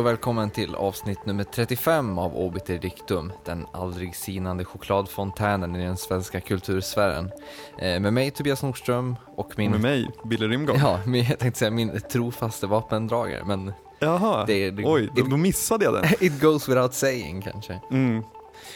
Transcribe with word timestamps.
Och 0.00 0.06
välkommen 0.06 0.50
till 0.50 0.74
avsnitt 0.74 1.26
nummer 1.26 1.44
35 1.44 2.18
av 2.18 2.36
Obiter 2.36 2.78
Dictum, 2.78 3.32
den 3.44 3.66
aldrig 3.72 4.16
sinande 4.16 4.64
chokladfontänen 4.64 5.76
i 5.76 5.84
den 5.84 5.96
svenska 5.96 6.40
kultursfären. 6.40 7.30
Eh, 7.78 8.00
med 8.00 8.12
mig 8.12 8.30
Tobias 8.30 8.62
Nordström 8.62 9.16
och 9.36 9.52
min... 9.56 9.70
Med 9.70 9.80
mig, 9.80 10.10
Billy 10.24 10.48
Rimgård. 10.48 10.76
Ja, 10.78 11.00
min, 11.06 11.24
jag 11.24 11.38
tänkte 11.38 11.58
säga 11.58 11.70
min 11.70 12.00
trofaste 12.00 12.66
vapendragare, 12.66 13.44
men 13.44 13.72
Jaha, 13.98 14.44
det, 14.46 14.70
det, 14.70 14.84
oj, 14.84 15.04
it, 15.16 15.30
då 15.30 15.36
missade 15.36 15.84
jag 15.84 15.94
den. 15.94 16.04
it 16.20 16.40
goes 16.40 16.68
without 16.68 16.94
saying 16.94 17.42
kanske. 17.42 17.80
Mm. 17.90 18.18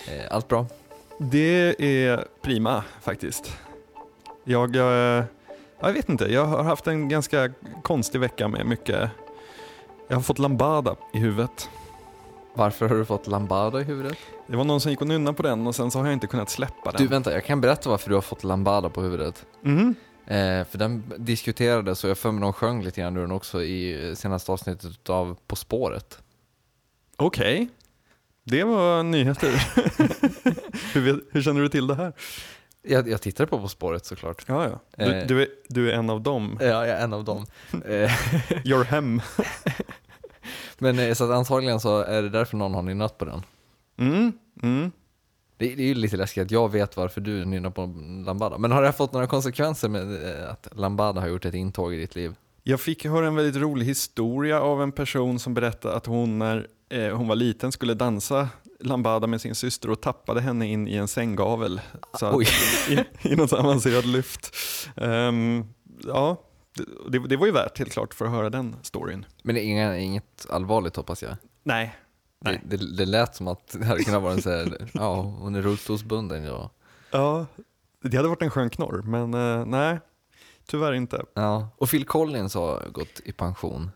Eh, 0.09 0.25
allt 0.31 0.49
bra? 0.49 0.67
Det 1.19 1.75
är 1.79 2.25
prima 2.43 2.85
faktiskt. 3.03 3.57
Jag, 4.45 4.77
jag, 4.77 5.25
jag 5.81 5.93
vet 5.93 6.09
inte, 6.09 6.25
jag 6.25 6.45
har 6.45 6.63
haft 6.63 6.87
en 6.87 7.09
ganska 7.09 7.51
konstig 7.83 8.21
vecka 8.21 8.49
med 8.49 8.67
mycket, 8.67 9.11
jag 10.09 10.17
har 10.17 10.23
fått 10.23 10.39
lambada 10.39 10.97
i 11.15 11.19
huvudet. 11.19 11.69
Varför 12.55 12.89
har 12.89 12.97
du 12.97 13.05
fått 13.05 13.27
lambada 13.27 13.81
i 13.81 13.85
huvudet? 13.85 14.19
Det 14.47 14.57
var 14.57 14.65
någon 14.65 14.81
som 14.81 14.91
gick 14.91 15.01
och 15.01 15.07
nunnade 15.07 15.37
på 15.37 15.43
den 15.43 15.67
och 15.67 15.75
sen 15.75 15.91
så 15.91 15.99
har 15.99 16.07
jag 16.07 16.13
inte 16.13 16.27
kunnat 16.27 16.51
släppa 16.51 16.93
den. 16.93 17.03
Du 17.03 17.09
vänta, 17.09 17.33
jag 17.33 17.45
kan 17.45 17.61
berätta 17.61 17.91
varför 17.91 18.09
du 18.09 18.15
har 18.15 18.23
fått 18.23 18.45
lambada 18.45 18.89
på 18.89 19.03
huvudet. 19.03 19.47
Mhm. 19.63 19.95
Eh, 20.27 20.65
för 20.65 20.79
den 20.79 21.13
diskuterades 21.19 22.05
och 22.05 22.11
jag 22.11 22.19
för 22.19 22.31
mig 22.31 22.41
de 22.41 22.53
sjöng 22.53 22.83
lite 22.83 23.01
grann 23.01 23.17
ur 23.17 23.21
den 23.21 23.33
också 23.33 23.63
i 23.63 24.09
eh, 24.09 24.15
senaste 24.15 24.53
avsnittet 24.53 25.11
av 25.11 25.37
På 25.47 25.57
spåret. 25.57 26.19
Okej, 27.17 27.69
det 28.45 28.65
var 28.65 29.03
nyheter. 29.03 29.51
hur, 30.95 31.25
hur 31.33 31.43
känner 31.43 31.61
du 31.61 31.69
till 31.69 31.87
det 31.87 31.95
här? 31.95 32.13
Jag, 32.85 33.09
jag 33.09 33.23
tittade 33.23 33.47
på 33.47 33.59
På 33.61 33.69
spåret 33.69 34.05
såklart. 34.07 34.45
Ja, 34.49 34.65
ja. 34.69 34.81
Du, 35.05 35.13
Eh. 35.13 35.27
du, 35.27 35.43
är, 35.43 35.49
du 35.69 35.91
är 35.91 35.95
en 35.95 36.11
av 36.11 36.21
dem. 36.23 36.59
Ja, 36.61 36.67
jag 36.67 36.89
är 36.89 37.05
en 37.05 37.13
av 37.13 37.25
dem. 37.25 37.47
Eh, 37.85 38.11
Your 38.65 38.85
hem. 38.85 39.21
Men 40.79 40.99
eh, 40.99 41.15
så 41.15 41.25
att 41.25 41.31
antagligen 41.31 41.81
så 41.81 42.01
är 42.01 42.23
det 42.23 42.29
därför 42.29 42.57
någon 42.57 42.75
har 42.75 42.83
nynnat 42.83 43.19
på 43.19 43.25
den. 43.25 43.43
Mm, 43.99 44.33
mm. 44.63 44.93
Det, 45.57 45.75
det 45.75 45.83
är 45.83 45.87
ju 45.87 45.95
lite 45.95 46.17
läskigt 46.17 46.43
att 46.43 46.51
jag 46.51 46.73
vet 46.73 46.97
varför 46.97 47.21
du 47.21 47.45
nynnar 47.45 47.71
på 47.71 47.95
Lambada. 48.27 48.59
Men 48.59 48.73
har 48.73 48.83
det 48.83 48.89
här 48.89 48.93
fått 48.93 49.13
några 49.13 49.27
konsekvenser 49.27 49.89
med 49.89 50.25
att 50.51 50.69
Lambada 50.73 51.21
har 51.21 51.29
gjort 51.29 51.45
ett 51.45 51.55
intåg 51.55 51.95
i 51.95 51.97
ditt 51.97 52.15
liv? 52.15 52.35
Jag 52.63 52.81
fick 52.81 53.05
höra 53.05 53.27
en 53.27 53.35
väldigt 53.35 53.63
rolig 53.63 53.87
historia 53.87 54.61
av 54.61 54.83
en 54.83 54.93
person 54.93 55.39
som 55.39 55.55
berättade 55.55 55.95
att 55.95 56.07
hon 56.07 56.39
när 56.39 56.67
eh, 56.89 57.17
hon 57.17 57.29
var 57.29 57.37
liten 57.37 57.73
skulle 57.73 57.95
dansa 57.95 58.49
lambada 58.81 59.27
med 59.27 59.41
sin 59.41 59.55
syster 59.55 59.91
och 59.91 60.01
tappade 60.01 60.41
henne 60.41 60.67
in 60.67 60.89
i 60.89 60.95
en 60.95 61.09
sänggavel. 61.09 61.81
Så 62.19 62.37
Oj. 62.37 62.47
i, 63.23 63.29
I 63.29 63.37
något 63.37 63.53
avancerad 63.53 64.05
lyft. 64.07 64.57
Ehm, 64.97 65.65
ja, 66.05 66.41
det, 67.09 67.19
det 67.29 67.37
var 67.37 67.47
ju 67.47 67.53
värt 67.53 67.79
helt 67.79 67.93
klart 67.93 68.15
för 68.15 68.25
att 68.25 68.31
höra 68.31 68.51
den 68.51 68.77
storyn. 68.83 69.27
Men 69.43 69.55
det 69.55 69.61
är 69.61 69.65
inga, 69.65 69.99
inget 69.99 70.47
allvarligt 70.51 70.97
hoppas 70.97 71.23
jag. 71.23 71.37
Nej. 71.63 71.97
Det, 72.41 72.51
Nej. 72.51 72.61
det, 72.65 72.97
det 72.97 73.05
lät 73.07 73.35
som 73.35 73.49
att 73.49 73.77
det 73.81 73.85
hade 73.85 74.05
kunnat 74.05 74.23
vara 74.23 74.33
en 74.33 74.43
så 74.43 74.51
här, 74.51 74.89
ja 74.95 75.21
hon 75.23 75.55
är 75.55 75.63
rullstolsbunden 75.63 76.45
ja. 76.45 76.71
Ja, 77.11 77.47
det 78.03 78.17
hade 78.17 78.29
varit 78.29 78.43
en 78.43 78.51
skön 78.51 78.71
knorr, 78.71 79.03
men 79.03 79.35
eh, 79.35 79.67
nej, 79.67 79.99
tyvärr 80.67 80.93
inte. 80.93 81.23
ja. 81.35 81.69
Och 81.77 81.89
Phil 81.91 82.05
Collins 82.05 82.55
har 82.55 82.89
gått 82.93 83.21
i 83.25 83.33
pension. 83.33 83.91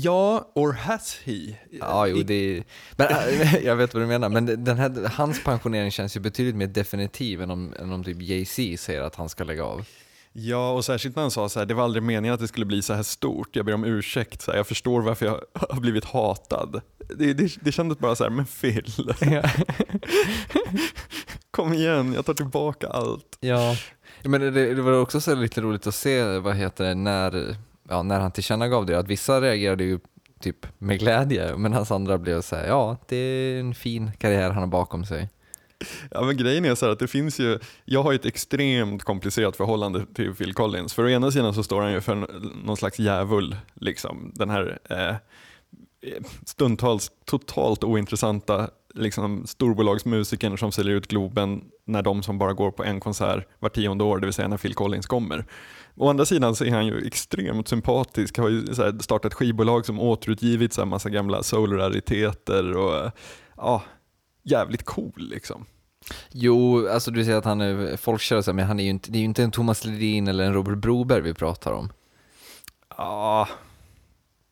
Ja, 0.00 0.52
or 0.54 0.72
has 0.72 1.20
he? 1.24 1.56
Ja, 1.70 2.06
jo, 2.06 2.22
det 2.22 2.34
är, 2.34 2.64
men 2.96 3.08
jag 3.64 3.76
vet 3.76 3.94
vad 3.94 4.02
du 4.02 4.06
menar, 4.06 4.28
men 4.28 4.64
den 4.64 4.78
här, 4.78 5.10
hans 5.14 5.44
pensionering 5.44 5.90
känns 5.90 6.16
ju 6.16 6.20
betydligt 6.20 6.56
mer 6.56 6.66
definitiv 6.66 7.42
än 7.42 7.50
om, 7.50 7.74
än 7.78 7.92
om 7.92 8.04
typ 8.04 8.22
Jay-Z 8.22 8.78
säger 8.78 9.02
att 9.02 9.14
han 9.14 9.28
ska 9.28 9.44
lägga 9.44 9.64
av. 9.64 9.86
Ja, 10.32 10.70
och 10.72 10.84
särskilt 10.84 11.16
när 11.16 11.22
han 11.22 11.30
sa 11.30 11.48
så 11.48 11.58
här, 11.58 11.66
det 11.66 11.74
var 11.74 11.84
aldrig 11.84 12.02
meningen 12.02 12.34
att 12.34 12.40
det 12.40 12.48
skulle 12.48 12.66
bli 12.66 12.82
så 12.82 12.94
här 12.94 13.02
stort. 13.02 13.56
Jag 13.56 13.66
ber 13.66 13.74
om 13.74 13.84
ursäkt, 13.84 14.42
så 14.42 14.50
här, 14.50 14.58
jag 14.58 14.66
förstår 14.66 15.02
varför 15.02 15.26
jag 15.26 15.40
har 15.52 15.80
blivit 15.80 16.04
hatad. 16.04 16.80
Det, 17.16 17.32
det, 17.32 17.56
det 17.60 17.72
kändes 17.72 17.98
bara 17.98 18.16
så 18.16 18.24
här, 18.24 18.30
men 18.30 18.46
Phil, 18.46 18.92
kom 21.50 21.72
igen, 21.74 22.12
jag 22.12 22.26
tar 22.26 22.34
tillbaka 22.34 22.88
allt. 22.88 23.36
Ja, 23.40 23.76
men 24.22 24.40
det, 24.40 24.74
det 24.74 24.82
var 24.82 25.00
också 25.00 25.20
så 25.20 25.34
lite 25.34 25.60
roligt 25.60 25.86
att 25.86 25.94
se, 25.94 26.38
vad 26.38 26.56
heter 26.56 26.84
det, 26.84 26.94
när, 26.94 27.56
ja, 27.88 28.02
när 28.02 28.20
han 28.20 28.32
tillkännagav 28.32 28.86
det, 28.86 28.98
att 28.98 29.08
vissa 29.08 29.40
reagerade 29.40 29.84
ju 29.84 29.98
typ 30.40 30.66
med 30.78 30.98
glädje, 30.98 31.56
medan 31.56 31.86
andra 31.90 32.18
blev 32.18 32.40
så 32.40 32.56
här, 32.56 32.66
ja, 32.66 32.96
det 33.08 33.16
är 33.16 33.60
en 33.60 33.74
fin 33.74 34.10
karriär 34.18 34.50
han 34.50 34.62
har 34.62 34.66
bakom 34.66 35.04
sig. 35.04 35.28
Ja, 36.10 36.22
men 36.22 36.36
grejen 36.36 36.64
är 36.64 36.74
så 36.74 36.86
här 36.86 36.92
att 36.92 36.98
det 36.98 37.08
finns 37.08 37.40
ju, 37.40 37.58
jag 37.84 38.02
har 38.02 38.12
ju 38.12 38.16
ett 38.16 38.26
extremt 38.26 39.04
komplicerat 39.04 39.56
förhållande 39.56 40.06
till 40.14 40.34
Phil 40.34 40.54
Collins. 40.54 40.94
För 40.94 41.04
å 41.04 41.08
ena 41.08 41.30
sidan 41.30 41.54
så 41.54 41.62
står 41.62 41.80
han 41.80 41.92
ju 41.92 42.00
för 42.00 42.14
någon 42.64 42.76
slags 42.76 42.98
djävul, 42.98 43.56
liksom. 43.74 44.32
Den 44.34 44.50
här 44.50 44.78
eh, 44.90 45.14
stundtals 46.44 47.10
totalt 47.24 47.84
ointressanta 47.84 48.70
liksom, 48.94 49.46
storbolagsmusikern 49.46 50.58
som 50.58 50.72
säljer 50.72 50.96
ut 50.96 51.06
Globen 51.06 51.64
när 51.84 52.02
de 52.02 52.22
som 52.22 52.38
bara 52.38 52.52
går 52.52 52.70
på 52.70 52.84
en 52.84 53.00
konsert 53.00 53.48
var 53.58 53.68
tionde 53.68 54.04
år, 54.04 54.18
det 54.18 54.26
vill 54.26 54.34
säga 54.34 54.48
när 54.48 54.56
Phil 54.56 54.74
Collins 54.74 55.06
kommer. 55.06 55.44
Å 55.98 56.10
andra 56.10 56.24
sidan 56.24 56.56
så 56.56 56.64
är 56.64 56.70
han 56.70 56.86
ju 56.86 57.06
extremt 57.06 57.68
sympatisk, 57.68 58.38
har 58.38 58.48
ju 58.48 58.74
så 58.74 58.98
startat 59.00 59.34
skivbolag 59.34 59.86
som 59.86 60.00
återutgivit 60.00 60.72
så 60.72 60.80
här, 60.80 60.86
massa 60.86 61.10
gamla 61.10 61.42
soul-rariteter 61.42 62.76
och 62.76 62.96
eh, 62.96 63.10
ja, 63.56 63.82
jävligt 64.42 64.84
cool 64.84 65.12
liksom. 65.16 65.66
Jo, 66.32 66.88
alltså 66.88 67.10
du 67.10 67.24
säger 67.24 67.38
att 67.38 67.44
han 67.44 67.60
är 67.60 67.96
folkkär 67.96 68.52
men 68.52 68.66
han 68.66 68.80
är 68.80 68.84
ju 68.84 68.90
inte, 68.90 69.10
det 69.10 69.18
är 69.18 69.20
ju 69.20 69.24
inte 69.24 69.42
en 69.42 69.50
Thomas 69.50 69.84
Ledin 69.84 70.28
eller 70.28 70.44
en 70.44 70.54
Robert 70.54 70.78
Broberg 70.78 71.20
vi 71.20 71.34
pratar 71.34 71.72
om. 71.72 71.92
Ja, 72.96 73.48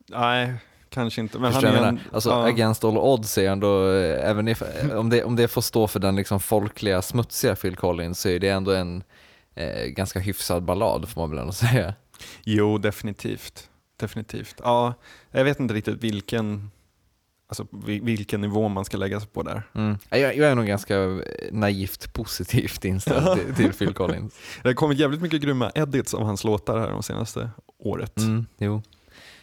nej, 0.08 0.54
kanske 0.88 1.20
inte. 1.20 1.38
Men 1.38 1.52
Förstår 1.52 1.68
han 1.68 1.84
är 1.84 1.88
en, 1.88 2.00
Alltså 2.12 2.30
ja, 2.30 2.46
Against 2.46 2.84
All 2.84 2.98
Odds 2.98 3.38
är 3.38 3.50
ändå, 3.50 3.90
eh, 3.92 4.30
även 4.30 4.48
if, 4.48 4.62
om, 4.94 5.10
det, 5.10 5.24
om 5.24 5.36
det 5.36 5.48
får 5.48 5.60
stå 5.60 5.86
för 5.86 6.00
den 6.00 6.16
liksom 6.16 6.40
folkliga, 6.40 7.02
smutsiga 7.02 7.56
Phil 7.56 7.76
Collins 7.76 8.20
så 8.20 8.28
är 8.28 8.38
det 8.38 8.48
ändå 8.48 8.72
en 8.72 9.02
eh, 9.56 9.84
ganska 9.86 10.18
hyfsad 10.20 10.62
ballad 10.64 11.08
får 11.08 11.20
man 11.20 11.30
väl 11.30 11.38
ändå 11.38 11.52
säga. 11.66 11.94
Jo, 12.44 12.78
definitivt. 12.78 13.70
Definitivt. 13.96 14.54
Ja, 14.64 14.94
jag 15.30 15.44
vet 15.44 15.60
inte 15.60 15.74
riktigt 15.74 16.04
vilken, 16.04 16.70
alltså, 17.48 17.66
vi- 17.84 18.00
vilken 18.00 18.40
nivå 18.40 18.68
man 18.68 18.84
ska 18.84 18.96
lägga 18.96 19.20
sig 19.20 19.28
på 19.28 19.42
där. 19.42 19.62
Mm. 19.74 19.98
Jag, 20.08 20.20
jag 20.36 20.50
är 20.50 20.54
nog 20.54 20.66
ganska 20.66 20.96
eh, 21.02 21.18
naivt 21.52 22.12
positivt 22.12 22.84
inställd 22.84 23.38
till, 23.46 23.54
till 23.54 23.72
Phil 23.72 23.94
Collins. 23.94 24.34
Det 24.62 24.68
har 24.68 24.74
kommit 24.74 24.98
jävligt 24.98 25.20
mycket 25.20 25.40
grymma 25.40 25.72
edits 25.74 26.14
av 26.14 26.22
hans 26.22 26.44
låtar 26.44 26.78
här 26.78 26.90
de 26.90 27.02
senaste 27.02 27.50
året. 27.78 28.18
Mm, 28.18 28.46
jo. 28.58 28.82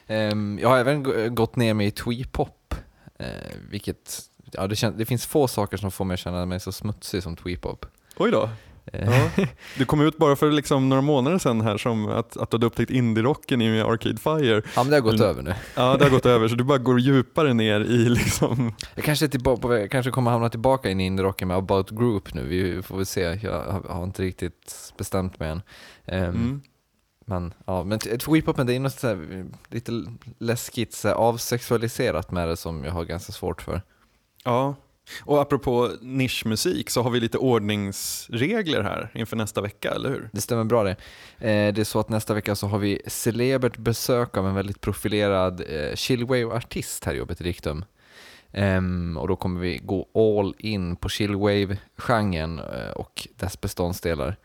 Ehm, 0.07 0.59
jag 0.61 0.69
har 0.69 0.77
även 0.77 1.03
gå- 1.03 1.29
gått 1.29 1.55
ner 1.55 1.73
mig 1.73 1.87
i 1.87 1.91
twee-pop, 1.91 2.75
eh, 3.19 3.27
vilket, 3.69 4.21
ja 4.51 4.67
det, 4.67 4.93
det 4.97 5.05
finns 5.05 5.25
få 5.25 5.47
saker 5.47 5.77
som 5.77 5.91
får 5.91 6.05
mig 6.05 6.13
att 6.13 6.19
känna 6.19 6.45
mig 6.45 6.59
så 6.59 6.71
smutsig 6.71 7.23
som 7.23 7.35
twee-pop. 7.35 7.85
Oj 8.17 8.31
då. 8.31 8.49
Eh, 8.85 9.29
Ja. 9.37 9.45
Du 9.77 9.85
kom 9.85 10.01
ut 10.01 10.17
bara 10.17 10.35
för 10.35 10.51
liksom 10.51 10.89
några 10.89 11.01
månader 11.01 11.37
sedan 11.37 11.61
här 11.61 11.77
som 11.77 12.07
att, 12.07 12.37
att 12.37 12.49
du 12.51 12.55
hade 12.55 12.65
upptäckt 12.65 12.91
indie-rocken 12.91 13.61
i 13.61 13.81
Arcade 13.81 14.17
Fire. 14.17 14.61
ja 14.75 14.83
men 14.83 14.89
det 14.89 14.95
har 14.95 15.01
gått 15.01 15.13
Mm. 15.13 15.25
över 15.29 15.41
nu. 15.43 15.53
Ja, 15.75 15.97
det 15.97 16.03
har 16.05 16.11
gått 16.11 16.25
över 16.25 16.47
så 16.47 16.55
du 16.55 16.63
bara 16.63 16.77
går 16.77 16.99
djupare 16.99 17.53
ner 17.53 17.79
i 17.81 18.09
liksom 18.09 18.73
Jag 18.95 19.05
kanske, 19.05 19.27
tillbaka, 19.27 19.87
kanske 19.87 20.11
kommer 20.11 20.31
hamna 20.31 20.49
tillbaka 20.49 20.89
in 20.89 20.99
i 21.01 21.05
indie-rocken 21.05 21.47
med 21.47 21.57
About 21.57 21.89
Group 21.91 22.33
nu, 22.33 22.43
vi 22.47 22.81
får 22.81 22.97
väl 22.97 23.05
se. 23.05 23.39
Jag 23.41 23.81
har, 23.89 24.03
inte 24.03 24.21
riktigt 24.21 24.93
bestämt 24.97 25.39
mig 25.39 25.49
än. 25.49 25.61
Ehm, 26.05 26.23
mm. 26.25 26.61
Men, 27.25 27.53
ja, 27.65 27.83
men 27.83 27.99
tweepopen 27.99 28.67
det 28.67 28.75
är 28.75 28.79
något 28.79 29.03
här, 29.03 29.45
lite 29.69 29.91
läskigt, 30.39 30.93
så 30.93 31.07
här, 31.07 31.15
avsexualiserat 31.15 32.31
med 32.31 32.47
det 32.47 32.57
som 32.57 32.83
jag 32.83 32.91
har 32.91 33.03
ganska 33.05 33.31
svårt 33.31 33.61
för. 33.61 33.81
Ja, 34.43 34.75
och 35.23 35.41
apropå 35.41 35.91
nischmusik 36.01 36.89
så 36.89 37.01
har 37.01 37.09
vi 37.09 37.19
lite 37.19 37.37
ordningsregler 37.37 38.81
här 38.81 39.11
inför 39.13 39.35
nästa 39.35 39.61
vecka, 39.61 39.91
eller 39.91 40.09
hur? 40.09 40.29
Det 40.33 40.41
stämmer 40.41 40.63
bra 40.63 40.83
det. 40.83 40.95
Eh, 41.39 41.73
det 41.73 41.79
är 41.79 41.83
så 41.83 41.99
att 41.99 42.09
nästa 42.09 42.33
vecka 42.33 42.55
så 42.55 42.67
har 42.67 42.79
vi 42.79 43.01
celebert 43.07 43.77
besök 43.77 44.37
av 44.37 44.47
en 44.47 44.55
väldigt 44.55 44.81
profilerad 44.81 45.61
eh, 45.61 45.95
chillwave-artist 45.95 47.05
här 47.05 47.13
i 47.13 47.17
Jobbet 47.17 47.41
i 47.41 47.43
Riktum. 47.43 47.85
Ehm, 48.51 49.17
och 49.17 49.27
då 49.27 49.35
kommer 49.35 49.61
vi 49.61 49.77
gå 49.77 50.07
all 50.13 50.55
in 50.57 50.95
på 50.95 51.09
chillwave-genren 51.09 52.59
eh, 52.59 52.91
och 52.95 53.27
dess 53.35 53.61
beståndsdelar. 53.61 54.37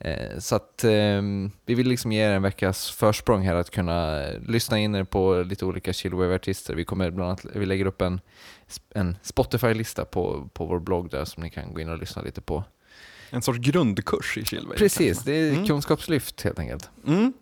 Eh, 0.00 0.38
så 0.38 0.56
att 0.56 0.84
ehm, 0.84 1.50
vi 1.66 1.74
vill 1.74 1.88
liksom 1.88 2.12
ge 2.12 2.20
er 2.22 2.30
en 2.32 2.42
veckas 2.42 2.90
försprång 2.90 3.42
här 3.42 3.54
att 3.54 3.70
kunna 3.70 4.22
eh, 4.26 4.40
lyssna 4.46 4.78
in 4.78 4.94
er 4.94 5.04
på 5.04 5.42
lite 5.42 5.64
olika 5.64 5.92
chillwave-artister. 5.92 6.74
Vi 6.74 6.84
kommer 6.84 7.10
bland 7.10 7.28
annat, 7.30 7.46
vi 7.54 7.66
lägger 7.66 7.86
upp 7.86 8.02
en, 8.02 8.20
en 8.94 9.16
Spotify-lista 9.22 10.04
på, 10.04 10.48
på 10.52 10.66
vår 10.66 10.78
blogg 10.80 11.10
där 11.10 11.24
som 11.24 11.42
ni 11.42 11.50
kan 11.50 11.74
gå 11.74 11.80
in 11.80 11.88
och 11.88 11.98
lyssna 11.98 12.22
lite 12.22 12.40
på. 12.40 12.64
En 13.30 13.42
sorts 13.42 13.58
grundkurs 13.58 14.38
i 14.38 14.44
chillwave. 14.44 14.78
Precis, 14.78 15.18
det 15.24 15.32
är 15.32 15.52
Mm. 15.52 15.66
kunskapslyft 15.66 16.42
helt 16.42 16.58
enkelt. 16.58 16.90
Mm. 17.06 17.32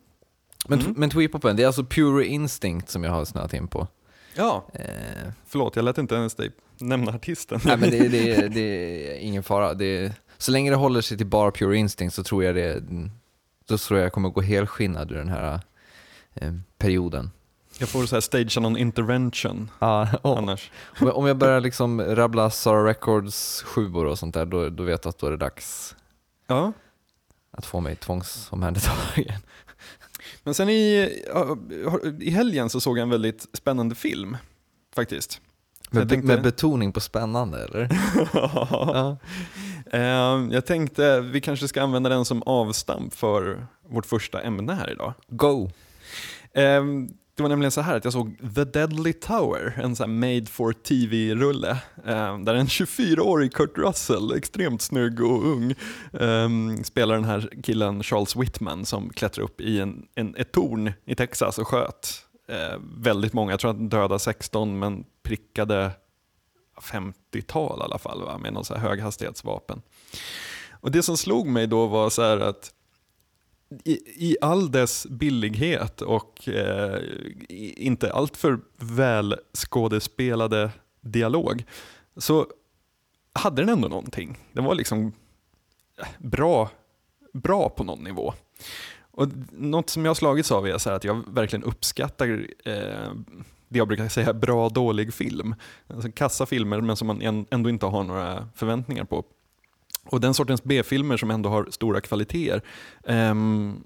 Men, 0.69 0.81
Mm. 0.81 0.95
men 0.97 1.11
tweepopen, 1.11 1.57
det 1.57 1.63
är 1.63 1.67
alltså 1.67 1.85
Pure 1.85 2.27
Instinct 2.27 2.89
som 2.89 3.05
jag 3.05 3.11
har 3.11 3.25
snöat 3.25 3.55
in 3.55 3.69
på. 3.69 3.87
Ja, 4.35 4.67
Eh, 4.75 5.33
förlåt 5.47 5.77
jag 5.77 5.85
lät 5.85 5.99
inte 5.99 6.15
ens 6.15 6.35
dig 6.35 6.51
nämna 6.81 7.13
artisten. 7.13 7.61
nej 7.65 7.77
men 7.77 7.91
det, 7.91 8.09
det, 8.09 8.49
det 8.49 8.61
är 8.61 9.19
ingen 9.21 9.43
fara. 9.43 9.75
Det, 9.75 10.13
så 10.39 10.53
länge 10.53 10.71
det 10.71 10.77
håller 10.77 11.01
sig 11.01 11.17
till 11.17 11.27
bara 11.27 11.51
Pure 11.51 11.77
Instinct 11.77 12.15
så 12.15 12.23
tror 12.25 12.45
jag 12.45 12.55
det, 12.55 12.83
då 13.69 13.79
tror 13.79 13.99
jag 13.99 14.05
jag 14.05 14.13
kommer 14.13 14.29
gå 14.29 14.41
helskinnad 14.41 15.13
ur 15.13 15.17
den 15.17 15.29
här 15.29 15.61
eh, 16.35 16.53
perioden. 16.79 17.31
Jag 17.79 17.89
får 17.89 18.07
så 18.07 18.17
här 18.17 18.21
stagea 18.21 18.61
någon 18.61 18.77
intervention 18.77 19.71
Ja, 19.79 20.09
och, 20.23 20.39
annars. 20.39 20.71
om 21.01 21.27
jag- 21.27 21.37
börjar 21.39 21.61
liksom 21.61 22.01
rabbla 22.01 22.51
Sara 22.51 22.89
Records 22.89 23.63
sjuor 23.63 24.05
och 24.07 24.19
sånt 24.19 24.35
där, 24.35 24.47
då, 24.47 24.69
då 24.69 24.83
vet 24.83 25.05
jag 25.05 25.11
att 25.11 25.19
då 25.19 25.27
är 25.27 25.31
det 25.31 25.37
dags 25.37 25.97
Ja. 26.47 26.73
att 27.51 27.67
få 27.67 27.81
mig 27.81 27.97
tvångsomhändertagen. 27.97 29.41
Men 30.45 30.55
sen 30.55 30.69
i, 30.69 31.11
i 32.21 32.31
helgen 32.31 32.71
så 32.71 32.81
såg 32.81 32.99
jag 32.99 33.03
en 33.03 33.11
väldigt 33.11 33.47
spännande 33.53 33.95
film, 33.95 34.37
faktiskt. 34.95 35.41
Med, 35.91 36.09
tänkte- 36.09 36.27
med 36.27 36.43
betoning 36.43 36.93
på 36.93 37.01
spännande 37.01 37.65
eller? 37.65 37.89
ja. 38.33 39.17
Eh, 39.93 40.47
jag 40.51 40.67
tänkte 40.67 41.21
vi 41.21 41.41
kanske 41.41 41.69
ska 41.69 41.83
använda 41.83 42.09
den 42.09 42.25
som 42.25 42.43
avstamp 42.43 43.15
för 43.15 43.67
vårt 43.89 44.07
första 44.07 44.43
ämne 44.43 44.75
här 44.75 44.91
idag. 44.91 45.15
Go! 45.29 45.71
Eh, 46.53 46.85
Det 47.37 47.43
var 47.43 47.49
nämligen 47.49 47.71
så 47.71 47.81
här 47.81 47.97
att 47.97 48.05
jag 48.05 48.13
såg 48.13 48.37
The 48.55 48.65
Deadly 48.65 49.13
Tower, 49.13 49.73
en 49.83 49.97
sån 49.97 50.11
här 50.11 50.17
made 50.35 50.47
for 50.47 50.73
TV-rulle, 50.73 51.71
eh, 52.07 52.39
där 52.39 52.55
en 52.55 52.67
24-årig 52.67 53.53
Kurt 53.53 53.79
Russell, 53.79 54.33
extremt 54.37 54.83
snygg 54.83 55.21
och 55.21 55.45
ung, 55.47 55.75
spelar 56.85 57.15
den 57.15 57.25
här 57.25 57.51
killen 57.63 58.03
Charles 58.03 58.37
Whitman 58.37 58.85
som 58.87 59.11
klättrar 59.11 59.45
upp 59.45 59.61
i 59.61 59.81
en, 59.81 60.07
en, 60.15 60.35
ett 60.37 60.53
torn 60.53 60.93
i 61.05 61.15
Texas 61.15 61.59
och 61.59 61.69
sköt 61.69 62.23
eh, 62.49 62.79
väldigt 62.99 63.33
många, 63.33 63.53
jag 63.53 63.61
tror 63.61 63.71
att 63.71 63.77
han 63.77 63.89
dödade 63.89 64.19
16 64.19 64.79
men 64.79 65.05
prickade 65.23 65.91
50-tal 66.77 67.81
i 67.81 67.83
alla 67.83 67.99
fall 67.99 68.25
va? 68.25 68.39
med 68.39 68.53
någon 68.53 68.65
så 68.65 68.75
här 68.75 68.81
höghastighetsvapen. 68.81 69.83
Och 70.71 70.91
det 70.91 71.03
som 71.03 71.17
slog 71.17 71.47
mig 71.47 71.67
då 71.67 71.87
var 71.87 72.11
så 72.11 72.23
här 72.23 72.41
att 72.41 72.73
i, 73.85 73.93
i 74.31 74.37
all 74.41 74.71
dess 74.71 75.07
billighet 75.07 76.03
och 76.03 76.49
eh, 76.49 77.01
inte 77.77 78.13
alltför 78.13 78.61
väl 78.77 79.37
skådespelade 79.53 80.71
dialog 81.01 81.65
så 82.17 82.47
hade 83.33 83.63
den 83.63 83.69
ändå 83.69 83.89
någonting. 83.89 84.39
Den 84.53 84.65
var 84.65 84.75
liksom 84.75 85.13
eh, 85.99 86.09
bra, 86.19 86.71
bra 87.33 87.69
på 87.69 87.85
någon 87.85 88.05
nivå. 88.05 88.35
Och 89.11 89.29
något 89.53 89.91
som 89.91 90.05
jag 90.05 90.11
har 90.11 90.15
slagits 90.15 90.53
av 90.53 90.69
är 90.69 90.79
så 90.79 90.89
här 90.89 90.97
att 90.97 91.05
jag 91.05 91.35
verkligen 91.35 91.63
uppskattar 91.63 92.47
eh, 92.65 93.11
det 93.69 93.79
jag 93.79 93.89
brukar 93.89 94.09
säga 94.09 94.33
bra 94.33 94.69
dålig 94.69 95.15
film. 95.15 95.55
Alltså 95.89 96.13
kassa 96.13 96.47
filmer 96.47 96.81
men 96.81 96.97
som 96.97 97.07
man 97.07 97.47
ändå 97.51 97.71
inte 97.71 97.87
har 97.87 98.05
några 98.05 98.49
förväntningar 98.55 99.05
på. 99.05 99.25
Och 100.05 100.21
den 100.21 100.35
sortens 100.35 100.65
B-filmer 100.65 101.17
som 101.17 101.31
ändå 101.31 101.49
har 101.49 101.69
stora 101.71 102.01
kvaliteter. 102.01 102.63
ehm, 103.05 103.85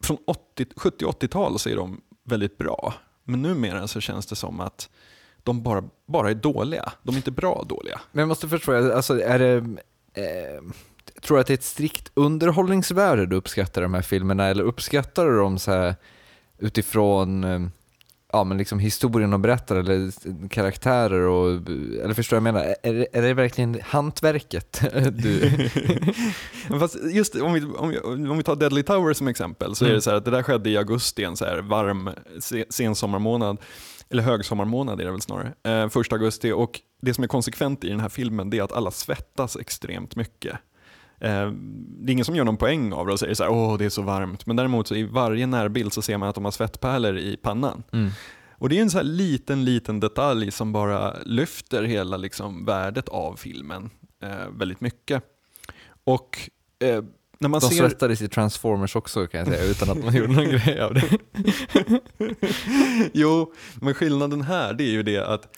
från 0.00 0.16
80 0.26 0.64
70-80-tal 0.76 1.58
så 1.58 1.68
är 1.68 1.76
de 1.76 2.00
väldigt 2.24 2.58
bra. 2.58 2.94
Men 3.24 3.42
numera 3.42 3.88
så 3.88 4.00
känns 4.00 4.26
det 4.26 4.36
som 4.36 4.60
att 4.60 4.90
de 5.42 5.62
bara, 5.62 5.84
bara 6.06 6.30
är 6.30 6.34
dåliga. 6.34 6.92
De 7.02 7.14
är 7.14 7.16
inte 7.16 7.30
bra 7.30 7.64
dåliga. 7.68 8.00
Men 8.12 8.20
jag 8.20 8.28
måste 8.28 8.48
förstå, 8.48 8.92
alltså 8.92 9.20
är 9.20 9.38
det, 9.38 9.54
eh, 10.14 10.62
tror 11.22 11.36
du 11.36 11.40
att 11.40 11.46
det 11.46 11.52
är 11.52 11.58
ett 11.58 11.64
strikt 11.64 12.10
underhållningsvärde 12.14 13.26
du 13.26 13.36
uppskattar 13.36 13.82
de 13.82 13.94
här 13.94 14.02
filmerna 14.02 14.46
eller 14.46 14.64
uppskattar 14.64 15.26
du 15.26 15.36
dem 15.36 15.58
så 15.58 15.70
här 15.70 15.94
utifrån 16.58 17.44
eh, 17.44 17.60
ja, 18.36 18.44
men 18.44 18.58
liksom 18.58 18.78
historien 18.78 19.32
och 19.32 19.40
berättar 19.40 19.76
eller 19.76 20.12
karaktärer 20.48 21.20
och, 21.20 21.50
eller 22.04 22.14
förstår 22.14 22.36
jag 22.36 22.42
menar? 22.42 22.74
Är 22.82 23.06
är 23.12 23.22
det 23.22 23.34
verkligen 23.34 23.80
hantverket 23.84 24.82
du... 25.12 25.50
Fast 26.80 26.96
just 27.12 27.34
om 27.36 27.52
vi, 27.52 27.64
om, 27.64 27.88
vi, 27.88 27.98
om 28.28 28.36
vi 28.36 28.42
tar 28.42 28.56
Deadly 28.56 28.82
Tower 28.82 29.12
som 29.14 29.28
exempel 29.28 29.74
så 29.76 29.84
är 29.84 29.86
Mm. 29.86 29.96
det 29.96 30.02
så 30.02 30.10
här 30.10 30.16
att 30.16 30.24
det 30.24 30.30
där 30.30 30.42
skedde 30.42 30.70
i 30.70 30.76
augusti, 30.76 31.24
en 31.24 31.36
så 31.36 31.44
här 31.44 31.58
varm 31.58 32.10
se, 32.40 32.64
sensommarmånad, 32.70 33.58
eller 34.10 34.22
högsommarmånad 34.22 35.00
är 35.00 35.04
det 35.04 35.10
väl 35.10 35.20
snarare, 35.20 35.52
eh, 35.64 35.88
första 35.88 36.16
augusti. 36.16 36.52
Och 36.52 36.80
det 37.02 37.14
som 37.14 37.24
är 37.24 37.28
konsekvent 37.28 37.84
i 37.84 37.88
den 37.88 38.00
här 38.00 38.08
filmen 38.08 38.50
det 38.50 38.58
är 38.58 38.62
att 38.62 38.72
alla 38.72 38.90
svettas 38.90 39.56
extremt 39.56 40.16
mycket. 40.16 40.58
Eh, 41.20 41.50
det 41.98 42.10
är 42.10 42.12
ingen 42.12 42.24
som 42.24 42.36
gör 42.36 42.44
någon 42.44 42.56
poäng 42.56 42.92
av 42.92 43.06
det 43.06 43.12
och 43.12 43.20
säger 43.20 43.34
så 43.34 43.42
här, 43.42 43.50
åh 43.50 43.78
det 43.78 43.84
är 43.84 43.90
så 43.90 44.02
varmt. 44.02 44.46
Men 44.46 44.56
däremot 44.56 44.88
så 44.88 44.94
i 44.94 45.02
varje 45.02 45.46
närbild 45.46 45.92
så 45.92 46.02
ser 46.02 46.18
man 46.18 46.28
att 46.28 46.34
de 46.34 46.44
har 46.44 46.52
svettpärlor 46.52 47.18
i 47.18 47.36
pannan. 47.36 47.82
Mm. 47.92 48.10
Och 48.58 48.68
det 48.68 48.78
är 48.78 48.82
en 48.82 48.90
så 48.90 49.02
liten, 49.02 49.64
liten 49.64 50.00
detalj 50.00 50.50
som 50.50 50.72
bara 50.72 51.14
lyfter 51.24 51.82
hela 51.82 52.16
liksom 52.16 52.64
värdet 52.64 53.08
av 53.08 53.36
filmen 53.36 53.90
eh, 54.22 54.50
väldigt 54.58 54.80
mycket. 54.80 55.22
Och 56.04 56.50
eh, 56.78 57.02
när 57.38 57.48
man 57.48 57.60
De 57.60 57.66
ser... 57.66 57.76
svettades 57.76 58.22
i 58.22 58.28
Transformers 58.28 58.96
också 58.96 59.26
kan 59.26 59.38
jag 59.38 59.48
säga, 59.48 59.64
utan 59.64 59.90
att 59.90 60.04
man 60.04 60.14
gjorde 60.14 60.32
någon 60.32 60.50
grej 60.50 60.80
av 60.80 60.94
det. 60.94 61.18
jo, 63.12 63.52
men 63.74 63.94
skillnaden 63.94 64.42
här 64.42 64.72
det 64.72 64.84
är 64.84 64.90
ju 64.90 65.02
det 65.02 65.18
att 65.18 65.56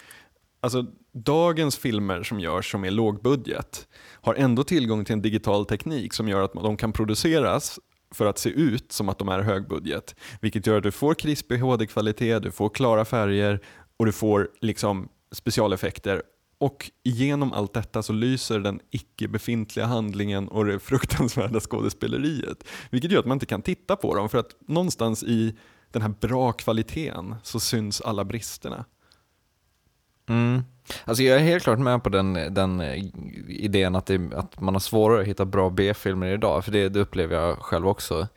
alltså, 0.61 0.87
dagens 1.13 1.77
filmer 1.77 2.23
som 2.23 2.41
görs 2.41 2.71
som 2.71 2.85
är 2.85 2.91
lågbudget 2.91 3.89
har 4.13 4.35
ändå 4.35 4.65
tillgång 4.65 5.05
till 5.05 5.13
en 5.13 5.23
digital 5.23 5.67
teknik 5.67 6.13
som 6.13 6.29
gör 6.29 6.43
att 6.43 6.53
de 6.53 6.77
kan 6.77 6.93
produceras 6.93 7.79
för 8.15 8.27
att 8.27 8.39
se 8.39 8.51
ut 8.51 8.93
som 8.93 9.09
att 9.09 9.19
de 9.19 9.29
är 9.29 9.41
högbudget. 9.41 10.15
Vilket 10.41 10.67
gör 10.67 10.77
att 10.77 10.83
du 10.83 10.91
får 10.91 11.15
krispig 11.15 11.59
HD-kvalitet, 11.59 12.39
du 12.39 12.51
får 12.51 12.69
klara 12.69 13.05
färger 13.05 13.61
och 13.97 14.07
du 14.07 14.13
får 14.13 14.51
liksom 14.61 15.09
specialeffekter. 15.33 16.23
Och 16.61 16.91
genom 17.05 17.53
allt 17.53 17.75
detta 17.75 18.03
så 18.03 18.13
lyser 18.13 18.61
den 18.61 18.81
icke 18.91 19.29
befintliga 19.29 19.87
handlingen 19.87 20.49
och 20.49 20.65
det 20.65 20.79
fruktansvärda 20.79 21.61
skådespeleriet. 21.61 22.65
Vilket 22.91 23.11
gör 23.11 23.21
att 23.21 23.27
man 23.27 23.37
inte 23.37 23.47
kan 23.47 23.63
titta 23.63 23.97
på 23.97 24.15
dem 24.15 24.29
för 24.29 24.39
att 24.39 24.57
någonstans 24.69 25.23
i 25.23 25.57
den 25.93 26.03
här 26.03 26.15
bra 26.21 26.53
kvaliteten 26.53 27.35
så 27.43 27.61
syns 27.61 28.01
alla 28.01 28.25
bristerna. 28.25 28.85
Mm. 30.29 30.63
Alltså 31.05 31.23
jag 31.23 31.37
är 31.37 31.43
helt 31.43 31.63
klart 31.63 31.79
med 31.79 32.03
på 32.03 32.09
den, 32.09 32.55
den 32.55 32.81
eh, 32.81 33.05
idén 33.49 33.97
att, 33.97 34.07
det, 34.07 34.21
att 34.35 34.61
man 34.61 34.75
har 34.75 34.81
svårare 34.81 35.21
att 35.21 35.27
hitta 35.27 35.45
bra 35.45 35.71
B-filmer 35.71 36.27
idag, 36.27 36.65
för 36.65 36.73
det, 36.73 36.89
det 36.89 37.01
upplever 37.01 37.37
jag 37.37 37.59
själv 37.59 37.89
också. 37.89 38.29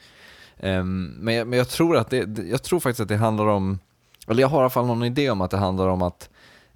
Um, 0.59 1.05
men, 1.19 1.33
jag, 1.33 1.47
men 1.47 1.57
jag 1.57 1.69
tror 1.69 1.97
att 1.97 2.09
det, 2.09 2.37
jag 2.49 2.63
tror 2.63 2.79
faktiskt 2.79 2.99
att 2.99 3.07
det 3.07 3.15
handlar 3.15 3.45
om, 3.45 3.79
eller 4.27 4.41
jag 4.41 4.47
har 4.47 4.57
i 4.57 4.61
alla 4.61 4.69
fall 4.69 4.85
någon 4.85 5.03
idé 5.03 5.29
om 5.29 5.41
att 5.41 5.51
det 5.51 5.57
handlar 5.57 5.87
om 5.87 6.01
att 6.01 6.29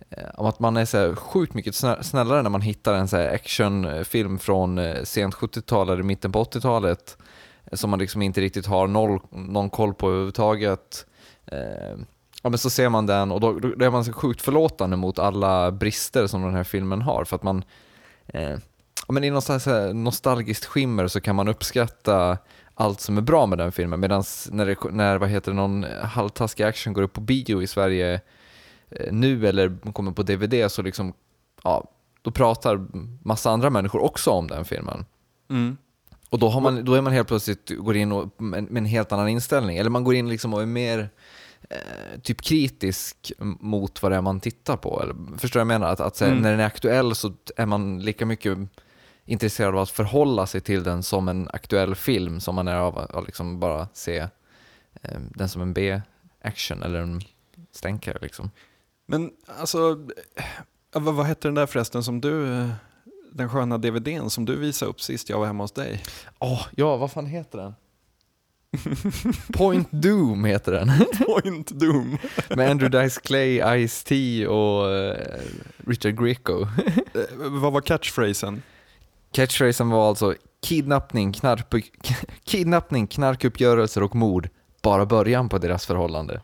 eh, 0.10 0.30
om 0.36 0.46
att 0.46 0.60
man 0.60 0.78
är 0.78 0.86
så 0.86 0.98
här 0.98 1.16
sjukt 1.16 1.54
mycket 1.54 1.76
snällare 2.02 2.42
när 2.42 2.50
man 2.50 2.62
hittar 2.62 2.94
en 2.94 3.08
så 3.08 3.18
här 3.18 3.34
actionfilm 3.34 4.40
från 4.40 4.78
eh, 4.78 5.04
sent 5.04 5.36
70-tal 5.36 5.90
eller 5.90 6.04
mitten 6.04 6.32
på 6.32 6.44
80-talet 6.44 7.18
som 7.74 7.90
man 7.90 8.00
liksom 8.00 8.22
inte 8.22 8.42
riktigt 8.42 8.66
har 8.66 8.88
noll, 8.88 9.20
någon 9.32 9.70
koll 9.70 9.94
på 9.94 10.08
överhuvudtaget. 10.08 11.06
Ehm, 11.46 12.06
Eh, 12.46 12.48
Ja 12.48 12.50
men 12.50 12.58
så 12.58 12.70
ser 12.70 12.90
man 12.90 13.06
den 13.06 13.32
och 13.32 13.40
då, 13.40 13.60
då 13.60 13.86
är 13.86 13.92
man 13.92 14.06
så 14.06 14.14
sjukt 14.14 14.42
förlåtande 14.42 14.98
mot 14.98 15.20
alla 15.20 15.72
brister 15.72 16.28
som 16.28 16.42
den 16.42 16.54
här 16.54 16.64
filmen 16.64 17.02
har 17.02 17.26
för 17.26 17.36
att 17.36 17.44
man 17.44 17.64
eh, 18.28 18.58
ja, 19.08 19.14
men 19.14 19.24
i 19.24 19.42
så 19.42 19.54
här 19.54 19.94
nostalgiskt 19.94 20.66
skimmer 20.66 21.08
så 21.08 21.22
kan 21.22 21.36
man 21.36 21.48
uppskatta 21.48 22.38
allt 22.76 23.02
som 23.02 23.18
är 23.18 23.22
bra 23.22 23.46
med 23.46 23.58
den 23.58 23.72
filmen 23.72 24.00
medan 24.00 24.24
när, 24.52 24.66
det, 24.66 24.78
när 24.92 25.18
vad 25.18 25.30
heter 25.30 25.52
det, 25.52 25.56
någon 25.56 25.86
halvtaskig 26.02 26.64
action 26.64 26.94
går 26.94 27.02
upp 27.04 27.14
på 27.14 27.22
bio 27.22 27.62
i 27.62 27.68
Sverige 27.68 28.22
eh, 28.90 29.12
nu 29.14 29.48
eller 29.48 29.92
kommer 29.94 30.12
på 30.12 30.24
DVD 30.24 30.72
så 30.72 30.82
liksom 30.82 31.14
ja, 31.64 31.84
då 32.22 32.32
pratar 32.32 32.88
massa 33.24 33.52
andra 33.52 33.70
människor 33.70 34.04
också 34.04 34.32
om 34.32 34.48
den 34.48 34.66
filmen. 34.66 35.06
Och 36.30 36.40
då, 36.40 36.50
har 36.50 36.62
man, 36.62 36.86
då 36.86 36.94
är 36.94 37.02
man 37.02 37.14
helt 37.14 37.28
plötsligt 37.28 37.72
går 37.78 37.96
in 37.96 38.12
och, 38.12 38.42
med, 38.42 38.72
med 38.72 38.78
en 38.78 38.86
helt 38.86 39.12
annan 39.12 39.28
inställning. 39.30 39.78
Eller 39.78 39.90
man 39.90 40.04
går 40.04 40.16
in 40.16 40.30
liksom 40.30 40.54
och 40.54 40.62
är 40.62 40.66
mer 40.66 41.10
eh, 41.70 42.20
typ 42.24 42.42
kritisk 42.42 43.32
mot 43.60 44.02
vad 44.04 44.12
det 44.12 44.16
är 44.16 44.22
man 44.22 44.40
tittar 44.40 44.78
på. 44.78 45.02
Eller, 45.04 45.38
förstår 45.38 45.60
jag 45.60 45.68
menar? 45.68 45.88
Att, 45.88 46.00
att 46.00 46.22
Mm. 46.22 46.38
när 46.42 46.52
den 46.52 46.60
är 46.60 46.66
aktuell 46.66 47.16
så 47.16 47.34
är 47.56 47.66
man 47.66 48.00
lika 48.00 48.26
mycket 48.26 48.58
intresserad 49.26 49.76
av 49.76 49.82
att 49.82 49.90
förhålla 49.90 50.48
sig 50.48 50.62
till 50.62 50.84
den 50.84 51.04
som 51.04 51.28
en 51.30 51.50
aktuell 51.54 51.96
film 51.96 52.40
som 52.40 52.56
man 52.56 52.68
är 52.68 52.76
av 52.76 52.98
att 52.98 53.26
liksom 53.26 53.60
bara 53.60 53.88
se 53.94 54.18
eh, 55.02 55.20
den 55.30 55.50
som 55.50 55.62
en 55.62 55.74
B-action 55.74 56.84
eller 56.84 57.00
en 57.00 57.22
stänkare. 57.72 58.18
Liksom. 58.22 58.52
Men 59.08 59.32
alltså, 59.60 60.00
eh, 60.36 60.46
vad, 61.02 61.16
vad 61.16 61.26
hette 61.26 61.48
den 61.48 61.56
där 61.56 61.66
förresten 61.66 62.04
som 62.04 62.22
du, 62.22 62.54
eh, 62.54 62.70
den 63.32 63.50
sköna 63.50 63.78
DVDn 63.78 64.30
som 64.30 64.46
du 64.46 64.56
visade 64.56 64.90
upp 64.90 65.02
sist 65.02 65.30
jag 65.30 65.40
var 65.40 65.46
hemma 65.46 65.64
hos 65.64 65.72
dig? 65.72 66.04
Åh, 66.40 66.68
ja, 66.76 66.98
vad 66.98 67.12
fan 67.12 67.26
heter 67.26 67.58
den? 67.58 67.76
Point 69.54 69.88
Doom 69.92 70.46
heter 70.46 70.72
den. 70.72 70.92
Point 71.26 71.68
Doom. 71.80 72.18
Med 72.56 72.70
Andrew 72.72 73.04
Dice 73.04 73.22
Clay, 73.22 73.62
Ice-T 73.88 74.48
och 74.48 74.92
eh, 74.96 75.40
Richard 75.88 76.20
Grieco. 76.20 76.62
Eh, 76.62 76.70
vad 77.38 77.72
var 77.74 77.82
catchphrasen? 77.82 78.62
Catchphrasen 79.32 79.90
var 79.90 80.10
alltså 80.10 80.36
kidnappning, 80.64 81.34
knark, 81.34 81.92
kidnappning, 82.44 83.08
knarkuppgörelser 83.08 84.04
och 84.04 84.16
mord. 84.16 84.50
Bara 84.82 85.06
början 85.06 85.50
på 85.50 85.58
deras 85.58 85.86
förhållande. 85.86 86.42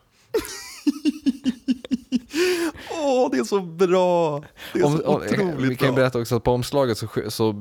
Åh, 3.04 3.30
det 3.32 3.38
är 3.38 3.44
så 3.44 3.62
bra! 3.62 4.44
Det 4.74 4.80
är 4.80 4.86
Om, 4.86 4.98
så 4.98 5.08
om, 5.08 5.22
vi 5.22 5.28
otroligt 5.28 5.80
kan 5.80 5.88
ju 5.88 5.94
bra. 5.94 6.02
berätta 6.02 6.20
också 6.20 6.36
att 6.36 6.44
på 6.44 6.52
omslaget 6.52 6.98
så, 6.98 7.08
så 7.28 7.50
eh, 7.50 7.56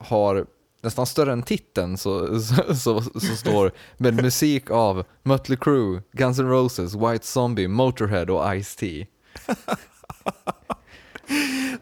har 0.00 0.46
nästan 0.82 1.06
större 1.06 1.32
än 1.32 1.42
titeln 1.42 1.98
så, 1.98 2.40
så, 2.40 2.74
så, 2.74 3.00
så 3.02 3.36
står 3.36 3.72
med 3.96 4.14
musik 4.22 4.70
av 4.70 5.04
Mötley 5.22 5.56
Crüe, 5.58 6.02
Guns 6.12 6.38
N' 6.38 6.48
Roses, 6.48 6.94
White 6.94 7.26
Zombie, 7.26 7.68
Motorhead 7.68 8.24
och 8.32 8.44
Ice-T. 8.54 9.06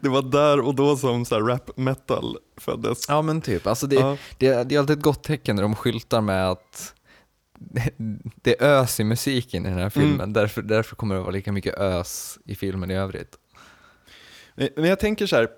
Det 0.00 0.08
var 0.08 0.22
där 0.22 0.60
och 0.60 0.74
då 0.74 0.96
som 0.96 1.24
så 1.24 1.40
rap 1.40 1.76
metal 1.76 2.36
föddes. 2.56 3.08
Ja 3.08 3.22
men 3.22 3.40
typ, 3.40 3.66
alltså 3.66 3.86
det, 3.86 3.96
Ja. 3.96 4.16
det, 4.38 4.64
det 4.64 4.74
är 4.74 4.78
alltid 4.78 4.96
ett 4.98 5.02
gott 5.04 5.24
tecken 5.24 5.56
när 5.56 5.62
de 5.62 5.74
skyltar 5.74 6.20
med 6.20 6.50
att 6.50 6.94
det 8.42 8.60
är 8.60 8.66
ös 8.66 9.00
i 9.00 9.04
musiken 9.04 9.66
i 9.66 9.68
den 9.68 9.78
här 9.78 9.90
filmen, 9.90 10.14
Mm. 10.14 10.32
därför, 10.32 10.62
därför 10.62 10.96
kommer 10.96 11.14
det 11.14 11.20
vara 11.20 11.30
lika 11.30 11.52
mycket 11.52 11.74
ös 11.74 12.38
i 12.44 12.54
filmen 12.54 12.90
i 12.90 12.94
övrigt. 12.94 13.36
Men 14.54 14.84
jag 14.84 15.00
tänker 15.00 15.26
så 15.26 15.36
här, 15.36 15.48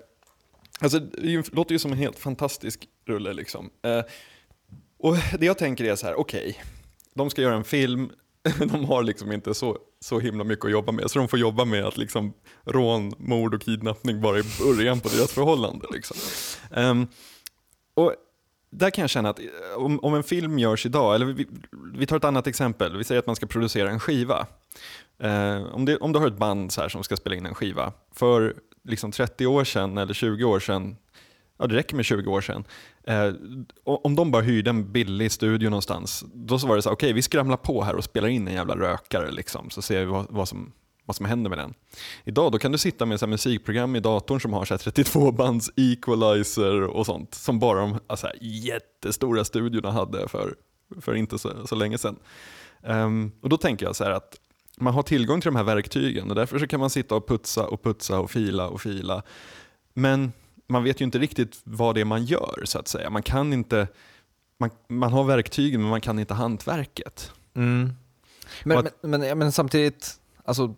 alltså 0.79 0.99
det 0.99 1.53
låter 1.53 1.73
ju 1.73 1.79
som 1.79 1.91
en 1.91 1.97
helt 1.97 2.19
fantastisk 2.19 2.87
rulle 3.05 3.33
liksom. 3.33 3.69
Eh, 3.85 4.01
och 4.99 5.15
det 5.39 5.45
jag 5.45 5.57
tänker 5.57 5.85
är 5.85 5.95
så 5.95 6.05
här, 6.05 6.19
okej, 6.19 6.63
de 7.13 7.29
ska 7.29 7.41
göra 7.41 7.55
en 7.55 7.63
film, 7.63 8.09
de 8.59 8.85
har 8.85 9.03
liksom 9.03 9.31
inte 9.31 9.53
så, 9.53 9.77
så 9.99 10.19
himla 10.19 10.43
mycket 10.43 10.65
att 10.65 10.71
jobba 10.71 10.91
med, 10.91 11.11
så 11.11 11.19
de 11.19 11.27
får 11.27 11.39
jobba 11.39 11.65
med 11.65 11.85
att 11.85 11.97
liksom 11.97 12.33
rån, 12.65 13.13
mord 13.17 13.53
och 13.53 13.61
kidnappning 13.61 14.21
bara 14.21 14.39
i 14.39 14.43
början 14.59 14.99
på 14.99 15.09
deras 15.09 15.31
förhållande. 15.31 15.87
Liksom. 15.91 16.17
Ehm, 16.71 17.07
och 17.93 18.15
där 18.69 18.89
kan 18.89 19.01
jag 19.01 19.09
känna 19.09 19.29
att 19.29 19.39
eh, 19.39 19.45
om, 19.77 19.99
om 19.99 20.13
en 20.13 20.23
film 20.23 20.59
görs 20.59 20.85
idag, 20.85 21.15
eller 21.15 21.25
vi, 21.25 21.47
vi 21.93 22.05
tar 22.05 22.17
ett 22.17 22.23
annat 22.23 22.47
exempel, 22.47 22.97
vi 22.97 23.03
säger 23.03 23.19
att 23.19 23.27
man 23.27 23.35
ska 23.35 23.45
producera 23.45 23.89
en 23.89 23.99
skiva. 23.99 24.47
Eh, 25.19 25.63
om, 25.63 25.85
det, 25.85 25.97
om 25.97 26.13
du 26.13 26.19
har 26.19 26.27
ett 26.27 26.37
band 26.37 26.71
så 26.71 26.81
här 26.81 26.89
som 26.89 27.03
ska 27.03 27.15
spela 27.15 27.35
in 27.35 27.45
en 27.45 27.55
skiva, 27.55 27.93
för 28.15 28.55
liksom 28.87 29.11
30 29.11 29.45
år 29.47 29.63
sedan 29.63 29.97
eller 29.97 30.13
20 30.13 30.43
år 30.43 30.59
sedan, 30.59 30.95
ja 31.57 31.67
det 31.67 31.75
räcker 31.75 31.95
med 31.95 32.05
20 32.05 32.31
år 32.31 32.41
sedan, 32.41 32.63
eh, 33.03 33.33
om 33.83 34.15
de 34.15 34.31
bara 34.31 34.41
hyrde 34.41 34.69
en 34.69 34.91
billig 34.91 35.31
studio 35.31 35.69
någonstans, 35.69 36.25
då 36.33 36.59
så 36.59 36.67
var 36.67 36.75
det 36.75 36.81
så 36.81 36.89
okej 36.89 37.07
okej 37.07 37.13
vi 37.13 37.21
skramlar 37.21 37.57
på 37.57 37.83
här 37.83 37.95
och 37.95 38.03
spelar 38.03 38.27
in 38.27 38.47
en 38.47 38.53
jävla 38.53 38.75
rökare 38.75 39.31
liksom, 39.31 39.69
så 39.69 39.81
ser 39.81 39.99
vi 39.99 40.05
vad, 40.05 40.25
vad, 40.29 40.47
som, 40.47 40.71
vad 41.05 41.15
som 41.15 41.25
händer 41.25 41.49
med 41.49 41.59
den. 41.59 41.73
Idag 42.23 42.51
då 42.51 42.59
kan 42.59 42.71
du 42.71 42.77
sitta 42.77 43.05
med 43.05 43.19
så 43.19 43.27
musikprogram 43.27 43.95
i 43.95 43.99
datorn 43.99 44.41
som 44.41 44.53
har 44.53 44.65
så 44.65 44.73
här 44.73 44.79
32 44.79 45.31
bands 45.31 45.71
equalizer 45.75 46.81
och 46.83 47.05
sånt, 47.05 47.33
som 47.33 47.59
bara 47.59 47.79
de 47.79 47.99
alltså 48.07 48.27
här, 48.27 48.37
jättestora 48.41 49.45
studiorna 49.45 49.91
hade 49.91 50.27
för, 50.27 50.55
för 51.01 51.15
inte 51.15 51.39
så, 51.39 51.67
så 51.67 51.75
länge 51.75 51.97
sedan. 51.97 52.19
Um, 52.81 53.31
och 53.41 53.49
då 53.49 53.57
tänker 53.57 53.85
jag 53.85 53.95
så 53.95 54.03
här 54.03 54.11
att 54.11 54.39
man 54.81 54.93
har 54.93 55.03
tillgång 55.03 55.41
till 55.41 55.47
de 55.47 55.55
här 55.55 55.63
verktygen 55.63 56.29
och 56.29 56.35
därför 56.35 56.59
så 56.59 56.67
kan 56.67 56.79
man 56.79 56.89
sitta 56.89 57.15
och 57.15 57.27
putsa 57.27 57.67
och 57.67 57.83
putsa 57.83 58.19
och 58.19 58.31
fila 58.31 58.67
och 58.67 58.81
fila. 58.81 59.23
Men 59.93 60.31
man 60.67 60.83
vet 60.83 61.01
ju 61.01 61.05
inte 61.05 61.19
riktigt 61.19 61.59
vad 61.63 61.95
det 61.95 62.01
är 62.01 62.05
man 62.05 62.25
gör 62.25 62.61
så 62.65 62.79
att 62.79 62.87
säga. 62.87 63.09
Man 63.09 63.23
kan 63.23 63.53
inte, 63.53 63.87
man, 64.59 64.69
man 64.89 65.13
har 65.13 65.23
verktygen 65.23 65.81
men 65.81 65.89
man 65.89 66.01
kan 66.01 66.19
inte 66.19 66.33
hantverket. 66.33 67.31
Men, 67.53 68.77
Och 68.77 68.85
att- 68.85 68.93
men, 69.03 69.21
men, 69.21 69.37
men 69.37 69.51
samtidigt, 69.51 70.19
alltså, 70.45 70.75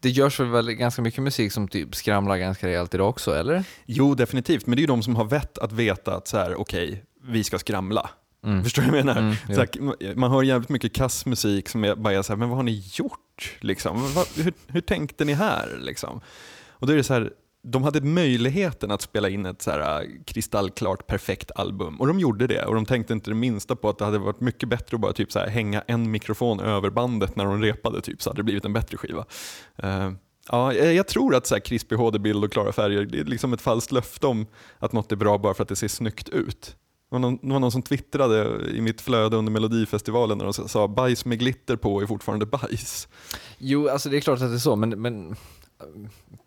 det 0.00 0.10
görs 0.10 0.40
väl 0.40 0.72
ganska 0.72 1.02
mycket 1.02 1.22
musik 1.22 1.52
som 1.52 1.68
typ 1.68 1.94
skramlar 1.94 2.36
ganska 2.36 2.66
rejält 2.66 2.94
idag 2.94 3.08
också, 3.08 3.34
eller? 3.34 3.64
Jo, 3.86 4.14
definitivt, 4.14 4.66
men 4.66 4.76
det 4.76 4.80
är 4.80 4.82
ju 4.82 4.86
de 4.86 5.02
som 5.02 5.16
har 5.16 5.24
vett 5.24 5.58
att 5.58 5.72
veta 5.72 6.14
att 6.16 6.28
så 6.28 6.36
här, 6.36 6.54
okej, 6.60 7.04
vi 7.22 7.44
ska 7.44 7.58
skramla. 7.58 8.10
Mm. 8.44 8.64
Förstår 8.64 8.82
du 8.82 8.90
vad 8.90 8.98
jag 8.98 9.06
menar? 9.06 9.20
Mm, 9.20 9.36
så 9.46 9.60
här, 9.60 10.14
man 10.14 10.30
hör 10.30 10.42
jävligt 10.42 10.68
mycket 10.68 10.94
kassmusik 10.94 11.68
som 11.68 11.84
är 11.84 11.94
bara 11.94 12.14
är 12.14 12.22
så 12.22 12.32
här, 12.32 12.38
men 12.38 12.48
vad 12.48 12.58
har 12.58 12.62
ni 12.62 12.84
gjort? 12.92 13.56
Liksom? 13.60 14.14
Vad, 14.14 14.26
hur, 14.36 14.52
hur 14.66 14.80
tänkte 14.80 15.24
ni 15.24 15.32
här? 15.32 15.78
Liksom? 15.80 16.20
Och 16.68 16.86
då 16.86 16.92
är 16.92 16.96
det 16.96 17.04
så 17.04 17.14
här, 17.14 17.32
de 17.62 17.82
hade 17.82 18.00
möjligheten 18.00 18.90
att 18.90 19.02
spela 19.02 19.28
in 19.28 19.46
ett 19.46 19.62
så 19.62 19.70
här 19.70 20.02
äh, 20.02 20.08
kristallklart 20.24 21.06
perfekt 21.06 21.50
album 21.54 22.00
och 22.00 22.06
de 22.06 22.20
gjorde 22.20 22.46
det 22.46 22.64
och 22.64 22.74
de 22.74 22.86
tänkte 22.86 23.12
inte 23.12 23.30
det 23.30 23.34
minsta 23.34 23.76
på 23.76 23.88
att 23.88 23.98
det 23.98 24.04
hade 24.04 24.18
varit 24.18 24.40
mycket 24.40 24.68
bättre 24.68 24.94
att 24.94 25.00
bara 25.00 25.12
typ 25.12 25.32
så 25.32 25.38
här 25.38 25.48
hänga 25.48 25.84
en 25.86 26.10
mikrofon 26.10 26.60
över 26.60 26.90
bandet 26.90 27.36
när 27.36 27.44
de 27.44 27.62
repade 27.62 28.00
typ 28.00 28.22
så 28.22 28.30
hade 28.30 28.38
det 28.38 28.44
blivit 28.44 28.64
en 28.64 28.72
bättre 28.72 28.96
skiva. 28.96 29.24
Eh, 29.76 30.12
ja, 30.48 30.72
jag 30.72 30.94
jag 30.94 31.06
tror 31.06 31.34
att 31.34 31.46
så 31.46 31.54
här 31.54 31.60
krispig 31.60 31.96
HD-bild 31.96 32.44
och 32.44 32.52
klara 32.52 32.72
färger 32.72 33.04
det 33.04 33.20
är 33.20 33.24
liksom 33.24 33.52
ett 33.52 33.60
falskt 33.60 33.92
löfte 33.92 34.26
om 34.26 34.46
att 34.78 34.92
något 34.92 35.12
är 35.12 35.16
bra 35.16 35.38
bara 35.38 35.54
för 35.54 35.62
att 35.62 35.68
det 35.68 35.76
ser 35.76 35.88
snyggt 35.88 36.28
ut. 36.28 36.76
Det 37.10 37.14
var, 37.14 37.18
någon, 37.18 37.36
det 37.42 37.52
var 37.52 37.58
någon 37.60 37.72
som 37.72 37.82
twittrade 37.82 38.66
i 38.70 38.80
mitt 38.80 39.00
flöde 39.00 39.36
under 39.36 39.52
Melodifestivalen 39.52 40.38
när 40.38 40.44
de 40.44 40.52
sa 40.68 40.88
bajs 40.88 41.24
med 41.24 41.38
glitter 41.38 41.76
på 41.76 42.02
är 42.02 42.06
fortfarande 42.06 42.46
bajs. 42.46 43.08
Jo, 43.58 43.88
alltså 43.88 44.08
det 44.08 44.16
är 44.16 44.20
klart 44.20 44.40
att 44.40 44.50
det 44.50 44.54
är 44.56 44.58
så, 44.58 44.76
men, 44.76 44.90
men 45.02 45.30
eh, 45.30 45.36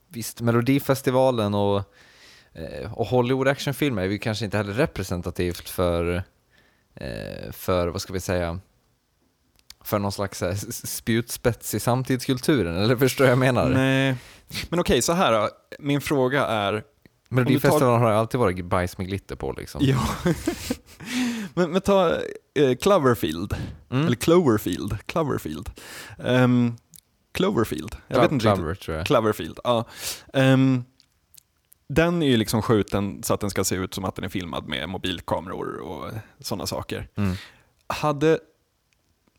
visst, 0.07 0.41
Melodifestivalen 0.41 1.53
och, 1.53 1.77
eh, 2.53 2.93
och 2.93 3.05
Hollywood 3.07 3.47
actionfilmer 3.47 4.01
är 4.01 4.07
ju 4.07 4.17
kanske 4.17 4.45
inte 4.45 4.57
heller 4.57 4.73
representativt 4.73 5.69
för, 5.69 6.23
eh, 6.95 7.51
för 7.51 7.87
vad 7.87 8.01
ska 8.01 8.13
vi 8.13 8.19
säga, 8.19 8.59
för 9.83 9.99
någon 9.99 10.11
slags 10.11 10.41
s- 10.41 10.95
spjutspets 10.95 11.73
i 11.73 11.79
samtidskulturen, 11.79 12.77
eller 12.77 12.95
förstår 12.95 13.27
jag 13.27 13.37
menar? 13.37 13.69
Nej. 13.69 14.15
Men 14.69 14.79
okej, 14.79 15.01
så 15.01 15.13
här 15.13 15.31
då. 15.33 15.49
Min 15.79 16.01
fråga 16.01 16.45
är, 16.45 16.83
Melodifestivalen 17.31 18.01
har 18.01 18.09
ju 18.11 18.15
alltid 18.15 18.39
varit 18.39 18.65
bajs 18.65 18.97
med 18.97 19.07
glitter 19.07 19.35
på 19.35 19.51
liksom. 19.51 19.81
ja. 19.83 20.07
men, 21.53 21.71
men 21.71 21.81
ta 21.81 22.09
eh, 22.53 22.75
Cloverfield, 22.81 23.53
Mm. 23.89 24.05
eller 24.05 24.15
Cloverfield, 24.15 24.97
Cloverfield. 25.05 25.69
Ehm, 26.23 26.75
Cloverfield, 27.31 27.95
jag 28.07 28.21
vet 28.21 28.31
inte 28.31 28.45
riktigt. 28.45 28.57
Clover, 28.59 28.75
tror 28.75 28.97
jag. 28.97 29.05
Cloverfield, 29.05 29.59
ja. 29.63 29.85
Ehm, 30.33 30.83
den 31.87 32.23
är 32.23 32.27
ju 32.27 32.37
liksom 32.37 32.61
skjuten 32.61 33.23
så 33.23 33.33
att 33.33 33.39
den 33.39 33.49
ska 33.49 33.63
se 33.63 33.75
ut 33.75 33.93
som 33.93 34.05
att 34.05 34.15
den 34.15 34.25
är 34.25 34.29
filmad 34.29 34.67
med 34.67 34.89
mobilkameror 34.89 35.77
och 35.81 36.11
sådana 36.39 36.65
saker. 36.67 37.07
Mm. 37.15 37.35
Hade 37.87 38.39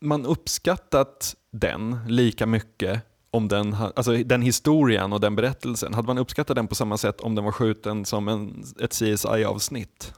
man 0.00 0.26
uppskattat 0.26 1.34
den 1.50 1.98
lika 2.08 2.46
mycket 2.46 3.02
om 3.32 3.48
den, 3.48 3.76
alltså 3.96 4.16
den 4.16 4.42
historien 4.42 5.12
och 5.12 5.20
den 5.20 5.36
berättelsen, 5.36 5.94
hade 5.94 6.06
man 6.06 6.18
uppskattat 6.18 6.56
den 6.56 6.68
på 6.68 6.74
samma 6.74 6.96
sätt 6.96 7.20
om 7.20 7.34
den 7.34 7.44
var 7.44 7.52
skjuten 7.52 8.04
som 8.04 8.28
en, 8.28 8.64
ett 8.80 8.90
CSI-avsnitt? 8.90 10.14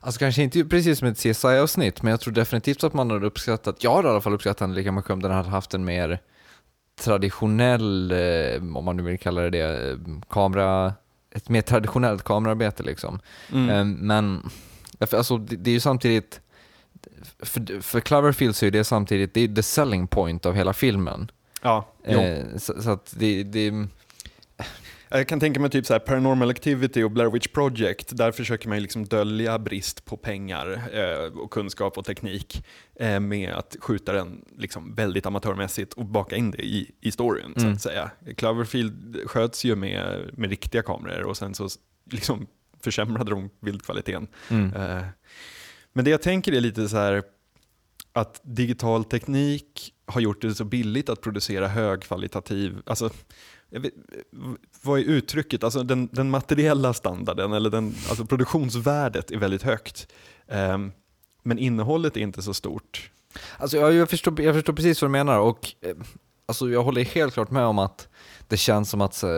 Alltså 0.00 0.18
kanske 0.18 0.42
inte 0.42 0.64
precis 0.64 0.98
som 0.98 1.08
ett 1.08 1.18
CSI-avsnitt, 1.18 2.02
men 2.02 2.10
jag 2.10 2.20
tror 2.20 2.34
definitivt 2.34 2.84
att 2.84 2.94
man 2.94 3.10
hade 3.10 3.26
uppskattat, 3.26 3.84
jag 3.84 3.96
hade 3.96 4.08
i 4.08 4.10
alla 4.10 4.20
fall 4.20 4.34
uppskattat 4.34 4.58
den 4.58 4.74
lika 4.74 4.92
mycket 4.92 5.10
om 5.10 5.22
den 5.22 5.30
hade 5.30 5.48
haft 5.48 5.74
en 5.74 5.84
mer 5.84 6.20
traditionell, 7.00 8.12
eh, 8.12 8.76
om 8.76 8.84
man 8.84 8.96
nu 8.96 9.02
vill 9.02 9.18
kalla 9.18 9.40
det 9.40 9.50
det, 9.50 9.90
eh, 9.90 9.96
kamera, 10.30 10.94
ett 11.30 11.48
mer 11.48 11.62
traditionellt 11.62 12.22
kamerarbete 12.22 12.82
liksom. 12.82 13.20
Mm. 13.52 13.70
Eh, 13.70 13.84
Men 13.84 14.50
alltså, 14.98 15.38
det, 15.38 15.56
det 15.56 15.70
är 15.70 15.74
ju 15.74 15.80
samtidigt, 15.80 16.40
för, 17.38 17.82
för 17.82 18.00
Cloverfield 18.00 18.56
så 18.56 18.66
är 18.66 18.70
det 18.70 18.84
samtidigt, 18.84 19.34
det 19.34 19.40
är 19.40 19.48
the 19.48 19.62
selling 19.62 20.06
point 20.06 20.46
av 20.46 20.54
hela 20.54 20.72
filmen. 20.72 21.30
Ja. 21.62 21.88
Eh, 22.04 22.56
så, 22.56 22.82
så 22.82 22.90
att 22.90 23.14
det, 23.18 23.42
det, 23.42 23.72
Jag 25.08 25.28
kan 25.28 25.40
tänka 25.40 25.60
mig 25.60 25.70
typ 25.70 25.86
så 25.86 25.92
här 25.92 26.00
Paranormal 26.00 26.50
Activity 26.50 27.02
och 27.02 27.10
Blair 27.10 27.30
Witch 27.30 27.46
Project, 27.48 28.16
där 28.16 28.32
försöker 28.32 28.68
man 28.68 28.78
ju 28.78 28.82
liksom 28.82 29.04
dölja 29.04 29.58
brist 29.58 30.04
på 30.04 30.16
pengar 30.16 30.82
eh, 30.92 31.38
och 31.38 31.50
kunskap 31.50 31.98
och 31.98 32.04
teknik 32.04 32.64
eh, 32.94 33.20
med 33.20 33.52
att 33.52 33.76
skjuta 33.80 34.12
den 34.12 34.44
liksom 34.58 34.94
väldigt 34.94 35.26
amatörmässigt 35.26 35.92
och 35.92 36.04
baka 36.04 36.36
in 36.36 36.50
det 36.50 36.62
i, 36.62 36.90
i 37.00 37.12
storyn 37.12 37.52
så 37.56 37.60
Mm. 37.62 37.72
att 37.74 37.82
säga. 37.82 38.10
Cloverfield 38.36 39.16
sköts 39.26 39.64
ju 39.64 39.76
med, 39.76 40.30
med 40.32 40.50
riktiga 40.50 40.82
kameror 40.82 41.22
och 41.26 41.36
sen 41.36 41.54
så 41.54 41.68
liksom 42.10 42.46
försämrade 42.80 43.30
de 43.30 43.50
bildkvaliteten. 43.60 44.26
mm. 44.50 44.72
Eh, 44.74 45.02
Men 45.92 46.04
det 46.04 46.10
jag 46.10 46.22
tänker 46.22 46.52
är 46.52 46.60
lite 46.60 46.88
så 46.88 46.96
här 46.96 47.22
att 48.16 48.40
digital 48.42 49.04
teknik 49.04 49.94
har 50.06 50.20
gjort 50.20 50.42
det 50.42 50.54
så 50.54 50.64
billigt 50.64 51.08
att 51.08 51.20
producera 51.20 51.68
högkvalitativ, 51.68 52.82
alltså 52.86 53.10
vet, 53.70 53.92
vad 54.82 55.00
är 55.00 55.04
uttrycket? 55.04 55.64
Alltså 55.64 55.82
den, 55.82 56.08
den 56.12 56.30
materiella 56.30 56.94
standarden 56.94 57.52
eller 57.52 57.70
den, 57.70 57.94
alltså 58.08 58.26
produktionsvärdet 58.26 59.30
är 59.30 59.38
väldigt 59.38 59.62
högt. 59.62 60.08
Um, 60.46 60.92
men 61.42 61.58
innehållet 61.58 62.16
är 62.16 62.20
inte 62.20 62.42
så 62.42 62.54
stort. 62.54 63.10
Alltså 63.58 63.76
jag, 63.76 63.92
jag, 63.92 64.10
förstår, 64.10 64.40
jag 64.40 64.54
förstår 64.54 64.72
precis 64.72 65.02
vad 65.02 65.10
du 65.10 65.12
menar 65.12 65.38
och 65.38 65.74
eh, 65.80 65.96
alltså 66.46 66.70
jag 66.70 66.82
håller 66.82 67.04
helt 67.04 67.34
klart 67.34 67.50
med 67.50 67.64
om 67.64 67.78
att 67.78 68.08
det 68.48 68.56
känns 68.56 68.90
som 68.90 69.00
att 69.00 69.22
eh, 69.22 69.30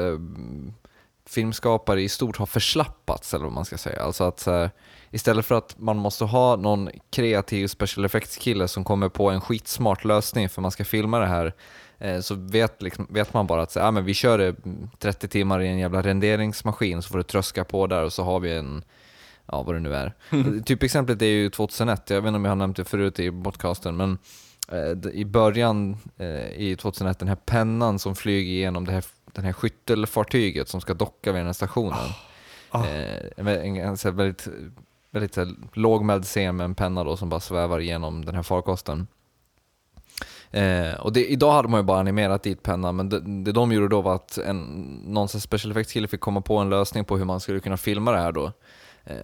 filmskapare 1.29 2.03
i 2.03 2.09
stort 2.09 2.37
har 2.37 2.47
förslappats 2.47 3.35
eller 3.35 3.45
vad 3.45 3.53
man 3.53 3.65
ska 3.65 3.79
säga. 3.79 4.03
Alltså 4.03 4.25
att 4.25 4.47
eh, 4.47 4.69
istället 5.11 5.47
för 5.47 5.55
att 5.55 5.79
man 5.79 5.97
måste 5.97 6.25
ha 6.25 6.57
någon 6.57 6.91
kreativ 7.11 7.67
special 7.67 8.05
effects-kille 8.05 8.69
som 8.69 8.85
kommer 8.85 9.09
på 9.09 9.31
en 9.31 9.41
skitsmart 9.41 10.05
lösning 10.05 10.49
för 10.49 10.63
man 10.63 10.71
ska 10.71 10.85
filma 10.85 11.19
det 11.19 11.27
här 11.27 11.55
eh, 11.99 12.21
så 12.21 12.35
vet, 12.35 12.83
liksom, 12.83 13.07
vet 13.11 13.35
man 13.35 13.47
bara 13.47 13.63
att 13.63 13.73
så, 13.73 13.81
ah, 13.81 13.91
men 13.91 14.05
vi 14.05 14.15
kör 14.15 14.39
det 14.39 14.57
30 14.99 15.29
timmar 15.29 15.61
i 15.61 15.69
en 15.69 15.79
jävla 15.79 16.03
renderingsmaskin 16.03 17.03
så 17.03 17.09
får 17.09 17.19
du 17.19 17.25
tröska 17.25 17.65
på 17.65 17.87
där 17.87 18.05
och 18.05 18.13
så 18.13 18.23
har 18.23 18.41
vi 18.41 18.57
en 18.57 18.85
ja 19.47 19.63
vad 19.63 19.75
det 19.75 19.81
nu 19.81 19.95
är. 19.95 20.13
Typexemplet 20.65 21.23
är 21.23 21.27
ju 21.27 21.51
2001, 21.51 22.11
jag 22.11 22.21
vet 22.21 22.29
inte 22.29 22.37
om 22.37 22.45
jag 22.45 22.51
har 22.51 22.57
nämnt 22.57 22.77
det 22.77 22.85
förut 22.85 23.21
i 23.21 23.31
podcasten, 23.31 23.97
men 23.97 24.19
eh, 24.73 25.11
i 25.13 25.25
början 25.25 25.97
eh, 26.17 26.51
i 26.53 26.77
2001, 26.77 27.19
den 27.19 27.29
här 27.29 27.37
pennan 27.37 27.99
som 27.99 28.17
flyger 28.17 28.53
igenom 28.53 28.85
det 28.85 28.93
här, 28.93 29.05
den 29.39 29.45
här 29.45 29.53
skyttelfartyget 29.53 30.69
som 30.69 30.81
ska 30.81 30.95
docka 30.95 31.33
vid 31.33 31.41
den 31.41 31.47
här 31.47 31.53
stationen. 31.53 32.09
Ah. 32.71 32.87
Eh, 32.87 33.23
en, 33.37 33.47
en, 33.47 33.77
en, 33.77 33.97
här 34.05 34.11
väldigt, 34.11 34.49
väldigt 35.11 35.35
så 35.35 35.41
här, 35.41 35.55
lågmäld 35.73 36.25
scen 36.25 36.57
med 36.57 36.65
en 36.65 36.75
penna 36.75 37.05
då 37.05 37.17
som 37.17 37.29
bara 37.29 37.41
svävar 37.41 37.81
igenom 37.81 38.25
den 38.25 38.35
här 38.35 38.43
farkosten. 38.43 39.07
Eh, 40.51 40.95
och 41.01 41.13
det, 41.13 41.27
idag 41.27 41.53
hade 41.53 41.69
man 41.69 41.81
ju 41.81 41.85
bara 41.85 42.01
animerat 42.01 42.43
dit 42.43 42.63
pennan, 42.63 42.97
men 42.97 43.09
det, 43.09 43.21
det 43.21 43.53
de 43.53 43.73
gjorde 43.73 43.89
då 43.89 44.01
var 44.01 44.15
att 44.15 44.39
en, 44.39 44.61
någon 45.07 45.29
special 45.29 45.71
effects 45.71 45.93
kille 45.93 46.09
fick 46.09 46.21
komma 46.21 46.41
på 46.41 46.57
en 46.57 46.71
lösning 46.71 47.05
på 47.05 47.17
hur 47.17 47.25
man 47.25 47.41
skulle 47.41 47.61
kunna 47.61 47.77
filma 47.77 48.13
det 48.13 48.19
här 48.19 48.33
då. 48.33 48.53
Eh, 49.05 49.17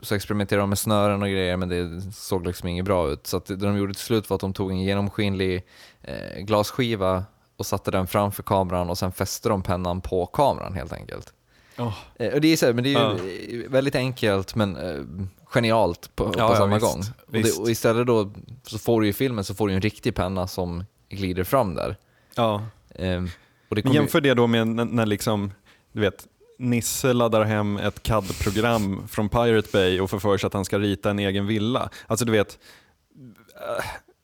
så 0.00 0.14
experimenterade 0.14 0.62
de 0.62 0.68
med 0.68 0.78
snören 0.78 1.22
och 1.22 1.28
grejer, 1.28 1.56
men 1.56 1.68
det 1.68 2.00
såg 2.12 2.46
liksom 2.46 2.68
inget 2.68 2.84
bra 2.84 3.10
ut. 3.10 3.26
Så 3.26 3.38
det 3.46 3.56
de 3.56 3.76
gjorde 3.76 3.94
till 3.94 4.02
slut 4.02 4.30
var 4.30 4.34
att 4.34 4.40
de 4.40 4.52
tog 4.52 4.70
en 4.70 4.82
genomskinlig 4.82 5.66
eh, 6.02 6.38
glasskiva 6.38 7.24
och 7.56 7.66
satte 7.66 7.90
den 7.90 8.06
framför 8.06 8.42
kameran 8.42 8.90
och 8.90 8.98
sen 8.98 9.12
fäste 9.12 9.48
de 9.48 9.62
pennan 9.62 10.00
på 10.00 10.26
kameran 10.26 10.74
helt 10.74 10.92
enkelt. 10.92 11.32
Oh. 11.78 11.94
Och 12.34 12.40
det 12.40 12.48
är, 12.52 12.56
så 12.56 12.66
här, 12.66 12.72
men 12.72 12.84
det 12.84 12.94
är 12.94 13.18
ju 13.50 13.68
väldigt 13.68 13.94
enkelt 13.94 14.54
men 14.54 14.76
eh, 14.76 15.02
genialt 15.44 16.16
på, 16.16 16.24
på 16.32 16.38
Ja, 16.38 16.50
ja, 16.52 16.56
samma 16.56 16.74
visst, 16.74 16.86
gång. 16.86 17.02
Och, 17.26 17.32
det, 17.32 17.58
och 17.58 17.70
istället 17.70 18.06
då 18.06 18.30
så 18.62 18.78
får 18.78 19.00
du 19.00 19.08
i 19.08 19.12
filmen 19.12 19.44
så 19.44 19.54
får 19.54 19.68
du 19.68 19.74
en 19.74 19.80
riktig 19.80 20.14
penna 20.14 20.46
som 20.46 20.84
glider 21.08 21.44
fram 21.44 21.74
där. 21.74 21.96
Ja. 22.34 22.62
Ehm, 22.94 23.28
och 23.68 23.76
det 23.76 23.76
Men 23.76 23.82
kommer 23.82 23.94
ju- 23.94 24.00
jämför 24.00 24.20
det 24.20 24.34
då 24.34 24.46
med 24.46 24.68
när, 24.68 24.84
när 24.84 25.06
liksom, 25.06 25.52
du 25.92 26.00
vet, 26.00 26.26
Nisse 26.58 27.12
laddar 27.12 27.44
hem 27.44 27.76
ett 27.76 28.02
CAD-program 28.02 29.08
från 29.08 29.28
Pirate 29.28 29.68
Bay 29.72 30.00
och 30.00 30.10
får 30.10 30.18
för 30.18 30.38
sig 30.38 30.46
att 30.46 30.52
han 30.54 30.64
ska 30.64 30.78
rita 30.78 31.10
en 31.10 31.18
egen 31.18 31.46
villa. 31.46 31.90
Alltså 32.06 32.24
du 32.24 32.32
vet, 32.32 32.58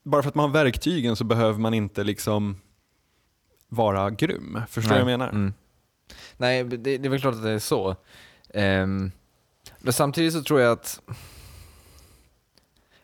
bara 0.05 0.23
för 0.23 0.29
att 0.29 0.35
man 0.35 0.51
har 0.51 0.53
verktygen 0.65 1.17
så 1.17 1.25
behöver 1.25 1.59
man 1.59 1.75
inte 1.75 2.05
liksom 2.05 2.57
vara 3.73 4.11
grym. 4.11 4.61
Förstår 4.69 4.95
du 4.95 5.03
vad 5.03 5.13
jag 5.13 5.19
menar? 5.19 5.29
Mm. 5.29 5.55
Nej, 6.37 6.65
det, 6.65 6.77
det 6.77 7.07
är 7.07 7.09
väl 7.09 7.21
klart 7.21 7.35
att 7.35 7.43
det 7.43 7.51
är 7.51 7.59
så. 7.59 7.97
Ehm, 8.55 9.11
men 9.79 9.93
samtidigt 9.93 10.33
så 10.33 10.43
tror 10.43 10.61
jag 10.61 10.73
att... 10.73 11.01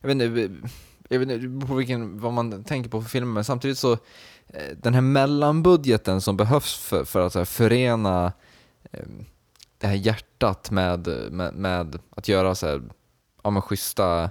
Jag 0.00 0.08
vet 0.08 0.22
inte, 0.22 0.50
jag 1.08 1.18
vet 1.18 1.30
inte 1.30 1.66
på 1.66 1.74
vilken, 1.74 2.20
vad 2.20 2.32
man 2.32 2.64
tänker 2.64 2.90
på 2.90 3.02
för 3.02 3.08
filmer, 3.08 3.32
men 3.32 3.44
samtidigt 3.44 3.78
så 3.78 3.92
eh, 4.46 4.76
den 4.76 4.94
här 4.94 5.00
mellanbudgeten 5.00 6.20
som 6.20 6.36
behövs 6.36 6.76
för, 6.76 7.04
för 7.04 7.26
att 7.26 7.34
här, 7.34 7.44
förena 7.44 8.32
ehm, 8.92 9.24
det 9.78 9.86
här 9.86 9.94
hjärtat 9.94 10.70
med, 10.70 11.08
med, 11.32 11.54
med 11.54 11.98
att 12.10 12.28
göra 12.28 12.54
så 12.54 12.66
här, 12.66 12.82
ja, 13.42 13.50
men 13.50 13.62
schyssta 13.62 14.30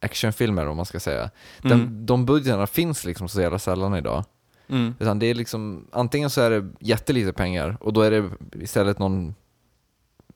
actionfilmer 0.00 0.66
om 0.66 0.76
man 0.76 0.86
ska 0.86 1.00
säga. 1.00 1.30
Den, 1.62 1.72
Mm. 1.72 2.06
De 2.06 2.26
budgeterna 2.26 2.66
finns 2.66 3.04
liksom 3.04 3.28
så 3.28 3.40
jävla 3.40 3.58
sällan 3.58 3.94
idag. 3.94 4.24
Mm. 4.68 4.94
Utan 4.98 5.18
det 5.18 5.26
är 5.26 5.34
liksom, 5.34 5.86
antingen 5.92 6.30
så 6.30 6.40
är 6.40 6.50
det 6.50 6.68
jättelite 6.80 7.32
pengar 7.32 7.76
och 7.80 7.92
då 7.92 8.00
är 8.02 8.10
det 8.10 8.30
istället 8.52 8.98
någon 8.98 9.34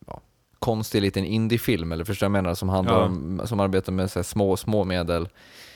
ja, 0.06 0.20
konstig 0.58 1.02
liten 1.02 1.24
indiefilm, 1.24 1.92
eller 1.92 2.04
förstår 2.04 2.24
jag 2.26 2.32
menar, 2.32 2.54
som, 2.54 2.68
handlar 2.68 2.94
Ja. 2.94 3.04
om, 3.04 3.40
som 3.44 3.60
arbetar 3.60 3.92
med 3.92 4.10
så 4.10 4.24
små, 4.24 4.56
små 4.56 4.84
medel. 4.84 5.28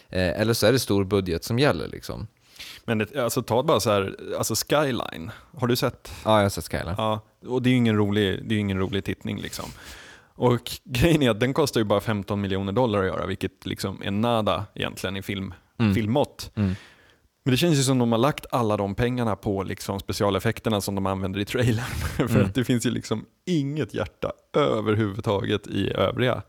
Eh, 0.08 0.40
eller 0.40 0.52
så 0.54 0.66
är 0.66 0.72
det 0.72 0.78
stor 0.78 1.04
budget 1.04 1.44
som 1.44 1.58
gäller 1.58 1.88
liksom. 1.88 2.26
Men 2.84 2.98
det, 2.98 3.16
alltså, 3.16 3.42
ta 3.42 3.62
bara 3.62 3.80
så 3.80 3.90
här, 3.90 4.16
alltså 4.38 4.54
Skyline, 4.54 5.30
har 5.58 5.66
du 5.66 5.76
sett? 5.76 6.12
Ja, 6.24 6.36
jag 6.36 6.44
har 6.44 6.48
sett 6.48 6.68
Skyline. 6.68 6.94
Ja, 6.98 7.20
och 7.46 7.62
det 7.62 7.68
är 7.68 7.70
ju 7.70 7.76
ingen 7.76 7.96
rolig, 7.96 8.48
det 8.48 8.54
är 8.54 8.58
ingen 8.58 8.78
rolig 8.78 9.04
tittning 9.04 9.40
liksom. 9.40 9.64
Och 10.34 10.70
grejen 10.84 11.22
är 11.22 11.30
att 11.30 11.40
den 11.40 11.54
kostar 11.54 11.80
ju 11.80 11.84
bara 11.84 12.00
15 12.00 12.40
miljoner 12.40 12.72
dollar 12.72 12.98
att 13.00 13.06
göra, 13.06 13.26
vilket 13.26 13.66
liksom 13.66 14.02
är 14.02 14.10
nada 14.10 14.64
egentligen 14.74 15.16
i 15.16 15.22
film, 15.22 15.54
Mm. 15.78 15.94
filmmått. 15.94 16.50
Mm. 16.54 16.74
Men 17.44 17.50
det 17.52 17.56
känns 17.56 17.78
ju 17.78 17.82
som 17.82 17.98
de 17.98 18.12
har 18.12 18.18
lagt 18.18 18.46
alla 18.50 18.76
de 18.76 18.94
pengarna 18.94 19.36
på 19.36 19.62
liksom 19.62 20.00
specialeffekterna 20.00 20.80
som 20.80 20.94
de 20.94 21.06
använder 21.06 21.40
i 21.40 21.44
trailern. 21.44 21.84
För 22.16 22.30
Mm. 22.30 22.46
att 22.46 22.54
det 22.54 22.64
finns 22.64 22.86
ju 22.86 22.90
liksom 22.90 23.24
inget 23.46 23.94
hjärta 23.94 24.32
överhuvudtaget 24.56 25.66
i 25.66 25.90
övriga. 25.94 26.42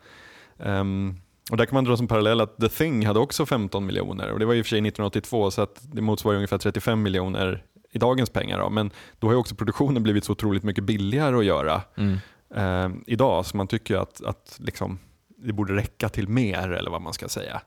Ehm, 0.59 1.15
och 1.51 1.57
där 1.57 1.65
kan 1.65 1.75
man 1.75 1.83
dra 1.83 1.97
som 1.97 2.07
parallell 2.07 2.41
att 2.41 2.57
The 2.57 2.69
Thing 2.69 3.05
hade 3.05 3.19
också 3.19 3.45
15 3.45 3.85
miljoner 3.85 4.31
och 4.31 4.39
det 4.39 4.45
var 4.45 4.53
ju 4.53 4.59
i 4.59 4.61
och 4.61 4.65
för 4.65 4.69
sig 4.69 4.77
1982 4.79 5.51
så 5.51 5.61
att 5.61 5.79
det 5.81 6.01
motsvarar 6.01 6.35
ungefär 6.35 6.57
35 6.57 7.01
miljoner 7.01 7.63
i 7.91 7.97
dagens 7.97 8.29
pengar. 8.29 8.59
Då. 8.59 8.69
Men 8.69 8.91
då 9.19 9.27
har 9.27 9.33
ju 9.33 9.39
också 9.39 9.55
produktionen 9.55 10.03
blivit 10.03 10.23
så 10.23 10.31
otroligt 10.31 10.63
mycket 10.63 10.83
billigare 10.83 11.35
att 11.37 11.45
göra 11.45 11.81
Mm. 11.97 12.17
ehm, 12.55 13.03
idag 13.07 13.45
så 13.45 13.57
man 13.57 13.67
tycker 13.67 13.97
att, 13.97 14.23
att 14.23 14.55
liksom, 14.59 14.99
det 15.37 15.53
borde 15.53 15.75
räcka 15.75 16.09
till 16.09 16.27
mer 16.27 16.71
eller 16.71 16.91
vad 16.91 17.01
man 17.01 17.13
ska 17.13 17.29
säga. 17.29 17.61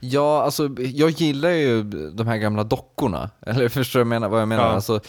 Ja, 0.00 0.42
alltså 0.42 0.70
jag 0.78 1.10
gillar 1.10 1.50
ju 1.50 1.82
de 2.10 2.26
här 2.26 2.36
gamla 2.36 2.64
dockorna. 2.64 3.30
Eller 3.46 3.68
förstår 3.68 4.04
du 4.04 4.28
vad 4.28 4.40
jag 4.40 4.48
menar? 4.48 4.64
Ja. 4.64 4.74
Alltså, 4.74 5.00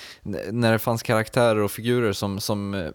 när 0.51 0.71
det 0.71 0.79
fanns 0.79 1.03
karaktärer 1.03 1.59
och 1.59 1.71
figurer 1.71 2.13
som, 2.13 2.39
som 2.39 2.73
eh, 2.73 2.89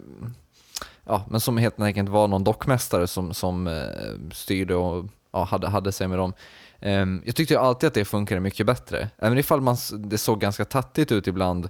ja, 1.03 1.25
men 1.29 1.39
som 1.39 1.57
helt 1.57 1.79
enkelt 1.79 2.09
var 2.09 2.27
någon 2.27 2.43
dockmästare 2.43 3.07
som, 3.07 3.33
som 3.33 3.67
eh, 3.67 4.33
styrde 4.33 4.75
och 4.75 5.05
ja, 5.31 5.43
hade, 5.43 5.67
hade 5.67 5.91
sig 5.91 6.07
med 6.07 6.17
dem. 6.17 6.33
Ehm, 6.79 7.21
jag 7.25 7.35
tyckte 7.35 7.53
ju 7.53 7.59
alltid 7.59 7.87
att 7.87 7.93
det 7.93 8.05
funkade 8.05 8.41
mycket 8.41 8.65
bättre. 8.65 9.09
Även 9.17 9.37
ifall 9.37 9.61
man, 9.61 9.77
det 9.97 10.17
såg 10.17 10.39
ganska 10.39 10.65
tattigt 10.65 11.11
ut 11.11 11.27
ibland 11.27 11.69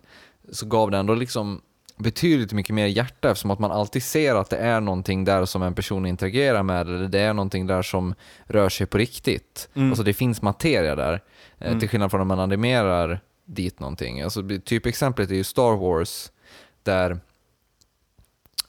så 0.52 0.66
gav 0.66 0.92
det 0.92 0.98
ändå 0.98 1.14
liksom 1.14 1.62
betydligt 2.02 2.54
mycket 2.54 2.76
mer 2.76 2.86
hjärta 2.88 3.30
eftersom 3.32 3.52
att 3.52 3.60
man 3.60 3.72
alltid 3.72 4.04
ser 4.04 4.36
att 4.36 4.50
det 4.50 4.58
är 4.58 4.80
någonting 4.82 5.26
där 5.26 5.46
som 5.46 5.64
en 5.64 5.76
person 5.76 6.06
interagerar 6.06 6.64
med 6.64 6.82
eller 6.88 7.08
det 7.08 7.20
är 7.20 7.34
någonting 7.34 7.68
där 7.68 7.82
som 7.82 8.16
rör 8.46 8.70
sig 8.70 8.88
på 8.88 8.98
riktigt. 8.98 9.70
Mm. 9.74 9.90
Alltså 9.90 10.04
det 10.04 10.14
finns 10.14 10.42
materia 10.42 10.96
där. 10.96 11.14
eh, 11.60 11.68
Mm. 11.68 11.80
Till 11.80 11.90
skillnad 11.90 12.12
från 12.12 12.20
när 12.20 12.26
man 12.26 12.40
animerar 12.40 13.20
dit 13.46 13.80
någonting. 13.80 14.22
Alltså, 14.22 14.42
typexemplet 14.66 15.32
är 15.32 15.36
ju 15.36 15.44
Star 15.44 15.76
Wars 15.78 16.32
där 16.84 17.20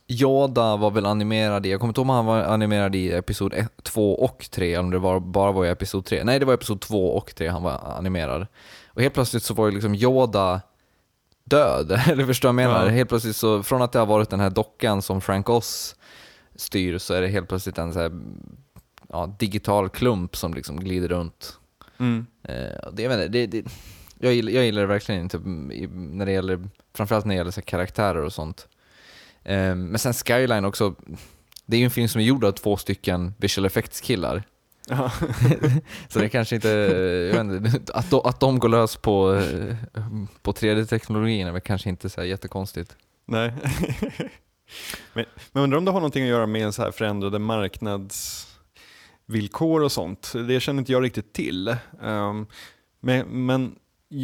Yoda 0.07 0.77
var 0.77 0.91
väl 0.91 1.07
animerad 1.07 1.67
i, 1.67 1.71
jag 1.71 1.81
kommer 1.81 1.91
inte 1.91 2.01
ihåg 2.01 2.09
om 2.11 2.15
han 2.17 2.27
var 2.27 2.41
animerad 2.43 2.95
i 2.95 3.13
episod 3.13 3.55
2 3.83 4.15
och 4.15 4.49
3, 4.51 4.73
eller 4.73 4.81
om 4.85 4.91
det 4.91 4.99
var, 4.99 5.21
bara 5.21 5.53
var 5.53 5.65
i 5.67 5.69
episod 5.69 6.05
3. 6.05 6.25
Nej, 6.25 6.39
det 6.39 6.45
var 6.47 6.55
episod 6.55 6.81
2 6.81 7.09
och 7.17 7.35
3 7.35 7.49
han 7.49 7.63
var 7.63 7.95
animerad. 7.99 8.47
Och 8.87 9.03
helt 9.03 9.15
plötsligt 9.15 9.43
så 9.43 9.55
var 9.55 9.67
ju 9.67 9.73
liksom 9.73 9.95
Yoda 9.95 10.61
död, 11.53 11.93
eller 12.09 12.27
förstår 12.27 12.49
du 12.49 12.55
vad 12.55 12.65
jag 12.65 12.71
menar? 12.71 12.85
Ja. 12.85 12.91
Helt 12.91 13.09
plötsligt 13.09 13.37
så, 13.37 13.63
från 13.63 13.83
att 13.83 13.93
det 13.93 13.99
har 13.99 14.07
varit 14.07 14.31
den 14.31 14.41
här 14.41 14.51
dockan 14.51 15.03
som 15.03 15.21
Frank 15.21 15.49
Oz 15.49 15.97
styr, 16.57 16.99
så 16.99 17.15
är 17.15 17.21
det 17.21 17.29
helt 17.29 17.49
plötsligt 17.49 17.79
en 17.79 17.93
så 17.93 18.01
här, 18.01 18.13
ja, 19.09 19.37
digital 19.39 19.89
klump 19.89 20.37
som 20.37 20.55
liksom 20.55 20.81
glider 20.81 21.09
runt. 21.09 21.59
Mm. 21.99 22.27
Eh, 22.43 22.93
det, 22.93 23.03
jag, 23.03 23.13
inte, 23.13 23.29
det, 23.29 23.47
det, 23.47 23.65
jag, 24.19 24.35
gillar, 24.35 24.53
jag 24.53 24.65
gillar 24.65 24.81
det 24.81 24.87
verkligen 24.87 25.21
inte 25.21 25.39
när 25.39 26.27
det 26.27 26.33
gäller, 26.33 26.69
framförallt 26.95 27.25
när 27.25 27.35
det 27.35 27.39
gäller 27.39 27.51
så 27.51 27.63
karaktärer 27.63 28.23
och 28.23 28.33
sånt. 28.33 28.69
Eh, 29.45 29.75
men 29.75 29.99
sen 29.99 30.15
Skyline 30.15 30.65
också, 30.65 30.95
det 31.67 31.77
är 31.77 31.79
ju 31.79 31.85
en 31.85 31.91
film 31.91 32.09
som 32.09 32.21
är 32.21 32.25
gjord 32.25 32.45
av 32.45 32.53
två 32.53 32.77
stycken 32.77 33.35
visual 33.39 33.67
effects-killar. 33.67 34.43
Ja. 34.89 35.13
Så 36.09 36.19
det 36.19 36.29
kanske 36.29 36.55
inte, 36.55 36.69
jag 37.35 37.45
vet 37.45 37.75
inte 37.75 37.93
att, 37.93 38.11
de, 38.11 38.21
att 38.25 38.41
de 38.41 38.59
går 38.59 38.69
lös 38.69 38.97
på, 38.97 39.43
på 40.43 40.53
3D-teknologin 40.53 41.47
är 41.47 41.53
väl 41.53 41.61
kanske 41.61 41.89
inte 41.89 42.11
så 42.11 42.25
jättekonstigt. 42.25 42.97
Nej. 43.27 43.53
men, 45.13 45.25
men 45.53 45.63
undrar 45.63 45.79
om 45.79 45.85
det 45.85 45.91
har 45.91 46.01
någonting 46.01 46.23
att 46.23 46.29
göra 46.29 46.47
med 46.47 46.75
så 46.75 46.83
här 46.83 46.91
förändrade 46.91 47.39
marknadsvillkor 47.39 49.83
och 49.83 49.93
sånt. 49.93 50.33
Det 50.49 50.61
känner 50.61 50.79
inte 50.79 50.93
jag 50.93 51.05
riktigt 51.05 51.33
till. 51.33 51.77
Ehm, 52.03 52.47
men, 53.01 53.47
men 53.47 53.75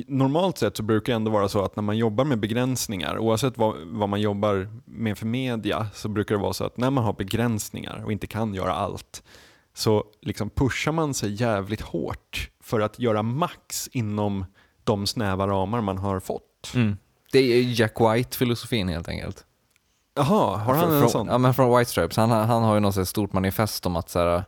normalt 0.06 0.58
sett 0.58 0.76
så 0.76 0.82
brukar 0.82 1.12
det 1.12 1.16
ändå 1.16 1.30
vara 1.30 1.48
så 1.48 1.64
att 1.64 1.76
när 1.76 1.82
man 1.82 1.98
jobbar 1.98 2.24
med 2.24 2.38
begränsningar, 2.38 3.18
oavsett 3.18 3.58
vad, 3.58 3.76
vad 3.86 4.08
man 4.08 4.20
jobbar 4.20 4.68
med 4.84 5.18
för 5.18 5.26
media, 5.26 5.86
så 5.94 6.08
brukar 6.08 6.34
det 6.34 6.40
vara 6.40 6.52
så 6.52 6.64
att 6.64 6.76
när 6.76 6.90
man 6.90 7.04
har 7.04 7.12
begränsningar 7.12 8.02
och 8.04 8.12
inte 8.12 8.26
kan 8.26 8.54
göra 8.54 8.72
allt, 8.72 9.22
så 9.78 10.04
liksom 10.20 10.50
pushar 10.50 10.92
man 10.92 11.14
sig 11.14 11.42
jävligt 11.42 11.80
hårt 11.80 12.50
för 12.60 12.80
att 12.80 12.98
göra 12.98 13.22
max 13.22 13.88
inom 13.92 14.44
de 14.84 15.06
snäva 15.06 15.46
ramar 15.46 15.80
man 15.80 15.98
har 15.98 16.20
fått. 16.20 16.70
Det 17.32 17.38
är 17.38 17.80
Jack 17.80 18.00
White-filosofin 18.00 18.88
helt 18.88 19.08
enkelt. 19.08 19.44
Jaha, 20.14 20.56
har 20.56 20.74
han 20.74 20.92
en 20.92 21.00
från, 21.00 21.10
sån? 21.10 21.26
Ja, 21.26 21.38
men 21.38 21.54
från 21.54 21.78
White 21.78 21.90
Stripes. 21.90 22.16
Han, 22.16 22.30
han 22.30 22.62
har 22.62 22.74
ju 22.74 22.80
något 22.80 23.08
stort 23.08 23.32
manifest 23.32 23.86
om 23.86 23.96
att 23.96 24.10
så 24.10 24.18
här, 24.18 24.44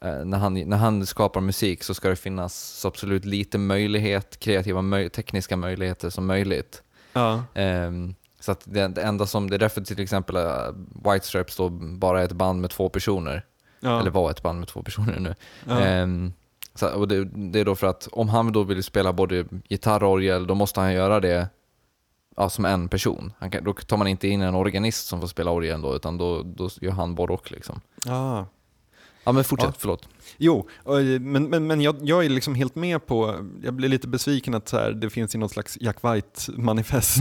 eh, 0.00 0.24
när, 0.24 0.38
han, 0.38 0.54
när 0.54 0.76
han 0.76 1.06
skapar 1.06 1.40
musik 1.40 1.82
så 1.82 1.94
ska 1.94 2.08
det 2.08 2.16
finnas 2.16 2.54
så 2.54 2.88
absolut 2.88 3.24
lite 3.24 3.58
möjlighet, 3.58 4.40
kreativa 4.40 4.82
möj, 4.82 5.10
tekniska 5.10 5.56
möjligheter 5.56 6.10
som 6.10 6.26
möjligt. 6.26 6.82
Ja. 7.12 7.44
Ehm, 7.54 8.14
så 8.40 8.52
att 8.52 8.60
det, 8.64 8.88
det 8.88 9.02
enda 9.02 9.26
som, 9.26 9.50
det 9.50 9.56
är 9.56 9.58
därför 9.58 9.80
till 9.80 10.00
exempel 10.00 10.36
eh, 10.36 11.12
White 11.12 11.26
Stripes 11.26 11.56
då 11.56 11.68
bara 11.70 12.20
är 12.20 12.24
ett 12.24 12.32
band 12.32 12.60
med 12.60 12.70
två 12.70 12.88
personer. 12.88 13.44
Ja. 13.84 14.00
Eller 14.00 14.10
var 14.10 14.30
ett 14.30 14.42
band 14.42 14.58
med 14.58 14.68
två 14.68 14.82
personer 14.82 15.20
nu. 15.20 15.34
Ja. 15.68 15.80
Ehm, 15.80 16.32
så, 16.74 16.88
och 16.88 17.08
det, 17.08 17.24
det 17.24 17.60
är 17.60 17.64
då 17.64 17.74
för 17.74 17.86
att 17.86 18.08
om 18.12 18.28
han 18.28 18.52
då 18.52 18.62
vill 18.62 18.82
spela 18.82 19.12
både 19.12 19.44
gitarr 19.68 20.02
och 20.02 20.10
orgel, 20.10 20.46
då 20.46 20.54
måste 20.54 20.80
han 20.80 20.92
göra 20.92 21.20
det 21.20 21.48
ja, 22.36 22.50
som 22.50 22.64
en 22.64 22.88
person. 22.88 23.32
Han 23.38 23.50
kan, 23.50 23.64
då 23.64 23.72
tar 23.72 23.96
man 23.96 24.06
inte 24.06 24.28
in 24.28 24.42
en 24.42 24.54
organist 24.54 25.06
som 25.06 25.20
får 25.20 25.26
spela 25.26 25.50
orgeln 25.50 25.82
då, 25.82 25.96
utan 25.96 26.18
då, 26.18 26.42
då 26.42 26.70
gör 26.80 26.92
han 26.92 27.14
både 27.14 27.32
och 27.32 27.52
liksom. 27.52 27.80
Ja. 28.04 28.46
Ja 29.24 29.32
men 29.32 29.44
fortsätt, 29.44 29.68
Ja. 29.68 29.76
förlåt. 29.78 30.08
Jo, 30.36 30.68
men, 31.20 31.50
men, 31.50 31.66
men 31.66 31.80
jag, 31.80 31.96
jag 32.00 32.24
är 32.24 32.28
liksom 32.28 32.54
helt 32.54 32.74
med 32.74 33.06
på, 33.06 33.46
jag 33.62 33.74
blir 33.74 33.88
lite 33.88 34.08
besviken 34.08 34.54
att 34.54 34.68
så 34.68 34.76
här, 34.76 34.92
det 34.92 35.10
finns 35.10 35.34
i 35.34 35.38
något 35.38 35.50
slags 35.52 35.78
Jack 35.80 35.96
White-manifest. 36.02 37.16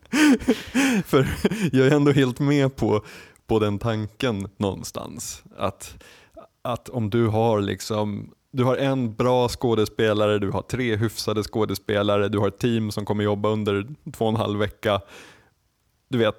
För 1.04 1.28
jag 1.72 1.86
är 1.86 1.90
ändå 1.90 2.12
helt 2.12 2.38
med 2.40 2.76
på, 2.76 3.04
på 3.48 3.58
den 3.58 3.78
tanken 3.78 4.48
någonstans. 4.56 5.42
Att, 5.56 6.04
att 6.62 6.88
om 6.88 7.10
du 7.10 7.26
har 7.26 7.60
liksom 7.60 8.34
du 8.50 8.64
har 8.64 8.76
en 8.76 9.14
bra 9.14 9.48
skådespelare, 9.48 10.38
du 10.38 10.50
har 10.50 10.62
tre 10.62 10.96
hyfsade 10.96 11.42
skådespelare, 11.42 12.28
du 12.28 12.38
har 12.38 12.48
ett 12.48 12.58
team 12.58 12.90
som 12.90 13.04
kommer 13.04 13.24
jobba 13.24 13.48
under 13.48 13.86
två 14.12 14.24
och 14.24 14.30
en 14.30 14.36
halv 14.36 14.58
vecka. 14.58 15.00
Du 16.08 16.18
vet, 16.18 16.36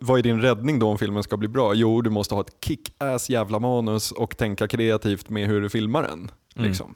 vad 0.00 0.18
är 0.18 0.22
din 0.22 0.40
räddning 0.42 0.78
då 0.78 0.88
om 0.88 0.98
filmen 0.98 1.22
ska 1.22 1.36
bli 1.36 1.48
bra? 1.48 1.74
Jo, 1.74 2.02
du 2.02 2.10
måste 2.10 2.34
ha 2.34 2.40
ett 2.40 2.56
kick-ass 2.64 3.30
jävla 3.30 3.58
manus 3.58 4.12
och 4.12 4.36
tänka 4.36 4.68
kreativt 4.68 5.28
med 5.28 5.48
hur 5.48 5.60
du 5.60 5.68
filmar 5.68 6.02
den. 6.02 6.30
Mm. 6.56 6.68
Liksom. 6.68 6.94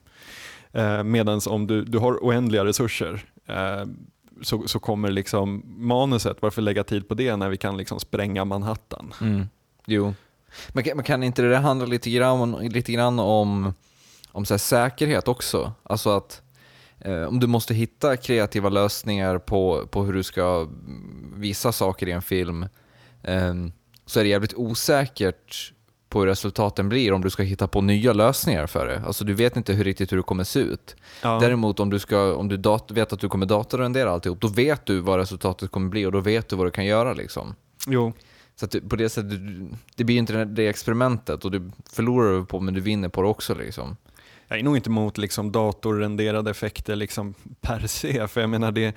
Eh, 0.73 1.03
Medan 1.03 1.40
om 1.49 1.66
du, 1.66 1.85
du 1.85 1.99
har 1.99 2.18
oändliga 2.23 2.64
resurser 2.64 3.25
eh, 3.47 3.85
så, 4.42 4.68
så 4.68 4.79
kommer 4.79 5.11
liksom 5.11 5.62
manuset, 5.66 6.37
varför 6.40 6.62
lägga 6.62 6.85
tid 6.85 7.09
på 7.09 7.14
det 7.14 7.37
när 7.37 7.48
vi 7.48 7.57
kan 7.57 7.77
liksom 7.77 8.01
spränga 8.01 8.44
Manhattan? 8.44 9.14
Mm. 9.20 9.46
Jo. 9.87 10.14
Men 10.68 10.85
kan, 10.85 10.96
men 10.96 11.05
kan 11.05 11.22
inte 11.22 11.42
det 11.42 11.57
handla 11.59 11.87
lite 11.87 12.11
grann, 12.11 12.40
om- 12.55 12.62
lite 12.62 12.92
grann 12.92 13.18
om, 13.18 13.74
om 14.33 14.44
så 14.44 14.55
här 14.55 14.59
säkerhet 14.59 15.29
också? 15.29 15.72
Alltså 15.83 16.11
att 16.11 16.42
eh, 17.01 17.22
om 17.22 17.40
du 17.40 17.46
måste 17.46 17.74
hitta 17.74 18.16
kreativa 18.16 18.68
lösningar 18.68 19.38
på, 19.38 19.87
på 19.90 20.05
hur 20.05 20.12
du 20.12 20.22
ska 20.22 20.68
visa 21.37 21.72
saker 21.72 22.09
i 22.09 22.12
en 22.12 22.22
film 22.22 22.66
eh, 23.22 23.55
så 24.07 24.20
är 24.20 24.24
det 24.24 24.31
jävligt 24.31 24.55
osäkert 24.55 25.72
på 26.09 26.21
hur 26.21 26.27
resultaten 26.27 26.88
blir 26.88 27.12
om 27.12 27.21
du 27.23 27.31
ska 27.31 27.42
hitta 27.42 27.66
på 27.68 27.81
nya 27.81 28.12
lösningar 28.12 28.66
för 28.66 28.87
det. 28.87 29.03
Alltså 29.07 29.25
du 29.25 29.35
vet 29.35 29.57
inte 29.57 29.73
hur 29.73 29.85
riktigt 29.85 30.12
hur 30.12 30.16
det 30.16 30.23
kommer 30.23 30.44
se 30.44 30.61
ut. 30.61 30.97
Ja. 31.23 31.38
Däremot 31.40 31.81
om 31.81 31.90
du, 31.90 31.99
ska, 31.99 32.35
om 32.35 32.49
du 32.49 32.57
dat- 32.57 32.90
vet 32.90 33.12
att 33.12 33.21
du 33.21 33.29
kommer 33.29 33.47
datorrendera 33.47 34.11
alltihop, 34.11 34.40
då 34.40 34.49
vet 34.49 34.87
du 34.87 35.01
vad 35.01 35.18
resultatet 35.18 35.71
kommer 35.71 35.88
bli 35.88 36.07
och 36.07 36.12
då 36.12 36.21
vet 36.21 36.49
du 36.49 36.57
vad 36.57 36.66
du 36.66 36.71
kan 36.71 36.87
göra 36.87 37.12
liksom. 37.12 37.55
Jo, 37.87 38.12
Så 38.57 38.64
att 38.64 38.75
på 38.88 38.97
det 38.97 39.09
sättet, 39.09 39.40
det 39.94 40.05
blir 40.05 40.16
inte 40.18 40.33
det, 40.33 40.44
det 40.44 40.68
experimentet 40.68 41.44
och 41.44 41.51
du 41.51 41.71
förlorar 41.92 42.42
på 42.44 42.61
men 42.61 42.75
du 42.75 42.81
vinner 42.81 43.09
på 43.09 43.23
det 43.23 43.29
också 43.29 43.55
liksom. 43.55 43.97
Jag 44.49 44.59
är 44.59 44.62
nog 44.62 44.77
inte 44.77 44.90
emot 44.90 45.18
liksom 45.18 45.53
datorrenderade 45.53 46.51
effekter 46.51 46.97
liksom 46.97 47.35
per 47.61 47.87
se, 47.87 48.29
för 48.29 48.40
jag 48.40 48.51
menar 48.51 48.73
det, 48.73 48.94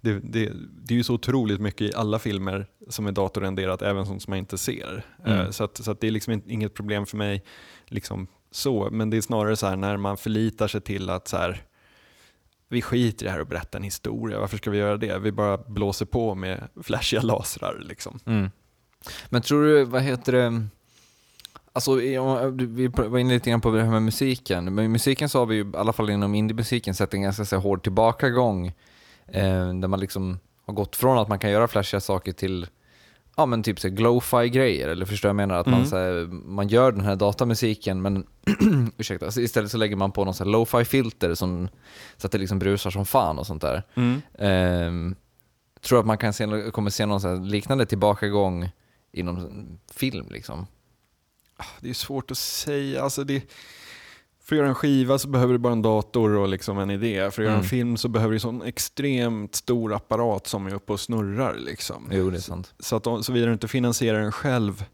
det, 0.00 0.12
det, 0.22 0.52
det 0.84 0.94
är 0.94 0.96
ju 0.96 1.04
så 1.04 1.14
otroligt 1.14 1.60
mycket 1.60 1.80
i 1.90 1.94
alla 1.94 2.18
filmer 2.18 2.66
som 2.88 3.06
är 3.06 3.12
datorrenderat, 3.12 3.82
även 3.82 4.06
sånt 4.06 4.22
som 4.22 4.32
jag 4.32 4.38
inte 4.38 4.58
ser. 4.58 5.04
Mm. 5.26 5.40
Eh, 5.40 5.50
Så, 5.50 5.64
att, 5.64 5.84
så 5.84 5.90
att 5.90 6.00
det 6.00 6.06
är 6.06 6.10
liksom 6.10 6.32
in- 6.32 6.42
inget 6.46 6.74
problem 6.74 7.06
för 7.06 7.16
mig. 7.16 7.44
Liksom 7.86 8.26
så. 8.50 8.88
Men 8.92 9.10
det 9.10 9.16
är 9.16 9.20
snarare 9.20 9.56
så 9.56 9.66
här 9.66 9.76
när 9.76 9.96
man 9.96 10.16
förlitar 10.16 10.68
sig 10.68 10.80
till 10.80 11.10
att 11.10 11.28
så 11.28 11.36
här, 11.36 11.62
vi 12.68 12.82
skiter 12.82 13.24
i 13.24 13.28
det 13.28 13.32
här 13.32 13.40
och 13.40 13.46
berättar 13.46 13.78
en 13.78 13.82
historia, 13.82 14.40
varför 14.40 14.56
ska 14.56 14.70
vi 14.70 14.78
göra 14.78 14.96
det? 14.96 15.18
Vi 15.18 15.32
bara 15.32 15.58
blåser 15.58 16.06
på 16.06 16.34
med 16.34 16.68
flashiga 16.82 17.22
lasrar. 17.22 17.82
Liksom. 17.88 18.20
Men 19.28 19.42
tror 19.42 19.64
du, 19.64 19.84
vad 19.84 20.02
heter 20.02 20.32
det, 20.32 20.66
alltså 21.72 21.94
vi 21.94 22.16
var 22.88 23.18
inne 23.18 23.34
lite 23.34 23.50
grann 23.50 23.60
på 23.60 23.70
det 23.70 23.82
här 23.82 23.90
med 23.90 24.02
musiken, 24.02 24.74
men 24.74 24.84
i 24.84 24.88
musiken 24.88 25.28
så 25.28 25.38
har 25.38 25.46
vi 25.46 25.54
ju, 25.56 25.62
i 25.62 25.76
alla 25.76 25.92
fall 25.92 26.10
inom 26.10 26.34
indiemusiken, 26.34 26.94
sett 26.94 27.14
en 27.14 27.22
ganska 27.22 27.44
så 27.44 27.56
här, 27.56 27.62
hård 27.62 27.82
tillbakagång 27.82 28.72
där 29.32 29.88
man 29.88 30.00
liksom 30.00 30.38
har 30.66 30.74
gått 30.74 30.96
från 30.96 31.18
att 31.18 31.28
man 31.28 31.38
kan 31.38 31.50
göra 31.50 31.68
flashiga 31.68 32.00
saker 32.00 32.32
till 32.32 32.66
ja 33.36 33.46
men 33.46 33.62
typ 33.62 33.78
glow-fi 33.82 34.48
grejer, 34.48 34.88
eller 34.88 35.06
förstår 35.06 35.28
jag 35.28 35.36
menar? 35.36 35.54
Att 35.54 35.66
man, 35.66 35.74
Mm. 35.74 35.86
så 35.90 35.96
här, 35.96 36.26
man 36.32 36.68
gör 36.68 36.92
den 36.92 37.00
här 37.04 37.16
datamusiken 37.16 38.02
men 38.02 38.26
ursäkta, 38.98 39.30
så 39.30 39.40
istället 39.40 39.70
så 39.70 39.78
lägger 39.78 39.96
man 39.96 40.12
på 40.12 40.24
någon 40.24 40.34
så 40.34 40.44
här 40.44 40.50
lo-fi 40.50 40.84
filter 40.84 41.34
som, 41.34 41.68
så 42.16 42.26
att 42.26 42.32
det 42.32 42.38
liksom 42.38 42.58
brusar 42.58 42.90
som 42.90 43.06
fan 43.06 43.38
och 43.38 43.46
sånt 43.46 43.62
där. 43.62 43.82
Ehm, 44.38 45.14
tror 45.80 45.96
du 45.96 46.00
att 46.00 46.06
man 46.06 46.18
kan 46.18 46.32
se, 46.32 46.70
kommer 46.72 46.90
se 46.90 47.06
någon 47.06 47.20
så 47.20 47.34
liknande 47.36 47.86
tillbakagång 47.86 48.68
inom 49.12 49.48
film 49.94 50.26
liksom? 50.30 50.66
Det 51.80 51.90
är 51.90 51.94
svårt 51.94 52.30
att 52.30 52.38
säga. 52.38 53.02
Alltså 53.02 53.24
det, 53.24 53.42
för 54.50 54.56
att 54.56 54.58
göra 54.58 54.68
en 54.68 54.74
skiva 54.74 55.18
så 55.18 55.28
behöver 55.28 55.52
du 55.52 55.58
bara 55.58 55.72
en 55.72 55.82
dator 55.82 56.30
och 56.36 56.48
liksom 56.48 56.78
en 56.78 56.90
idé. 56.90 57.30
För 57.30 57.42
att 57.42 57.46
göra 57.46 57.48
Mm. 57.54 57.58
en 57.62 57.68
film 57.68 57.96
så 57.96 58.08
behöver 58.08 58.30
du 58.32 58.36
en 58.36 58.40
sån 58.40 58.62
extremt 58.62 59.54
stor 59.54 59.94
apparat 59.94 60.46
som 60.46 60.66
är 60.66 60.74
uppe 60.74 60.92
och 60.92 61.00
snurrar. 61.00 61.54
Liksom. 61.58 62.08
Jo, 62.12 62.30
det 62.30 62.36
är 62.36 62.40
sant. 62.40 62.74
Så 62.78 62.96
att 62.96 63.24
såvida 63.24 63.46
du 63.46 63.52
inte 63.52 63.68
finansierar 63.68 64.20
den 64.20 64.32
själv. 64.32 64.84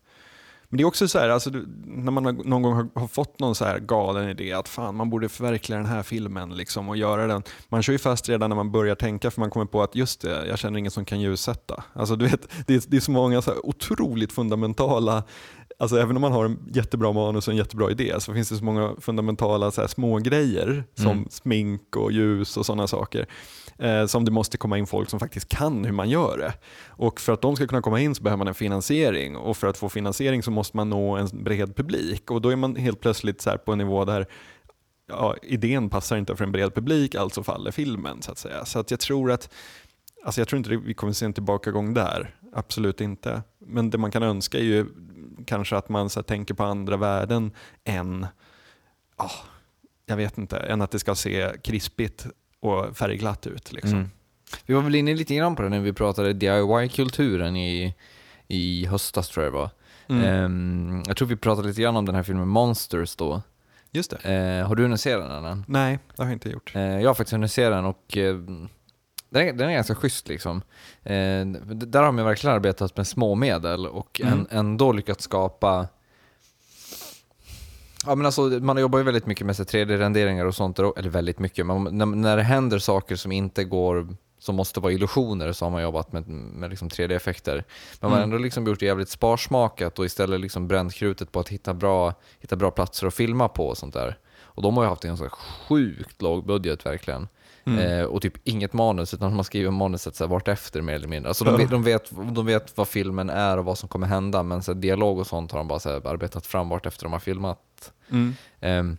Men 0.68 0.76
det 0.78 0.82
är 0.82 0.86
också 0.86 1.08
så 1.08 1.18
här, 1.18 1.28
alltså, 1.28 1.50
när 1.84 2.12
man 2.12 2.24
har, 2.24 2.32
någon 2.32 2.62
gång 2.62 2.72
har, 2.74 2.88
har 2.94 3.08
fått 3.08 3.40
någon 3.40 3.54
så 3.54 3.64
här 3.64 3.78
galen 3.78 4.28
idé 4.28 4.52
att 4.52 4.68
fan 4.68 4.94
man 4.94 5.10
borde 5.10 5.28
förverkliga 5.28 5.78
den 5.78 5.86
här 5.86 6.02
filmen 6.02 6.50
liksom, 6.56 6.88
och 6.88 6.96
göra 6.96 7.26
den. 7.26 7.42
Man 7.68 7.82
kör 7.82 7.92
ju 7.92 7.98
fast 7.98 8.28
redan 8.28 8.50
när 8.50 8.56
man 8.56 8.72
börjar 8.72 8.94
tänka 8.94 9.30
för 9.30 9.40
man 9.40 9.50
kommer 9.50 9.66
på 9.66 9.82
att 9.82 9.94
just 9.94 10.20
det, 10.20 10.46
jag 10.48 10.58
känner 10.58 10.78
ingen 10.78 10.90
som 10.90 11.04
kan 11.04 11.20
ljussätta. 11.20 11.84
Alltså, 11.92 12.16
du 12.16 12.24
vet, 12.26 12.48
det, 12.66 12.74
är, 12.74 12.82
det 12.88 12.96
är 12.96 13.00
så 13.00 13.10
många 13.10 13.42
så 13.42 13.52
otroligt 13.62 14.32
fundamentala 14.32 15.22
Alltså 15.78 15.98
även 15.98 16.16
om 16.16 16.22
man 16.22 16.32
har 16.32 16.44
en 16.44 16.58
jättebra 16.72 17.12
manus 17.12 17.48
och 17.48 17.52
en 17.52 17.58
jättebra 17.58 17.90
idé 17.90 18.14
så 18.18 18.34
finns 18.34 18.48
det 18.48 18.56
så 18.56 18.64
många 18.64 18.94
fundamentala 19.00 19.70
så 19.70 19.80
här, 19.80 19.88
små 19.88 20.18
grejer 20.18 20.84
som 20.94 21.10
Mm. 21.10 21.28
smink 21.30 21.96
och 21.96 22.12
ljus 22.12 22.56
och 22.56 22.66
sådana 22.66 22.86
saker. 22.86 23.26
Eh, 23.78 24.06
som 24.06 24.24
det 24.24 24.30
måste 24.30 24.58
komma 24.58 24.78
in 24.78 24.86
folk 24.86 25.10
som 25.10 25.20
faktiskt 25.20 25.48
kan 25.48 25.84
hur 25.84 25.92
man 25.92 26.10
gör 26.10 26.38
det. 26.38 26.52
Och 26.88 27.20
för 27.20 27.32
att 27.32 27.42
de 27.42 27.56
ska 27.56 27.66
kunna 27.66 27.82
komma 27.82 28.00
in 28.00 28.14
så 28.14 28.22
behöver 28.22 28.38
man 28.38 28.48
en 28.48 28.54
finansiering 28.54 29.36
och 29.36 29.56
för 29.56 29.66
att 29.66 29.76
få 29.76 29.88
finansiering 29.88 30.42
så 30.42 30.50
måste 30.50 30.76
man 30.76 30.90
nå 30.90 31.16
en 31.16 31.28
bred 31.44 31.76
publik 31.76 32.30
och 32.30 32.40
då 32.40 32.48
är 32.48 32.56
man 32.56 32.76
helt 32.76 33.00
plötsligt 33.00 33.40
så 33.40 33.58
på 33.58 33.72
en 33.72 33.78
nivå 33.78 34.04
där 34.04 34.26
ja, 35.08 35.36
idén 35.42 35.90
passar 35.90 36.16
inte 36.16 36.36
för 36.36 36.44
en 36.44 36.52
bred 36.52 36.74
publik, 36.74 37.14
alltså 37.14 37.42
faller 37.42 37.70
filmen 37.70 38.22
så 38.22 38.32
att 38.32 38.38
säga. 38.38 38.64
Så 38.64 38.78
att 38.78 38.90
jag 38.90 39.00
tror 39.00 39.30
att 39.32 39.50
Alltså 40.24 40.40
jag 40.40 40.48
tror 40.48 40.58
inte 40.58 40.76
vi 40.76 40.94
kommer 40.94 41.12
se 41.12 41.26
en 41.26 41.32
tillbakagång 41.32 41.94
där, 41.94 42.34
absolut 42.52 43.00
inte. 43.00 43.42
Men 43.66 43.90
det 43.90 43.98
man 43.98 44.10
kan 44.10 44.22
önska 44.22 44.58
är 44.58 44.62
ju 44.62 44.86
kanske 45.44 45.76
att 45.76 45.88
man 45.88 46.10
så 46.10 46.20
här, 46.20 46.24
tänker 46.24 46.54
på 46.54 46.64
andra 46.64 46.96
värden 46.96 47.50
än, 47.84 48.26
ah, 49.16 49.30
jag 50.06 50.16
vet 50.16 50.38
inte, 50.38 50.56
än 50.56 50.82
att 50.82 50.90
det 50.90 50.98
ska 50.98 51.14
se 51.14 51.52
krispigt 51.64 52.26
och 52.60 52.96
färgglatt 52.96 53.46
ut. 53.46 53.72
Liksom. 53.72 53.98
Mm. 53.98 54.10
Vi 54.66 54.74
var 54.74 54.82
väl 54.82 54.94
inne 54.94 55.14
lite 55.14 55.34
grann 55.34 55.56
på 55.56 55.62
det 55.62 55.68
när 55.68 55.80
vi 55.80 55.92
pratade 55.92 56.32
DIY-kulturen 56.32 57.56
i, 57.56 57.94
i 58.48 58.86
höstas 58.86 59.28
tror 59.28 59.44
jag 59.44 59.52
det 59.52 59.58
var. 59.58 59.70
Mm. 60.08 60.24
Ehm, 60.24 61.02
jag 61.06 61.16
tror 61.16 61.28
vi 61.28 61.36
pratade 61.36 61.68
lite 61.68 61.82
grann 61.82 61.96
om 61.96 62.06
den 62.06 62.14
här 62.14 62.22
filmen 62.22 62.48
Monsters 62.48 63.16
då. 63.16 63.42
Just 63.90 64.10
det. 64.10 64.34
Eh, 64.34 64.68
har 64.68 64.74
du 64.74 64.82
hunnit 64.82 65.00
se 65.00 65.16
den 65.16 65.44
än? 65.44 65.64
Nej, 65.68 65.98
det 66.16 66.22
har 66.22 66.26
jag 66.26 66.32
inte 66.32 66.50
gjort. 66.50 66.72
Eh, 66.74 66.82
jag 66.82 67.08
har 67.08 67.14
faktiskt 67.14 67.32
hunnit 67.32 67.52
se 67.52 67.68
den 67.68 67.84
och 67.84 68.16
eh, 68.16 68.36
den, 69.28 69.48
är, 69.48 69.52
den 69.52 69.68
är 69.68 69.74
ganska 69.74 69.94
schysst 69.94 70.28
liksom. 70.28 70.62
Eh, 71.02 71.46
där 71.66 72.02
har 72.02 72.12
man 72.12 72.24
verkligen 72.24 72.56
arbetat 72.56 72.96
med 72.96 73.06
små 73.06 73.34
medel 73.34 73.86
och 73.86 74.20
Mm. 74.24 74.32
en, 74.32 74.46
ändå 74.58 74.92
lyckats 74.92 75.24
skapa 75.24 75.88
Ja 78.06 78.14
men 78.14 78.26
alltså 78.26 78.42
man 78.42 78.76
jobbar 78.78 78.98
ju 78.98 79.04
väldigt 79.04 79.26
mycket 79.26 79.46
med 79.46 79.56
så 79.56 79.62
här 79.62 79.66
3D-renderingar 79.84 80.44
och 80.44 80.54
sånt, 80.54 80.78
eller 80.78 81.08
väldigt 81.08 81.38
mycket, 81.38 81.66
men 81.66 81.84
när, 81.98 82.06
när 82.06 82.36
det 82.36 82.42
händer 82.42 82.78
saker 82.78 83.16
som 83.16 83.32
inte 83.32 83.64
går, 83.64 84.08
som 84.38 84.54
måste 84.54 84.80
vara 84.80 84.92
illusioner 84.92 85.52
så 85.52 85.64
har 85.64 85.70
man 85.70 85.82
jobbat 85.82 86.12
med, 86.12 86.28
med 86.28 86.70
liksom 86.70 86.88
3D-effekter. 86.88 87.54
Men 88.00 88.10
man 88.10 88.10
har 88.10 88.18
Mm. 88.18 88.30
ändå 88.32 88.42
liksom 88.42 88.66
gjort 88.66 88.80
det 88.80 88.86
jävligt 88.86 89.08
sparsmakat 89.08 89.98
och 89.98 90.04
istället 90.04 90.40
liksom 90.40 90.68
bränt 90.68 90.94
krutet 90.94 91.32
på 91.32 91.40
att 91.40 91.48
hitta 91.48 91.74
bra, 91.74 92.14
hitta 92.40 92.56
bra 92.56 92.70
platser 92.70 93.06
att 93.06 93.14
filma 93.14 93.48
på 93.48 93.66
och 93.68 93.78
sånt 93.78 93.94
där. 93.94 94.18
Och 94.40 94.62
de 94.62 94.76
har 94.76 94.84
ju 94.84 94.88
haft 94.90 95.04
en 95.04 95.16
här 95.16 95.28
sjukt 95.28 96.22
låg 96.22 96.46
budget 96.46 96.86
verkligen. 96.86 97.28
Mm. 97.66 97.78
Eh, 98.00 98.04
och 98.04 98.22
typ 98.22 98.34
inget 98.44 98.72
manus, 98.72 99.14
utan 99.14 99.34
man 99.36 99.44
skriver 99.44 99.70
manuset 99.70 100.16
så 100.16 100.24
här 100.24 100.28
vart 100.28 100.48
efter 100.48 100.80
mer 100.82 100.94
eller 100.94 101.08
mindre. 101.08 101.28
Alltså 101.28 101.44
de, 101.44 101.66
de, 101.66 101.82
vet, 101.82 102.10
de 102.32 102.46
vet 102.46 102.76
vad 102.76 102.88
filmen 102.88 103.30
är 103.30 103.58
och 103.58 103.64
vad 103.64 103.78
som 103.78 103.88
kommer 103.88 104.06
hända, 104.06 104.42
men 104.42 104.62
så 104.62 104.72
här, 104.74 104.80
dialog 104.80 105.18
och 105.18 105.26
sånt 105.26 105.52
har 105.52 105.58
de 105.58 105.68
bara 105.68 105.78
så 105.78 105.88
här, 105.90 106.06
arbetat 106.06 106.46
fram 106.46 106.68
vart 106.68 106.86
efter 106.86 107.04
de 107.04 107.12
har 107.12 107.20
filmat. 107.20 107.92
Mm. 108.10 108.34
Ehm, 108.60 108.96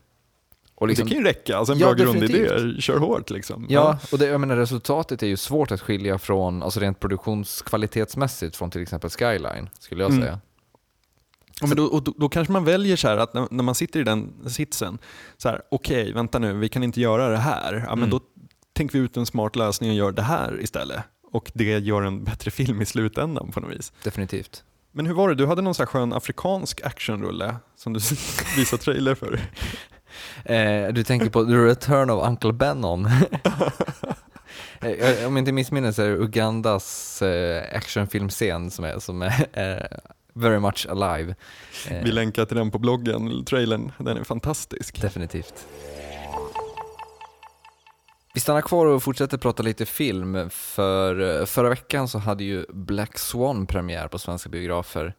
och 0.76 0.88
liksom, 0.88 1.08
det 1.08 1.14
kan 1.14 1.22
ju 1.24 1.28
räcka, 1.28 1.58
alltså 1.58 1.74
en 1.74 1.80
Ja, 1.80 1.86
bra 1.86 1.94
grundidé, 2.06 2.50
kör 2.82 2.98
hårt 2.98 3.30
liksom. 3.30 3.66
Ja, 3.70 4.00
och 4.12 4.18
det, 4.20 4.26
jag 4.26 4.40
menar, 4.42 4.56
resultatet 4.56 5.24
är 5.24 5.28
ju 5.28 5.38
svårt 5.38 5.72
att 5.72 5.82
skilja 5.82 6.18
från, 6.18 6.64
alltså 6.64 6.80
rent 6.80 7.00
produktionskvalitetsmässigt 7.00 8.56
från 8.56 8.72
till 8.72 8.82
exempel 8.82 9.10
Skyline, 9.10 9.70
skulle 9.80 10.04
jag 10.04 10.12
Mm. 10.12 10.24
säga. 10.24 10.40
Ja, 11.62 11.68
men 11.68 11.78
då, 11.78 11.86
och 11.86 12.04
då, 12.04 12.14
då 12.18 12.30
kanske 12.30 12.52
man 12.54 12.66
väljer 12.66 12.96
så 12.96 13.08
här 13.08 13.18
att 13.18 13.34
när, 13.34 13.48
när 13.52 13.64
man 13.64 13.76
sitter 13.76 14.00
i 14.00 14.04
den 14.04 14.34
sitsen, 14.50 14.98
så 15.38 15.50
här, 15.50 15.62
okej, 15.72 16.14
vänta 16.14 16.40
nu, 16.40 16.54
vi 16.54 16.70
kan 16.70 16.84
inte 16.84 17.02
göra 17.02 17.30
det 17.30 17.38
här. 17.38 17.74
Ja, 17.74 17.96
men 17.96 17.98
Mm. 17.98 18.10
då 18.10 18.20
tänker 18.78 18.98
vi 19.00 19.06
ut 19.06 19.18
en 19.18 19.26
smart 19.26 19.56
lösning 19.56 19.90
och 19.90 19.96
gör 19.96 20.12
det 20.12 20.22
här 20.22 20.62
istället. 20.62 21.04
Och 21.32 21.52
det 21.54 21.64
gör 21.80 22.02
en 22.02 22.24
bättre 22.24 22.52
film 22.52 22.82
i 22.82 22.86
slutändan 22.86 23.52
på 23.52 23.60
något 23.60 23.72
vis. 23.72 23.94
Definitivt. 24.04 24.64
Men 24.92 25.06
hur 25.06 25.14
var 25.14 25.30
det, 25.30 25.36
du 25.36 25.46
hade 25.46 25.62
någon 25.62 25.76
så 25.76 25.82
här 25.84 25.88
skön 25.88 26.14
afrikansk 26.14 26.82
actionrulle 26.82 27.56
som 27.76 27.94
du 27.94 28.00
visade 28.58 28.84
trailer 28.84 29.16
för. 29.16 29.40
Eh, 30.46 30.94
du 30.94 31.04
tänker 31.04 31.30
på 31.30 31.46
The 31.46 31.52
Return 31.52 32.10
of 32.10 32.28
Uncle 32.28 32.54
Benon. 32.54 33.08
Eh, 34.82 35.28
Om 35.28 35.36
jag 35.36 35.38
inte 35.38 35.52
missminner 35.52 35.92
så 35.92 36.02
är 36.02 36.10
det 36.10 36.16
Ugandas 36.18 37.22
eh, 37.22 37.64
actionfilmscen 37.78 38.72
som 38.72 38.86
är, 38.86 39.00
som 39.00 39.22
är 39.22 39.48
eh, 39.54 39.98
very 40.34 40.60
much 40.60 40.88
alive. 40.90 41.36
Vi 42.04 42.12
länkar 42.12 42.46
till 42.46 42.58
den 42.58 42.72
på 42.72 42.80
bloggen, 42.80 43.46
trailern, 43.46 43.92
den 43.98 44.18
är 44.18 44.24
fantastisk. 44.24 45.02
Definitivt. 45.02 45.68
Vi 48.38 48.42
stannar 48.42 48.62
kvar 48.62 48.86
och 48.86 49.04
fortsätter 49.04 49.38
prata 49.38 49.64
lite 49.64 49.86
film, 49.86 50.50
för 50.50 51.40
eh, 51.40 51.46
förra 51.46 51.70
veckan 51.70 52.08
så 52.08 52.18
hade 52.18 52.44
ju 52.44 52.66
Black 52.70 53.18
Swan 53.18 53.68
premiär 53.68 54.08
på 54.08 54.20
svenska 54.20 54.50
biografer. 54.50 55.16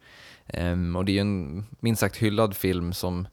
Ehm, 0.47 0.95
och 0.95 1.05
det 1.05 1.11
är 1.11 1.13
ju 1.13 1.19
en 1.19 1.65
minst 1.79 1.99
sagt 1.99 2.17
hyllad 2.17 2.55
film 2.55 2.93
som 2.93 3.27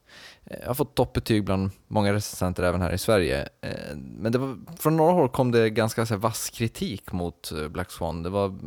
eh, 0.45 0.67
har 0.67 0.73
fått 0.73 0.95
toppbetyg 0.95 1.43
bland 1.43 1.71
många 1.87 2.13
recensenter 2.13 2.63
även 2.63 2.81
här 2.81 2.93
i 2.93 2.97
Sverige. 2.97 3.49
Ehm, 3.61 3.99
men 3.99 4.31
det 4.31 4.37
var, 4.37 4.57
från 4.79 4.97
några 4.97 5.11
håll 5.11 5.29
kom 5.29 5.51
det 5.51 5.69
ganska 5.69 6.05
så 6.05 6.13
här, 6.13 6.21
vass 6.21 6.49
kritik 6.49 7.11
mot 7.11 7.51
eh, 7.51 7.67
Black 7.67 7.91
Swan. 7.91 8.23
Det 8.23 8.29
var 8.29 8.59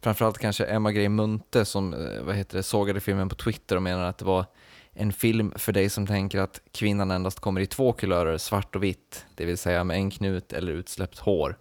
framförallt 0.00 0.38
kanske 0.38 0.64
Emma 0.64 0.92
Grey 0.92 1.08
Munthe 1.08 1.64
som 1.64 1.90
vad 2.22 2.34
heter 2.34 2.56
det, 2.56 2.62
sågade 2.62 3.00
filmen 3.00 3.28
på 3.28 3.34
Twitter 3.34 3.76
och 3.76 3.82
menade 3.82 4.08
att 4.08 4.18
det 4.18 4.24
var 4.24 4.44
en 4.94 5.12
film 5.12 5.52
för 5.56 5.72
dig 5.72 5.88
som 5.90 6.06
tänker 6.06 6.40
att 6.40 6.60
kvinnan 6.72 7.10
endast 7.10 7.40
kommer 7.40 7.60
i 7.60 7.66
två 7.66 7.92
kulörer, 7.92 8.38
svart 8.38 8.76
och 8.76 8.82
vitt, 8.82 9.26
det 9.34 9.44
vill 9.44 9.58
säga 9.58 9.84
med 9.84 9.96
en 9.96 10.10
knut 10.10 10.52
eller 10.52 10.72
utsläppt 10.72 11.18
hår. 11.18 11.56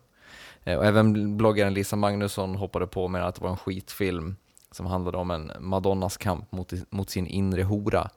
Eh, 0.64 0.78
och 0.78 0.86
även 0.86 1.38
bloggaren 1.38 1.74
Lisa 1.74 1.96
Magnusson 1.96 2.56
hoppade 2.56 2.88
på 2.88 3.08
med 3.08 3.28
att 3.28 3.36
det 3.36 3.42
var 3.42 3.50
en 3.50 3.58
skitfilm 3.58 4.36
som 4.72 4.86
handlade 4.86 5.18
om 5.18 5.32
en 5.32 5.52
Madonnas 5.60 6.18
kamp 6.18 6.52
mot, 6.52 6.74
mot 6.90 7.10
sin 7.10 7.28
inre 7.28 7.64
hora. 7.64 8.10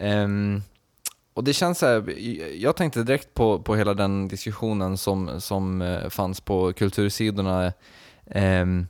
Um, 0.00 0.62
och 1.34 1.44
det 1.44 1.52
känns 1.52 1.78
så 1.78 1.86
här, 1.86 2.18
jag 2.56 2.76
tänkte 2.76 3.02
direkt 3.02 3.34
på, 3.34 3.62
på 3.62 3.76
hela 3.76 3.94
den 3.94 4.28
diskussionen 4.28 4.98
som, 4.98 5.40
som 5.40 5.82
eh, 5.82 6.08
fanns 6.08 6.40
på 6.40 6.72
kultursidorna 6.72 7.72
um, 8.34 8.86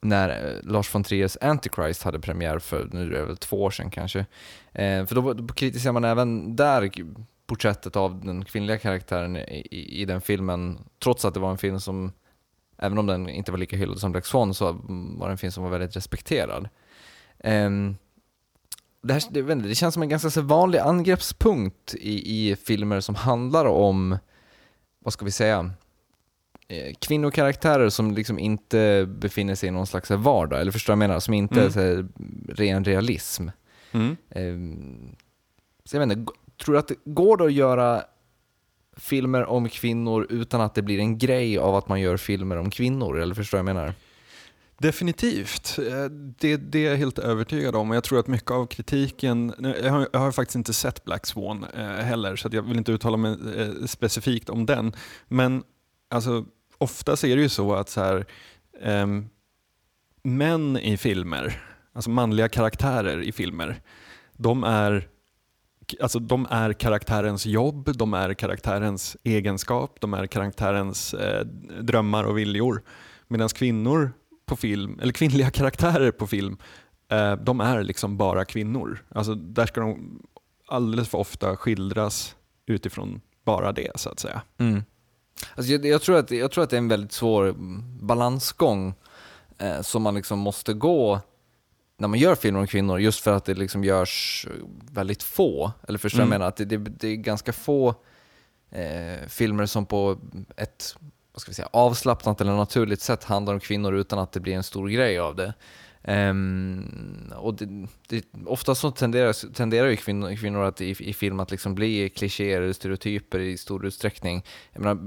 när 0.00 0.28
eh, 0.28 0.70
Lars 0.70 0.94
von 0.94 1.04
Triers 1.04 1.36
Antichrist 1.40 2.02
hade 2.02 2.20
premiär 2.20 2.58
för, 2.58 2.88
nu 2.92 3.06
är 3.06 3.18
det 3.20 3.24
väl 3.24 3.36
två 3.36 3.62
år 3.62 3.70
sedan 3.70 3.90
kanske. 3.90 4.18
Eh, 4.72 5.06
för 5.06 5.14
då, 5.14 5.32
då 5.32 5.54
kritiserar 5.54 5.92
man 5.92 6.04
även 6.04 6.56
där 6.56 6.90
porträttet 7.46 7.96
av 7.96 8.24
den 8.24 8.44
kvinnliga 8.44 8.78
karaktären 8.78 9.36
i, 9.36 9.66
i, 9.70 10.02
i 10.02 10.04
den 10.04 10.20
filmen, 10.20 10.78
trots 11.02 11.24
att 11.24 11.34
det 11.34 11.40
var 11.40 11.50
en 11.50 11.58
film 11.58 11.80
som, 11.80 12.12
även 12.78 12.98
om 12.98 13.06
den 13.06 13.28
inte 13.28 13.50
var 13.50 13.58
lika 13.58 13.76
hyllad 13.76 13.98
som 13.98 14.12
Black 14.12 14.26
Swan, 14.26 14.54
så 14.54 14.72
var 15.18 15.26
det 15.26 15.32
en 15.32 15.38
film 15.38 15.52
som 15.52 15.64
var 15.64 15.70
väldigt 15.70 15.96
respekterad. 15.96 16.68
Eh, 17.38 17.70
det, 19.02 19.12
här, 19.12 19.22
det, 19.30 19.54
det 19.54 19.74
känns 19.74 19.94
som 19.94 20.02
en 20.02 20.08
ganska 20.08 20.30
så 20.30 20.40
vanlig 20.40 20.78
angreppspunkt 20.78 21.94
i, 21.94 22.50
i 22.50 22.56
filmer 22.56 23.00
som 23.00 23.14
handlar 23.14 23.64
om, 23.64 24.18
vad 24.98 25.12
ska 25.12 25.24
vi 25.24 25.30
säga, 25.30 25.70
kvinnokaraktärer 27.00 27.88
som 27.88 28.12
liksom 28.14 28.38
inte 28.38 29.06
befinner 29.18 29.54
sig 29.54 29.68
i 29.68 29.72
någon 29.72 29.86
slags 29.86 30.10
vardag, 30.10 30.60
eller 30.60 30.72
förstår 30.72 30.92
du 30.92 30.96
vad 30.98 31.02
jag 31.04 31.08
menar? 31.08 31.20
Som 31.20 31.34
inte 31.34 31.60
Mm. 31.60 31.66
är 31.66 31.96
här, 31.96 32.08
ren 32.54 32.84
realism. 32.84 33.48
Mm. 33.92 34.16
Ehm, 34.30 35.16
så 35.84 35.96
jag 35.96 36.06
vet 36.06 36.18
inte, 36.18 36.32
tror 36.64 36.72
du 36.72 36.78
att 36.78 36.88
det 36.88 36.94
går 37.04 37.36
det 37.36 37.44
att 37.44 37.52
göra 37.52 38.02
filmer 38.96 39.44
om 39.46 39.68
kvinnor 39.68 40.26
utan 40.30 40.60
att 40.60 40.74
det 40.74 40.82
blir 40.82 40.98
en 40.98 41.18
grej 41.18 41.58
av 41.58 41.74
att 41.74 41.88
man 41.88 42.00
gör 42.00 42.16
filmer 42.16 42.56
om 42.56 42.70
kvinnor? 42.70 43.18
Eller 43.20 43.34
förstår 43.34 43.58
du 43.58 43.62
vad 43.64 43.70
jag 43.70 43.76
menar? 43.76 43.94
Definitivt, 44.78 45.78
Eh, 45.78 46.04
det, 46.38 46.56
det 46.56 46.86
är 46.86 46.90
jag 46.90 46.96
helt 46.96 47.18
övertygad 47.18 47.76
om 47.76 47.90
och 47.90 47.96
jag 47.96 48.04
tror 48.04 48.18
att 48.18 48.26
mycket 48.26 48.50
av 48.50 48.66
kritiken, 48.66 49.54
jag 49.82 49.90
har, 49.92 50.08
jag 50.12 50.20
har 50.20 50.32
faktiskt 50.32 50.56
inte 50.56 50.72
sett 50.72 51.04
Black 51.04 51.26
Swan 51.26 51.66
eh, 51.74 51.84
heller 51.86 52.36
så 52.36 52.48
jag 52.52 52.62
vill 52.62 52.78
inte 52.78 52.92
uttala 52.92 53.16
mig 53.16 53.36
eh, 53.56 53.86
specifikt 53.86 54.48
om 54.50 54.66
den, 54.66 54.92
men 55.28 55.62
alltså, 56.10 56.44
ofta 56.80 57.12
är 57.12 57.36
det 57.36 57.42
ju 57.42 57.48
så 57.48 57.74
att 57.74 57.88
så 57.88 58.00
här, 58.00 58.26
um, 58.82 59.28
män 60.22 60.76
i 60.76 60.96
filmer, 60.96 61.62
alltså 61.92 62.10
manliga 62.10 62.48
karaktärer 62.48 63.22
i 63.22 63.32
filmer, 63.32 63.80
de 64.36 64.64
är 64.64 65.08
Alltså 66.00 66.18
de 66.18 66.46
är 66.50 66.72
karaktärens 66.72 67.46
jobb, 67.46 67.96
de 67.96 68.14
är 68.14 68.34
karaktärens 68.34 69.16
egenskap, 69.24 70.00
de 70.00 70.14
är 70.14 70.26
karaktärens 70.26 71.14
eh, 71.14 71.46
drömmar 71.80 72.24
och 72.24 72.38
viljor. 72.38 72.82
Medan 73.28 73.48
kvinnor 73.48 74.12
på 74.46 74.56
film, 74.56 74.98
eller 75.02 75.12
kvinnliga 75.12 75.50
karaktärer 75.60 76.10
på 76.10 76.26
film, 76.26 76.56
eh, 77.08 77.36
de 77.36 77.60
är 77.60 77.82
liksom 77.82 78.16
bara 78.16 78.44
kvinnor. 78.44 79.04
Alltså 79.08 79.34
där 79.34 79.66
ska 79.66 79.80
de 79.80 80.22
alldeles 80.68 81.08
för 81.08 81.18
ofta 81.18 81.56
skildras 81.56 82.36
utifrån 82.66 83.20
bara 83.44 83.72
det 83.72 84.00
så 84.00 84.10
att 84.10 84.20
säga. 84.20 84.42
Mm. 84.58 84.82
Alltså 85.54 85.72
jag, 85.72 85.84
jag, 85.86 86.02
tror 86.02 86.16
att, 86.18 86.30
jag 86.30 86.50
tror 86.50 86.64
att 86.64 86.70
det 86.70 86.76
är 86.76 86.78
en 86.78 86.88
väldigt 86.88 87.12
svår 87.12 87.48
mm, 87.48 87.82
balansgång 88.06 88.94
eh, 89.58 89.80
som 89.82 90.02
man 90.02 90.14
liksom 90.14 90.38
måste 90.38 90.72
gå 90.72 91.20
när 91.98 92.08
man 92.08 92.18
gör 92.18 92.34
filmer 92.34 92.60
om 92.60 92.66
kvinnor, 92.66 93.00
just 93.00 93.20
för 93.20 93.32
att 93.32 93.44
det 93.44 93.54
liksom 93.54 93.84
görs 93.84 94.46
väldigt 94.92 95.22
få. 95.22 95.72
Eller 95.88 95.98
förstår 95.98 96.18
vad 96.18 96.22
jag 96.22 96.26
Mm. 96.26 96.38
menar? 96.38 96.48
Att 96.48 96.56
det, 96.56 96.64
det, 96.64 96.76
det 96.76 97.08
är 97.08 97.16
ganska 97.16 97.52
få 97.52 97.94
eh, 98.70 99.28
filmer 99.28 99.66
som 99.66 99.86
på 99.86 100.18
ett 100.56 100.96
vad 101.32 101.40
ska 101.40 101.50
vi 101.50 101.54
säga, 101.54 101.68
avslappnat 101.72 102.40
eller 102.40 102.52
naturligt 102.52 103.00
sätt 103.00 103.24
handlar 103.24 103.54
om 103.54 103.60
kvinnor 103.60 103.94
utan 103.94 104.18
att 104.18 104.32
det 104.32 104.40
blir 104.40 104.54
en 104.54 104.62
stor 104.62 104.88
grej 104.88 105.18
av 105.18 105.36
det. 105.36 105.54
Ehm, 106.02 107.32
och 107.36 107.54
det, 107.54 107.86
det, 108.08 108.24
ofta 108.46 108.74
så 108.74 108.90
tenderar, 108.90 109.52
tenderar 109.52 109.88
ju 109.88 109.96
kvinnor, 109.96 110.36
kvinnor 110.36 110.64
att 110.64 110.80
i, 110.80 110.90
i 110.98 111.12
film 111.12 111.40
att 111.40 111.50
liksom 111.50 111.74
bli 111.74 112.08
klichéer 112.08 112.62
eller 112.62 112.72
stereotyper 112.72 113.38
i 113.38 113.58
stor 113.58 113.86
utsträckning. 113.86 114.44
Jag 114.72 114.82
menar, 114.82 114.98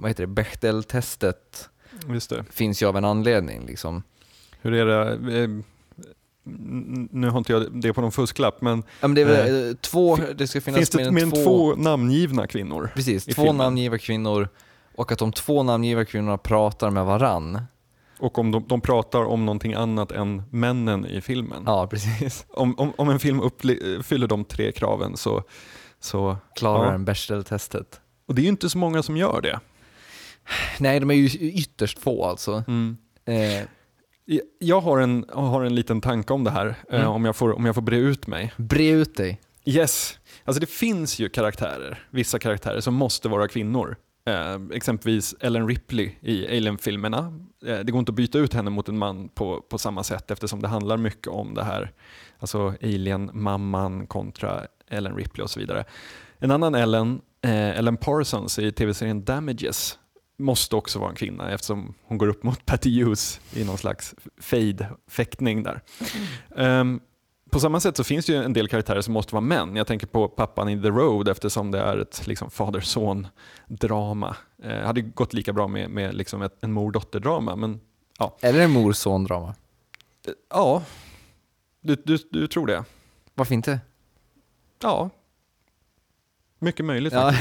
vad 0.00 0.10
heter 0.10 0.26
det, 0.26 0.32
Bechdel-testet 0.32 1.68
finns 2.50 2.82
ju 2.82 2.86
av 2.86 2.96
en 2.96 3.04
anledning. 3.04 3.66
Liksom. 3.66 4.02
Hur 4.60 4.74
är 4.74 4.86
det? 4.86 5.42
Eh, 5.42 5.48
nu 7.10 7.28
har 7.28 7.38
inte 7.38 7.52
jag 7.52 7.72
det 7.72 7.92
på 7.92 8.00
någon 8.00 8.12
fusklapp, 8.12 8.60
men 8.60 8.82
Ja, 9.00 9.08
men 9.08 9.14
det 9.14 9.20
är 9.20 9.24
väl 9.24 9.68
eh, 9.68 9.76
två, 9.76 10.16
det 10.16 10.46
ska 10.46 10.60
finnas 10.60 10.78
finns 10.78 10.90
det 10.90 11.10
mer 11.10 11.22
än 11.22 11.30
två, 11.30 11.44
två 11.44 11.74
namngivna 11.74 12.46
kvinnor? 12.46 12.90
precis, 12.94 13.24
två 13.24 13.32
filmen? 13.32 13.56
namngivna 13.56 13.98
kvinnor 13.98 14.48
och 14.94 15.12
att 15.12 15.18
de 15.18 15.32
två 15.32 15.62
namngivna 15.62 16.04
kvinnorna 16.04 16.38
pratar 16.38 16.90
med 16.90 17.04
varann. 17.04 17.60
Och 18.18 18.38
om 18.38 18.50
de, 18.50 18.64
de 18.68 18.80
pratar 18.80 19.24
om 19.24 19.46
någonting 19.46 19.74
annat 19.74 20.12
än 20.12 20.42
männen 20.50 21.06
i 21.06 21.20
filmen. 21.20 21.62
Ja, 21.66 21.86
precis. 21.86 22.46
Om, 22.48 22.78
om, 22.78 22.92
om 22.96 23.08
en 23.08 23.18
film 23.18 23.40
uppfyller 23.40 24.26
de 24.26 24.44
tre 24.44 24.72
kraven 24.72 25.16
så, 25.16 25.42
så... 26.00 26.36
Klarar 26.56 26.84
Ja. 26.86 26.92
en 26.94 27.04
Bechdel-testet. 27.04 28.00
Och 28.28 28.34
det 28.34 28.40
är 28.40 28.44
ju 28.44 28.48
inte 28.48 28.70
så 28.70 28.78
många 28.78 29.02
som 29.02 29.16
gör 29.16 29.40
det. 29.40 29.60
Nej, 30.78 31.00
de 31.00 31.10
är 31.10 31.14
ju 31.14 31.26
ytterst 31.48 31.98
få 31.98 32.24
alltså. 32.24 32.64
Eh, 33.24 33.66
Jag 34.58 34.80
har 34.80 34.98
en, 34.98 35.24
har 35.32 35.62
en 35.64 35.74
liten 35.74 36.00
tanke 36.00 36.32
om 36.32 36.44
det 36.44 36.50
här, 36.50 36.66
eh, 36.90 36.98
Mm. 37.00 37.08
om, 37.12 37.24
jag 37.24 37.36
får, 37.36 37.52
om 37.52 37.64
jag 37.66 37.74
får 37.74 37.82
bre 37.82 37.96
ut 37.96 38.26
mig. 38.26 38.52
bre 38.56 38.88
ut 38.88 39.16
dig. 39.16 39.40
Yes, 39.64 40.18
alltså 40.44 40.60
det 40.60 40.66
finns 40.70 41.18
ju 41.18 41.28
karaktärer, 41.28 42.06
vissa 42.10 42.38
karaktärer 42.38 42.80
som 42.80 42.94
måste 42.94 43.28
vara 43.28 43.48
kvinnor. 43.48 43.96
Eh, 44.26 44.60
exempelvis 44.72 45.34
Ellen 45.40 45.68
Ripley 45.68 46.12
i 46.20 46.46
Alien-filmerna. 46.46 47.40
Eh, 47.66 47.78
det 47.78 47.92
går 47.92 47.98
inte 47.98 48.10
att 48.10 48.16
byta 48.16 48.38
ut 48.38 48.54
henne 48.54 48.70
mot 48.70 48.88
en 48.88 48.98
man 48.98 49.28
på, 49.28 49.60
på 49.60 49.78
samma 49.78 50.04
sätt 50.04 50.30
eftersom 50.30 50.62
det 50.62 50.68
handlar 50.68 50.96
mycket 50.96 51.28
om 51.28 51.54
det 51.54 51.64
här. 51.64 51.92
Alltså 52.38 52.74
Alien-mamman 52.82 54.06
kontra 54.06 54.66
Ellen 54.88 55.16
Ripley 55.16 55.44
och 55.44 55.50
så 55.50 55.60
vidare. 55.60 55.84
En 56.38 56.50
annan 56.50 56.74
Ellen, 56.74 57.20
eh, 57.42 57.78
Ellen 57.78 57.96
Parsons 57.96 58.58
i 58.58 58.72
tv-serien 58.72 59.24
Damages, 59.24 59.98
måste 60.36 60.76
också 60.76 60.98
vara 60.98 61.10
en 61.10 61.16
kvinna 61.16 61.50
eftersom 61.50 61.94
hon 62.04 62.18
går 62.18 62.28
upp 62.28 62.42
mot 62.42 62.66
Patty 62.66 63.02
Hughes 63.02 63.40
i 63.52 63.64
någon 63.64 63.78
slags 63.78 64.14
fade-fäktning 64.40 65.62
där. 65.62 65.80
Ehm, 66.56 67.00
på 67.50 67.60
samma 67.60 67.80
sätt 67.80 67.96
så 67.96 68.04
finns 68.04 68.26
det 68.26 68.32
ju 68.32 68.42
en 68.42 68.52
del 68.52 68.68
karaktärer 68.68 69.00
som 69.00 69.14
måste 69.14 69.34
vara 69.34 69.40
män. 69.44 69.76
Jag 69.76 69.86
tänker 69.86 70.06
på 70.06 70.28
pappan 70.28 70.68
i 70.68 70.82
The 70.82 70.88
Road 70.88 71.28
eftersom 71.28 71.70
det 71.70 71.78
är 71.80 71.98
ett 71.98 72.26
liksom, 72.26 72.50
fader-son-drama. 72.50 74.36
Eh, 74.62 74.78
hade 74.80 75.00
gått 75.00 75.32
lika 75.32 75.52
bra 75.52 75.68
med, 75.68 75.90
med 75.90 76.14
liksom 76.14 76.42
ett, 76.42 76.56
en 76.60 76.72
mor-dotter-drama, 76.72 77.56
men 77.56 77.80
Eller 78.40 78.60
en 78.60 78.70
mor-son-drama. 78.70 79.54
eh, 80.26 80.32
ja, 80.50 80.82
du, 81.80 81.94
du, 82.04 82.18
du 82.30 82.46
tror 82.46 82.66
det? 82.66 82.84
Varför 83.34 83.54
inte? 83.54 83.80
Ja, 84.82 85.10
mycket 86.58 86.84
möjligt. 86.86 87.12
Ja, 87.12 87.32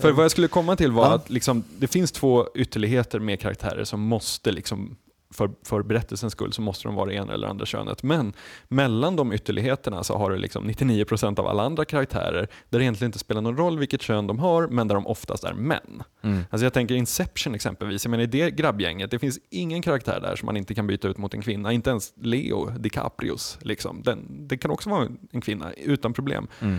För 0.00 0.12
vad 0.12 0.24
jag 0.24 0.30
skulle 0.30 0.48
komma 0.48 0.76
till 0.76 0.92
var 0.92 1.04
Ja. 1.06 1.14
att 1.14 1.30
liksom, 1.30 1.64
det 1.78 1.86
finns 1.86 2.12
två 2.12 2.46
ytterligheter 2.54 3.18
med 3.18 3.40
karaktärer 3.40 3.84
som 3.84 4.00
måste, 4.00 4.52
liksom, 4.52 4.96
för, 5.30 5.50
för 5.62 5.82
berättelsens 5.82 6.32
skull, 6.32 6.52
så 6.52 6.62
måste 6.62 6.88
de 6.88 6.94
vara 6.94 7.06
det 7.06 7.14
ena 7.14 7.32
eller 7.34 7.48
andra 7.48 7.66
könet. 7.66 8.02
Men 8.02 8.32
mellan 8.68 9.16
de 9.16 9.32
ytterligheterna 9.32 10.04
så 10.04 10.18
har 10.18 10.30
du 10.30 10.38
liksom 10.38 10.70
99% 10.70 11.40
av 11.40 11.46
alla 11.46 11.62
andra 11.62 11.84
karaktärer 11.84 12.48
där 12.68 12.78
det 12.78 12.84
egentligen 12.84 13.08
inte 13.08 13.18
spelar 13.18 13.40
någon 13.40 13.56
roll 13.56 13.78
vilket 13.78 14.02
kön 14.02 14.26
de 14.26 14.38
har, 14.38 14.68
men 14.68 14.88
där 14.88 14.94
de 14.94 15.06
oftast 15.06 15.44
är 15.44 15.52
män. 15.52 16.02
mm. 16.22 16.44
Alltså 16.50 16.66
jag 16.66 16.72
tänker 16.72 16.94
Inception 16.94 17.54
exempelvis, 17.54 18.04
jag 18.04 18.10
menar 18.10 18.24
i 18.24 18.26
det 18.26 18.50
grabbgänget, 18.50 19.10
det 19.10 19.18
finns 19.18 19.38
ingen 19.50 19.82
karaktär 19.82 20.20
där 20.20 20.36
som 20.36 20.46
man 20.46 20.56
inte 20.56 20.74
kan 20.74 20.86
byta 20.86 21.08
ut 21.08 21.18
mot 21.18 21.34
en 21.34 21.42
kvinna, 21.42 21.72
inte 21.72 21.90
ens 21.90 22.12
Leo 22.16 22.70
DiCaprios. 22.70 23.58
Liksom. 23.60 24.02
Den, 24.02 24.48
det 24.48 24.56
kan 24.56 24.70
också 24.70 24.90
vara 24.90 25.08
en 25.30 25.40
kvinna 25.40 25.72
utan 25.72 26.12
problem. 26.12 26.46
Mm. 26.60 26.78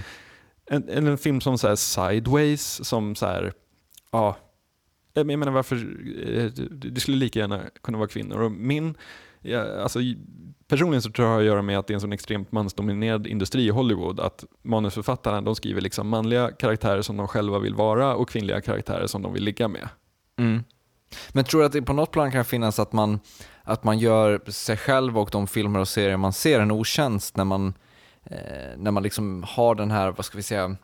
En, 0.72 1.08
en, 1.08 1.18
film 1.18 1.42
som 1.42 1.58
så 1.58 1.76
Sideways, 1.78 2.86
som 2.86 3.16
så 3.16 3.26
här, 3.26 3.54
ja, 4.12 4.38
Eh, 5.20 5.32
jag 5.32 5.40
menar 5.40 5.52
varför, 5.52 5.76
eh, 5.76 6.46
det 6.46 6.90
det 6.90 7.02
skulle 7.02 7.18
lika 7.18 7.40
gärna 7.40 7.62
kunna 7.84 7.98
vara 7.98 8.08
kvinnor. 8.08 8.42
Och 8.42 8.52
min 8.52 8.96
ja, 9.42 9.82
alltså, 9.82 10.00
personligen 10.68 11.02
så 11.02 11.12
tror 11.12 11.28
jag 11.28 11.32
det 11.32 11.36
har 11.36 11.42
att 11.42 11.46
göra 11.46 11.62
med 11.62 11.80
att 11.80 11.88
det 11.88 11.92
är 11.92 11.96
en 11.96 12.02
sån 12.02 12.14
extremt 12.14 12.52
mansdominerad 12.52 13.28
industri 13.28 13.66
i 13.66 13.70
Hollywood 13.70 14.20
att 14.20 14.46
manusförfattarna 14.62 15.42
de 15.42 15.56
skriver 15.56 15.82
liksom 15.82 16.10
manliga 16.10 16.52
karaktärer 16.52 17.02
som 17.02 17.18
de 17.18 17.28
själva 17.28 17.60
vill 17.60 17.76
vara 17.76 18.16
och 18.16 18.30
kvinnliga 18.30 18.62
karaktärer 18.62 19.08
som 19.08 19.22
de 19.22 19.34
vill 19.34 19.44
ligga 19.44 19.68
med. 19.68 19.90
Mm. 20.38 20.64
Men 21.30 21.44
tror 21.44 21.62
du 21.62 21.66
att 21.66 21.72
det 21.72 21.82
på 21.82 21.94
något 21.94 22.12
plan 22.12 22.32
kan 22.32 22.46
finnas 22.46 22.80
att 22.80 22.94
man, 22.94 23.20
att 23.64 23.84
man 23.84 24.00
gör 24.00 24.42
sig 24.52 24.78
själv 24.78 25.18
och 25.18 25.30
de 25.32 25.48
filmer 25.48 25.80
och 25.80 25.88
serier 25.88 26.18
man 26.18 26.34
ser 26.34 26.60
en 26.60 26.72
otjänst 26.72 27.38
när 27.38 27.46
man, 27.46 27.74
eh, 28.24 28.78
när 28.78 28.92
man 28.92 29.04
liksom 29.04 29.44
har 29.48 29.76
den 29.76 29.92
här, 29.92 30.12
vad 30.12 30.26
ska 30.26 30.38
vi 30.38 30.44
säga, 30.44 30.76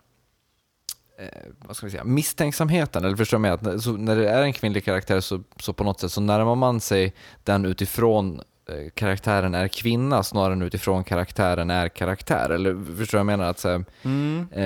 eh, 1.19 1.27
vad 1.67 1.75
ska 1.77 1.85
vi 1.85 1.91
säga, 1.91 2.03
misstänksamheten, 2.03 3.05
eller 3.05 3.15
förstår 3.15 3.39
du? 3.39 3.47
Att, 3.49 3.83
så 3.83 3.91
när 3.91 4.15
det 4.15 4.29
är 4.29 4.41
en 4.41 4.53
kvinnlig 4.53 4.85
karaktär 4.85 5.19
så, 5.21 5.43
så 5.59 5.73
på 5.73 5.83
något 5.83 5.99
sätt 5.99 6.11
så 6.11 6.21
närmar 6.21 6.55
man 6.55 6.79
sig 6.81 7.13
den 7.43 7.65
utifrån 7.65 8.41
eh, 8.69 8.89
karaktären 8.93 9.55
är 9.55 9.67
kvinna 9.67 10.23
snarare 10.23 10.53
än 10.53 10.61
utifrån 10.61 11.03
karaktären 11.03 11.69
är 11.69 11.89
karaktär. 11.89 12.49
Eller 12.49 12.95
förstår 12.97 13.17
du 13.17 13.19
jag 13.19 13.25
menar? 13.25 13.45
Att, 13.49 13.59
så 13.59 13.83
Mm. 14.03 14.47
eh, 14.51 14.61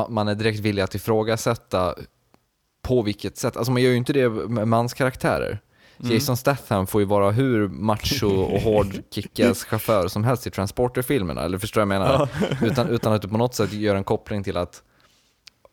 ma- 0.00 0.10
man 0.10 0.28
är 0.28 0.34
direkt 0.34 0.60
villig 0.60 0.82
att 0.82 0.94
ifrågasätta 0.94 1.94
på 2.82 3.02
vilket 3.02 3.36
sätt. 3.36 3.56
Alltså 3.56 3.72
man 3.72 3.82
gör 3.82 3.90
ju 3.90 3.96
inte 3.96 4.12
det 4.12 4.28
med 4.28 4.68
manskaraktärer. 4.68 5.60
Mm. 6.00 6.12
Jason 6.14 6.36
Statham 6.36 6.86
får 6.86 7.00
ju 7.00 7.04
vara 7.06 7.30
hur 7.30 7.68
macho 7.68 8.26
och 8.28 8.60
hård 8.60 8.86
kickass 9.10 9.64
chaufför 9.64 10.08
som 10.08 10.24
helst 10.24 10.46
i 10.46 10.50
Transporter-filmerna, 10.50 11.42
eller 11.42 11.58
förstår 11.58 11.80
du 11.80 11.82
jag 11.82 11.88
menar? 11.88 12.28
Utan, 12.62 12.88
utan 12.88 13.12
att 13.12 13.22
du 13.22 13.28
på 13.28 13.38
något 13.38 13.54
sätt 13.54 13.72
gör 13.72 13.94
en 13.96 14.04
koppling 14.04 14.42
till 14.44 14.56
att 14.56 14.82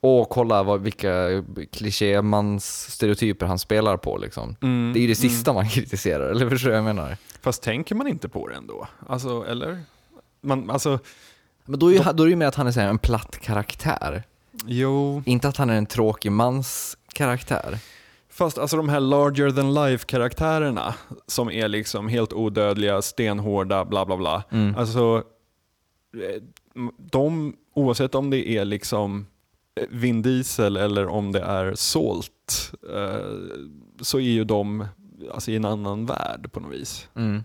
Åh, 0.05 0.27
kolla 0.29 0.63
vad, 0.63 0.81
vilka 0.81 1.43
kliché-mans-stereotyper 1.71 3.45
han 3.45 3.59
spelar 3.59 3.97
på 3.97 4.17
liksom. 4.17 4.55
Mm. 4.61 4.93
Det 4.93 4.99
är 4.99 5.01
ju 5.01 5.07
det 5.07 5.15
sista 5.15 5.53
man 5.53 5.69
kritiserar, 5.69 6.29
eller 6.29 6.49
förstår 6.49 6.69
du 6.69 6.71
vad 6.71 6.77
jag 6.89 6.95
menar? 6.95 7.17
Fast 7.41 7.63
tänker 7.63 7.95
man 7.95 8.07
inte 8.07 8.29
på 8.29 8.47
det 8.47 8.55
ändå? 8.55 8.87
Alltså, 9.07 9.45
eller? 9.47 9.79
Man, 10.41 10.69
alltså, 10.69 10.99
Men 11.65 11.79
då 11.79 11.87
är, 11.87 11.93
ju, 11.93 11.99
då 11.99 12.23
är 12.23 12.27
det 12.27 12.29
ju 12.29 12.35
mer 12.35 12.45
att 12.45 12.55
han 12.55 12.67
är 12.67 12.71
här, 12.71 12.87
en 12.87 12.97
platt 12.97 13.39
karaktär. 13.41 14.23
jo. 14.65 15.23
Inte 15.25 15.47
att 15.47 15.57
han 15.57 15.69
är 15.69 15.75
en 15.75 15.85
tråkig 15.85 16.31
mans 16.31 16.97
karaktär. 17.13 17.77
Fast 18.29 18.57
alltså 18.57 18.77
de 18.77 18.89
här 18.89 18.99
larger 18.99 19.51
than 19.51 19.73
life 19.73 20.05
karaktärerna 20.05 20.95
som 21.27 21.51
är 21.51 21.67
liksom 21.67 22.07
helt 22.07 22.33
odödliga, 22.33 23.01
stenhårda, 23.01 23.85
bla 23.85 24.05
bla 24.05 24.17
bla. 24.17 24.43
Mm. 24.51 24.75
Alltså, 24.75 25.23
eh, 26.13 26.41
de, 26.97 27.55
oavsett 27.73 28.15
om 28.15 28.29
det 28.29 28.49
är 28.49 28.65
liksom 28.65 29.25
Vin 29.89 30.21
Diesel 30.21 30.77
eller 30.77 31.07
om 31.07 31.31
det 31.31 31.39
är 31.39 31.75
Salt, 31.75 32.73
eh, 32.93 33.35
så 34.01 34.17
är 34.17 34.21
ju 34.21 34.43
de 34.43 34.87
alltså, 35.33 35.51
i 35.51 35.55
en 35.55 35.65
annan 35.65 36.05
värld 36.05 36.51
på 36.51 36.59
något 36.59 36.73
vis. 36.73 37.07
Mm. 37.15 37.43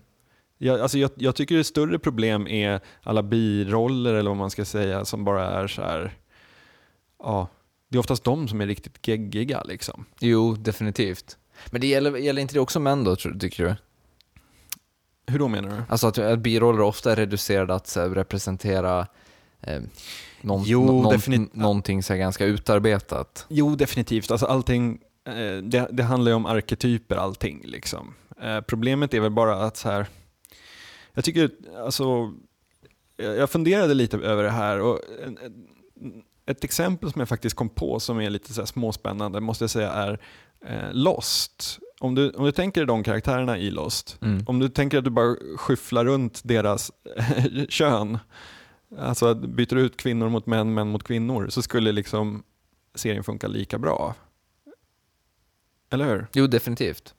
Jag, 0.57 0.79
alltså, 0.79 0.97
jag, 0.97 1.11
jag 1.15 1.35
tycker 1.35 1.57
det 1.57 1.63
större 1.63 1.99
problem 1.99 2.47
är 2.47 2.79
alla 3.03 3.23
biroller 3.23 4.13
eller 4.13 4.29
vad 4.29 4.37
man 4.37 4.49
ska 4.49 4.65
säga 4.65 5.05
som 5.05 5.23
bara 5.25 5.45
är 5.45 5.67
så 5.67 5.81
här. 5.81 6.13
ja, 7.23 7.47
det 7.89 7.97
är 7.97 7.99
oftast 7.99 8.23
de 8.23 8.47
som 8.47 8.61
är 8.61 8.67
riktigt 8.67 9.07
geggiga 9.07 9.63
liksom. 9.63 10.05
Jo, 10.19 10.55
definitivt. 10.55 11.37
Men 11.71 11.81
det 11.81 11.87
gäller, 11.87 12.17
gäller 12.17 12.41
inte 12.41 12.53
det 12.53 12.59
också 12.59 12.79
män 12.79 13.03
då, 13.03 13.15
tycker 13.15 13.63
du? 13.63 13.75
Hur 15.27 15.39
då 15.39 15.47
menar 15.47 15.69
du? 15.69 15.83
Alltså 15.89 16.07
att, 16.07 16.17
att 16.17 16.39
biroller 16.39 16.81
ofta 16.81 17.11
är 17.11 17.15
reducerade 17.15 17.75
att 17.75 17.95
här, 17.95 18.09
representera 18.09 19.07
eh, 19.61 19.81
någon, 20.41 20.63
Jo, 20.65 21.01
någon, 21.01 21.49
någonting 21.53 22.03
så 22.03 22.15
ganska 22.15 22.45
utarbetat. 22.45 23.45
Jo, 23.49 23.75
definitivt. 23.75 24.31
Alltså 24.31 24.45
allting, 24.45 24.99
eh, 25.27 25.57
det, 25.63 25.87
det 25.91 26.03
handlar 26.03 26.31
ju 26.31 26.35
om 26.35 26.45
arketyper 26.45 27.15
allting. 27.15 27.61
Liksom. 27.65 28.13
Eh, 28.41 28.61
problemet 28.61 29.13
är 29.13 29.19
väl 29.19 29.31
bara 29.31 29.55
att 29.65 29.77
så 29.77 29.89
här, 29.89 30.05
jag 31.13 31.23
tycker, 31.25 31.49
alltså, 31.83 32.33
jag 33.17 33.49
funderade 33.49 33.93
lite 33.93 34.17
över 34.17 34.43
det 34.43 34.49
här 34.49 34.79
och 34.79 34.99
ett 36.45 36.63
exempel 36.63 37.11
som 37.11 37.19
jag 37.19 37.29
faktiskt 37.29 37.55
kom 37.55 37.69
på 37.69 37.99
som 37.99 38.21
är 38.21 38.29
lite 38.29 38.53
så 38.53 38.65
småspännande 38.65 39.39
måste 39.39 39.63
jag 39.63 39.69
säga 39.69 39.91
är 39.91 40.19
eh, 40.65 40.91
Lost. 40.93 41.79
Om 41.99 42.15
du, 42.15 42.29
om 42.31 42.45
du 42.45 42.51
tänker 42.51 42.85
de 42.85 43.03
karaktärerna 43.03 43.57
i 43.57 43.71
Lost, 43.71 44.17
Mm. 44.21 44.43
om 44.47 44.59
du 44.59 44.69
tänker 44.69 44.97
att 44.97 45.03
du 45.03 45.09
bara 45.09 45.35
skyfflar 45.57 46.05
runt 46.05 46.41
deras 46.43 46.91
kön, 47.69 48.17
alltså 48.97 49.25
att 49.25 49.37
byter 49.37 49.75
ut 49.75 49.97
kvinnor 49.97 50.29
mot 50.29 50.45
män, 50.45 50.73
män 50.73 50.87
mot 50.87 51.03
kvinnor, 51.03 51.47
så 51.49 51.61
skulle 51.61 51.91
liksom 51.91 52.43
serien 52.95 53.23
funka 53.23 53.47
lika 53.47 53.77
bra. 53.77 54.15
Eller 55.91 56.05
hur? 56.05 56.27
Jo, 56.33 56.47
definitivt. 56.47 57.13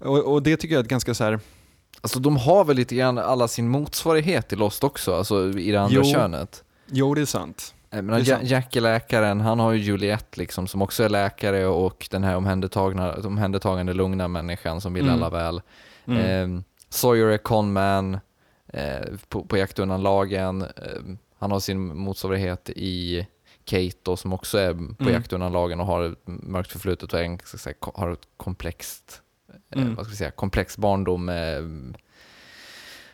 Och, 0.00 0.32
och 0.32 0.42
det 0.42 0.56
tycker 0.56 0.74
jag 0.74 0.80
är 0.80 0.84
ett 0.84 0.90
ganska 0.90 1.14
så 1.14 1.24
här, 1.24 1.40
Alltså 2.00 2.18
de 2.20 2.36
har 2.36 2.64
väl 2.64 2.76
lite 2.76 2.94
grann 2.94 3.18
alla 3.18 3.48
sin 3.48 3.68
motsvarighet 3.68 4.52
i 4.52 4.56
Lost 4.56 4.84
också, 4.84 5.14
alltså 5.14 5.48
i 5.58 5.70
det 5.70 5.80
andra 5.80 5.96
Jo. 5.96 6.04
könet. 6.12 6.64
jo 6.86 7.14
det 7.14 7.20
är 7.20 7.24
sant. 7.26 7.74
Jag 7.90 8.04
menar, 8.04 8.20
Det 8.20 8.30
är 8.30 8.38
Ja- 8.40 8.42
Jack 8.42 8.76
är 8.76 8.80
läkaren, 8.80 9.40
han 9.40 9.58
har 9.58 9.72
ju 9.72 9.78
Juliette 9.82 10.40
liksom, 10.40 10.66
som 10.66 10.82
också 10.82 11.02
är 11.04 11.08
läkare 11.08 11.66
och 11.66 12.08
den 12.10 12.24
här 12.24 12.36
omhändertagna, 12.36 13.14
omhändertagande 13.14 13.94
lugna 13.94 14.28
människan 14.28 14.80
som 14.80 14.94
vill 14.94 15.02
Mm. 15.08 15.14
alla 15.14 15.30
väl. 15.30 15.60
Mm. 16.06 16.56
Eh, 16.56 16.62
Sawyer 16.88 17.26
är 17.26 17.38
conman 17.38 18.14
eh, 18.14 18.20
på, 19.28 19.44
på 19.44 19.56
jakt 19.56 19.78
undan 19.78 20.02
lagen. 20.02 20.62
Eh, 20.62 21.02
han 21.38 21.50
har 21.50 21.60
sin 21.60 21.96
motsvarighet 21.98 22.70
i 22.76 23.26
Kate 23.64 23.96
då, 24.02 24.16
som 24.16 24.32
också 24.32 24.58
är 24.58 24.72
på 24.74 24.80
Mm. 25.02 25.12
jakt 25.14 25.32
undan 25.32 25.52
lagen 25.52 25.80
och 25.80 25.86
har 25.86 26.04
ett 26.04 26.18
mörkt 26.26 26.72
förflutet 26.72 27.12
och 27.12 27.20
en, 27.20 27.38
säga, 27.38 27.74
har 27.94 28.10
ett 28.10 28.28
komplext, 28.36 29.22
eh, 29.70 29.82
Mm. 29.82 29.94
vad 29.94 30.04
ska 30.04 30.10
vi 30.10 30.16
säga, 30.16 30.30
komplex 30.30 30.76
barndom. 30.78 31.24
med 31.24 31.64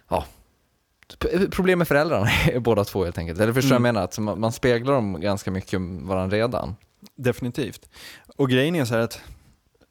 ja, 0.09 0.25
problem 1.51 1.79
med 1.79 1.89
föräldrarna 1.89 2.29
båda 2.61 2.85
två 2.85 3.05
helt 3.05 3.19
enkelt. 3.19 3.41
Eller 3.41 3.53
förstår 3.53 3.77
Mm. 3.77 3.85
jag 3.85 3.95
menar? 3.95 4.05
Att 4.05 4.19
man, 4.19 4.41
man 4.41 4.53
speglar 4.53 4.93
dem 4.95 5.21
ganska 5.21 5.51
mycket 5.51 5.81
varandra 5.81 6.37
redan. 6.37 6.77
Definitivt. 7.17 7.89
Och 8.37 8.51
grejen 8.51 8.75
är 8.75 8.85
så 8.85 8.95
här 8.95 9.01
att, 9.01 9.21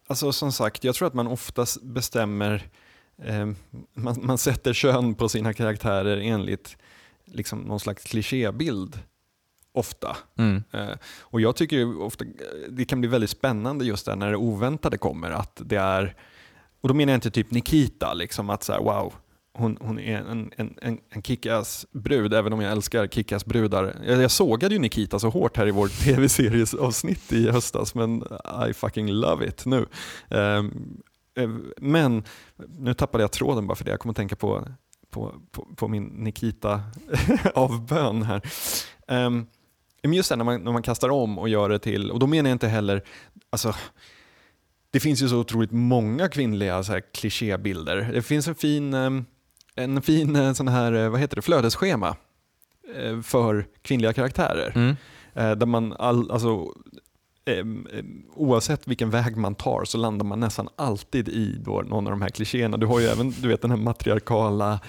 alltså 0.08 0.32
som 0.34 0.52
sagt, 0.52 0.84
jag 0.84 0.96
tror 0.96 1.08
att 1.08 1.14
man 1.14 1.28
oftast 1.28 1.82
bestämmer, 1.82 2.54
eh, 2.54 2.62
man, 3.94 4.16
man 4.22 4.38
sätter 4.38 4.74
kön 4.74 5.16
på 5.16 5.30
sina 5.30 5.54
karaktärer 5.54 6.18
enligt 6.18 6.78
liksom 7.26 7.60
någon 7.60 7.80
slags 7.80 8.04
klichébild. 8.04 9.00
Ofta. 9.76 10.18
Mm. 10.38 10.64
Eh, 10.72 10.96
och 11.20 11.42
jag 11.42 11.56
tycker 11.56 12.02
ofta 12.02 12.26
det 12.70 12.86
kan 12.86 13.00
bli 13.02 13.10
väldigt 13.10 13.30
spännande 13.30 13.86
just 13.86 14.06
där 14.06 14.16
när 14.16 14.30
det 14.30 14.38
oväntade 14.38 14.98
kommer. 14.98 15.32
Att 15.32 15.62
det 15.66 15.76
är, 15.76 16.16
och 16.82 16.88
då 16.88 16.94
menar 16.94 17.14
jag 17.14 17.18
inte 17.18 17.32
typ 17.32 17.52
Nikita, 17.52 18.14
liksom 18.14 18.50
att 18.50 18.64
så 18.64 18.74
här, 18.74 18.80
wow, 18.80 19.14
hon, 19.54 19.78
hon 19.82 20.00
är 20.00 20.18
en, 20.18 20.52
en, 20.58 20.74
en, 20.82 21.00
en 21.10 21.22
kickass 21.22 21.86
brud, 21.92 22.34
även 22.34 22.54
om 22.54 22.62
jag 22.62 22.72
älskar 22.72 23.08
kickass 23.08 23.46
brudar. 23.46 23.96
Jag, 24.08 24.22
jag 24.22 24.32
sågade 24.32 24.76
ju 24.76 24.82
Nikita 24.82 25.20
så 25.20 25.30
hårt 25.30 25.58
här 25.58 25.68
i 25.68 25.72
vår 25.72 25.88
tv-seriesavsnitt 25.88 27.34
i 27.34 27.52
höstas, 27.52 27.96
men 27.96 28.24
I 28.70 28.74
fucking 28.74 29.12
love 29.12 29.48
it 29.48 29.66
nu. 29.66 29.86
Ehm, 30.30 30.66
eh, 30.66 30.72
men 31.78 32.24
nu 32.80 32.94
tappade 32.94 33.24
jag 33.24 33.32
tråden 33.32 33.68
bara 33.68 33.76
för 33.76 33.86
det, 33.86 33.92
jag 33.92 34.00
kommer 34.00 34.14
att 34.14 34.18
tänka 34.18 34.36
på, 34.36 34.68
på, 35.10 35.36
på, 35.52 35.68
på 35.76 35.88
min 35.88 36.04
Nikita-avbön 36.04 38.24
här. 38.24 38.42
Um, 39.08 39.48
men 40.04 40.14
just 40.14 40.30
det, 40.30 40.36
när 40.36 40.46
man, 40.46 40.64
när 40.64 40.72
man 40.72 40.84
kastar 40.84 41.10
om 41.10 41.40
och 41.40 41.50
gör 41.50 41.70
det 41.70 41.80
till, 41.80 42.12
och 42.12 42.20
då 42.20 42.28
menar 42.28 42.50
jag 42.50 42.56
inte 42.56 42.68
heller, 42.68 43.04
alltså, 43.50 43.76
det 44.92 45.00
finns 45.00 45.22
ju 45.22 45.30
så 45.30 45.38
otroligt 45.38 45.72
många 45.72 46.30
kvinnliga 46.30 46.84
så 46.84 46.92
här, 46.92 47.02
klichébilder. 47.14 48.10
Det 48.14 48.22
finns 48.22 48.48
en 48.48 48.56
fin, 48.56 48.94
ehm, 48.94 49.26
en 49.76 50.02
fin 50.02 50.36
eh, 50.36 50.54
sån 50.54 50.68
här, 50.68 50.94
eh, 50.94 51.10
vad 51.10 51.20
heter 51.20 51.36
det, 51.36 51.42
flödesschema 51.42 52.16
eh, 52.96 53.22
för 53.22 53.68
kvinnliga 53.82 54.14
karaktärer. 54.14 54.72
Mm. 54.76 54.96
Eh, 55.34 55.52
där 55.52 55.66
man 55.66 55.94
all, 55.94 56.32
alltså, 56.32 56.74
em, 57.46 57.88
em, 57.94 58.24
oavsett 58.36 58.88
vilken 58.88 59.10
väg 59.10 59.38
man 59.38 59.56
tar 59.56 59.86
så 59.86 59.98
landar 59.98 60.26
man 60.26 60.40
nästan 60.40 60.70
alltid 60.76 61.30
i 61.30 61.58
då 61.60 61.82
någon 61.82 62.08
av 62.08 62.12
de 62.12 62.22
här 62.22 62.30
klichéerna. 62.30 62.78
Du 62.78 62.86
har 62.86 63.00
ju 63.00 63.06
även 63.06 63.32
du 63.32 63.48
vet, 63.48 63.62
den 63.62 63.72
här 63.72 63.78
matriarkala 63.78 64.80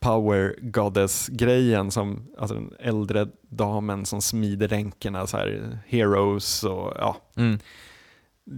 power 0.00 0.56
goddess-grejen, 0.62 1.90
som, 1.90 2.26
alltså 2.38 2.54
den 2.54 2.72
äldre 2.78 3.28
damen 3.48 4.06
som 4.06 4.22
smider 4.22 4.68
ränkerna, 4.68 5.26
så 5.26 5.36
här, 5.36 5.78
heroes 5.86 6.64
och 6.64 6.92
ja. 6.96 7.16
Mm. 7.36 7.58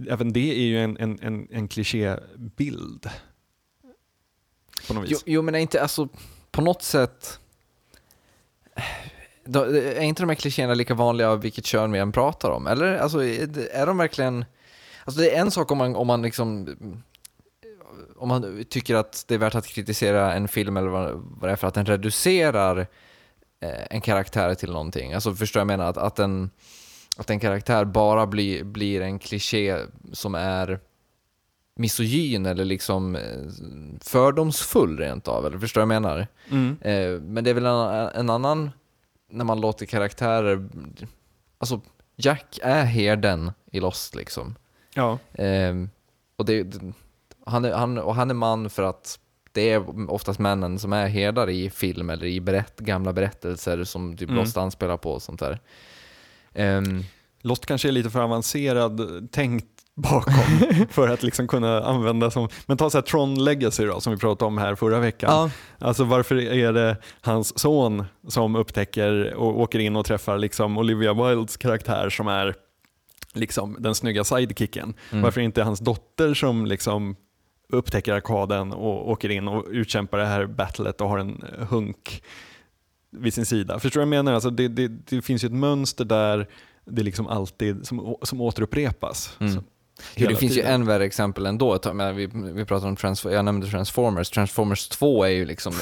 Även 0.09 0.33
det 0.33 0.51
är 0.59 0.65
ju 0.65 0.79
en, 0.79 0.97
en, 0.97 1.19
en, 1.21 1.47
en 1.51 1.67
klichébild. 1.67 3.09
På 4.87 4.93
något 4.93 5.03
Jo, 5.09 5.15
vis. 5.15 5.23
jo, 5.25 5.41
men 5.41 5.55
är 5.55 5.59
inte, 5.59 5.81
alltså 5.81 6.07
på 6.51 6.61
något 6.61 6.81
sätt, 6.83 7.39
är 9.53 10.01
inte 10.01 10.21
de 10.21 10.29
här 10.29 10.35
klichéerna 10.35 10.73
lika 10.73 10.93
vanliga 10.93 11.29
av 11.29 11.41
vilket 11.41 11.65
kön 11.65 11.91
vi 11.91 11.99
än 11.99 12.11
pratar 12.11 12.49
om? 12.49 12.67
Eller 12.67 12.97
alltså, 12.97 13.23
är 13.23 13.85
de 13.85 13.97
verkligen, 13.97 14.45
alltså 15.05 15.21
det 15.21 15.35
är 15.35 15.41
en 15.41 15.51
sak 15.51 15.71
om 15.71 15.77
man, 15.77 15.95
om 15.95 16.07
man 16.07 16.21
liksom, 16.21 16.75
om 18.17 18.29
man 18.29 18.65
tycker 18.69 18.95
att 18.95 19.25
det 19.27 19.33
är 19.33 19.39
värt 19.39 19.55
att 19.55 19.67
kritisera 19.67 20.33
en 20.33 20.47
film 20.47 20.77
eller 20.77 20.87
vad, 20.87 21.23
det 21.41 21.49
är 21.49 21.55
för 21.55 21.67
att 21.67 21.73
den 21.73 21.85
reducerar 21.85 22.87
eh, 23.59 23.85
en 23.89 24.01
karaktär 24.01 24.55
till 24.55 24.71
någonting. 24.71 25.13
Alltså 25.13 25.35
förstår 25.35 25.59
jag 25.59 25.67
menar? 25.67 25.89
Att, 25.89 25.97
att, 25.97 26.19
en, 26.19 26.49
att 27.17 27.29
en 27.29 27.39
karaktär 27.39 27.85
bara 27.85 28.27
blir, 28.27 28.63
blir 28.63 29.01
en 29.01 29.19
kliché 29.19 29.77
som 30.13 30.35
är 30.35 30.79
misogyn 31.75 32.45
eller 32.45 32.65
liksom 32.65 33.15
eh, 33.15 33.21
fördomsfull 34.01 34.97
rent 34.97 35.27
av, 35.27 35.45
eller 35.45 35.59
förstår 35.59 35.81
jag 35.81 35.87
menar? 35.87 36.27
Mm. 36.49 36.77
Eh, 36.81 37.21
men 37.21 37.43
det 37.43 37.49
är 37.49 37.53
väl 37.53 37.65
en, 37.65 38.09
en 38.15 38.29
annan, 38.29 38.71
när 39.35 39.45
man 39.45 39.61
låter 39.61 39.85
karaktärer, 39.85 40.69
alltså 41.57 41.81
Jack 42.15 42.59
är 42.63 42.83
herden 42.83 43.51
i 43.71 43.79
Lost 43.79 44.15
liksom. 44.15 44.55
Ja. 44.93 45.19
Eh, 45.33 45.75
och, 46.35 46.45
det, 46.45 46.75
han 47.45 47.65
är, 47.65 47.73
han, 47.73 47.97
och 47.97 48.15
han 48.15 48.29
är 48.29 48.33
man 48.33 48.69
för 48.69 48.83
att 48.83 49.19
det 49.51 49.69
är 49.71 50.11
oftast 50.11 50.39
männen 50.39 50.79
som 50.79 50.93
är 50.93 51.07
herdar 51.07 51.49
i 51.49 51.69
film 51.69 52.09
eller 52.09 52.25
i 52.25 52.41
berätt, 52.41 52.79
gamla 52.79 53.13
berättelser 53.13 53.83
som 53.83 54.17
typ 54.17 54.29
Mm. 54.29 54.41
Lost 54.41 54.57
anspelar 54.57 54.97
på 54.97 55.11
och 55.11 55.21
sånt 55.21 55.39
där. 55.39 55.59
Ehm, 56.53 57.03
Lost 57.41 57.65
kanske 57.65 57.87
är 57.87 57.91
lite 57.91 58.09
för 58.09 58.19
avancerad 58.21 59.27
tänkt 59.31 59.74
bakom 59.95 60.33
för 60.89 61.07
att 61.07 61.23
liksom 61.23 61.47
kunna 61.47 61.83
använda 61.83 62.31
som, 62.31 62.49
men 62.65 62.77
ta 62.77 62.89
så 62.89 62.97
här 62.97 63.01
Tron 63.03 63.43
Legacy 63.43 63.85
då 63.85 63.99
som 63.99 64.13
vi 64.13 64.19
pratade 64.19 64.47
om 64.47 64.57
här 64.57 64.75
förra 64.75 64.99
veckan. 64.99 65.31
ja, 65.31 65.49
Alltså 65.87 66.03
varför 66.03 66.35
är 66.35 66.73
det 66.73 66.97
hans 67.21 67.59
son 67.59 68.05
som 68.27 68.55
upptäcker 68.55 69.33
och 69.33 69.59
åker 69.59 69.79
in 69.79 69.95
och 69.95 70.05
träffar 70.05 70.37
liksom 70.37 70.77
Olivia 70.77 71.13
Wildes 71.13 71.57
karaktär 71.57 72.09
som 72.09 72.27
är 72.27 72.55
liksom 73.33 73.77
den 73.79 73.95
snygga 73.95 74.23
sidekicken. 74.23 74.93
Mm. 75.11 75.21
Varför 75.21 75.41
inte 75.41 75.63
hans 75.63 75.79
dotter 75.79 76.33
som 76.33 76.65
liksom 76.65 77.15
upptäcker 77.69 78.13
arkaden 78.13 78.73
och 78.73 79.09
åker 79.09 79.29
in 79.29 79.47
och 79.47 79.65
utkämpar 79.69 80.17
det 80.17 80.25
här 80.25 80.45
battlet 80.45 81.01
och 81.01 81.09
har 81.09 81.17
en 81.17 81.43
hunk 81.69 82.23
vid 83.11 83.33
sin 83.33 83.45
sida. 83.45 83.79
Förstår 83.79 84.01
du 84.01 84.05
vad 84.05 84.17
jag 84.17 84.23
menar? 84.23 84.33
Alltså 84.33 84.49
det, 84.49 84.67
det, 84.67 84.87
det 84.87 85.21
finns 85.21 85.43
ju 85.43 85.45
ett 85.45 85.53
mönster 85.53 86.05
där 86.05 86.47
det 86.85 87.03
liksom 87.03 87.27
alltid 87.27 87.87
som, 87.87 88.15
som 88.21 88.41
återupprepas. 88.41 89.37
Mm. 89.39 89.63
Jo, 90.15 90.29
det 90.29 90.35
finns 90.35 90.53
tiden. 90.53 90.69
ju 90.69 90.73
än 90.73 90.85
värre 90.85 91.05
exempel 91.05 91.45
ändå. 91.45 91.79
Vi, 92.15 92.29
vi 92.33 92.65
pratar 92.65 92.87
om 92.87 92.95
Transf- 92.95 93.31
jag 93.33 93.45
nämnde 93.45 93.67
Transformers. 93.67 94.29
Transformers 94.29 94.87
2 94.87 95.23
är 95.23 95.29
ju 95.29 95.45
liksom 95.45 95.73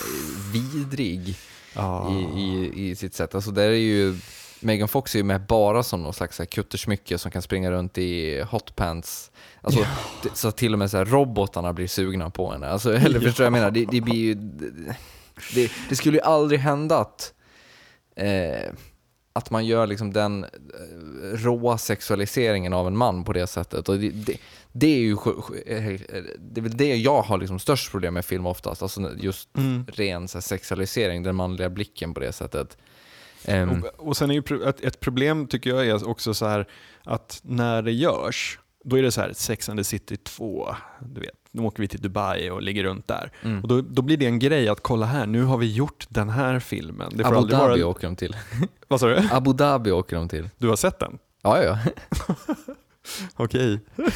vidrig 0.53 1.35
Ja. 1.75 2.13
i, 2.35 2.41
i, 2.41 2.89
i 2.89 2.95
sitt 2.95 3.13
sätt. 3.15 3.35
Alltså 3.35 3.51
där 3.51 3.63
är 3.69 3.71
ju, 3.71 4.15
Megan 4.59 4.87
Fox 4.87 5.15
är 5.15 5.19
ju 5.19 5.23
med 5.23 5.41
bara 5.45 5.83
som 5.83 6.03
någon 6.03 6.13
slags 6.13 6.41
kuttersmycke 6.51 7.17
som 7.17 7.31
kan 7.31 7.41
springa 7.41 7.71
runt 7.71 7.97
i 7.97 8.41
hotpants. 8.41 9.31
Alltså, 9.61 9.85
det, 10.23 10.29
så 10.33 10.51
till 10.51 10.73
och 10.73 10.79
med 10.79 10.91
så 10.91 10.97
här 10.97 11.05
robotarna 11.05 11.73
blir 11.73 11.87
sugna 11.87 12.29
på 12.29 12.51
henne. 12.51 12.67
Alltså, 12.67 12.93
eller 12.95 13.19
förstår 13.19 13.27
du 13.29 13.31
vad 13.31 13.45
jag 13.45 13.51
menar? 13.51 13.71
Det, 13.71 13.85
det 13.91 14.01
blir 14.01 14.15
ju... 14.15 14.33
Det, 15.55 15.71
det 15.89 15.95
skulle 15.95 16.17
ju 16.17 16.23
aldrig 16.23 16.59
hända 16.59 16.97
att, 16.97 17.33
eh, 18.15 18.71
att 19.33 19.49
man 19.49 19.65
gör 19.65 19.87
liksom 19.87 20.13
den 20.13 20.43
eh, 20.43 20.49
råa 21.33 21.77
sexualiseringen 21.77 22.73
av 22.73 22.87
en 22.87 22.97
man 22.97 23.23
på 23.23 23.33
det 23.33 23.47
sättet. 23.47 23.89
Och 23.89 23.99
det, 23.99 24.09
det, 24.09 24.37
det 24.71 24.87
är 24.87 24.99
ju 24.99 25.15
sj- 25.15 25.63
eh, 25.65 26.23
det 26.39 26.61
är 26.61 26.69
det 26.69 26.95
jag 26.95 27.21
har 27.21 27.37
liksom 27.37 27.59
störst 27.59 27.91
problem 27.91 28.13
med 28.13 28.25
film 28.25 28.45
oftast. 28.45 28.81
Alltså 28.81 29.11
just 29.17 29.57
Mm. 29.57 29.85
ren 29.93 30.27
så 30.27 30.37
här, 30.37 30.41
sexualisering, 30.41 31.23
den 31.23 31.35
manliga 31.35 31.69
blicken 31.69 32.13
på 32.13 32.19
det 32.19 32.31
sättet. 32.31 32.77
Ehm, 33.45 33.69
Och, 33.83 34.07
och 34.07 34.17
sen 34.17 34.31
är 34.31 34.33
ju 34.33 34.69
ett 34.83 34.99
problem 34.99 35.47
tycker 35.47 35.69
jag 35.69 35.87
är 35.87 36.07
också 36.09 36.33
så 36.33 36.45
här 36.45 36.67
att 37.03 37.39
när 37.43 37.81
det 37.81 37.91
görs, 37.91 38.59
då 38.83 38.95
är 38.97 39.03
det 39.03 39.11
så 39.11 39.21
här 39.21 39.33
Sex 39.33 39.69
and 39.69 39.79
the 39.79 39.83
City 39.83 40.17
2, 40.17 40.75
du 41.13 41.21
vet, 41.21 41.33
nu 41.53 41.61
åker 41.61 41.81
vi 41.81 41.87
till 41.87 42.01
Dubai 42.01 42.49
och 42.49 42.61
ligger 42.61 42.83
runt 42.83 43.07
där. 43.07 43.31
mm. 43.43 43.61
Och 43.61 43.67
då, 43.67 43.81
då 43.81 44.01
blir 44.01 44.17
det 44.17 44.25
en 44.25 44.39
grej 44.39 44.69
att 44.69 44.81
kolla 44.83 45.05
här, 45.05 45.25
nu 45.25 45.43
har 45.43 45.57
vi 45.57 45.71
gjort 45.73 46.05
den 46.09 46.29
här 46.29 46.59
filmen. 46.59 47.11
Det 47.15 47.25
Abu 47.25 47.35
Dhabi 47.47 47.53
vara... 47.53 47.85
åker 47.87 48.07
de 48.07 48.15
till. 48.15 48.35
Vad 48.87 48.99
sa 48.99 49.07
du? 49.07 49.21
Abu 49.31 49.53
Dhabi 49.53 49.91
åker 49.91 50.15
de 50.15 50.29
till. 50.29 50.49
Du 50.57 50.67
har 50.69 50.75
sett 50.75 50.99
den? 50.99 51.17
Ja, 51.41 51.63
ja. 51.63 51.79
Okej. 53.35 53.79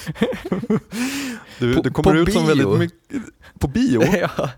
Du, 1.60 1.76
På- 1.76 1.82
du 1.82 1.92
kommer 1.92 2.16
ut 2.16 2.34
som 2.34 2.46
bio? 2.48 2.56
väldigt 2.70 2.80
mycket... 2.80 3.22
På 3.60 3.68
bio? 3.68 4.04
ja. 4.04 4.50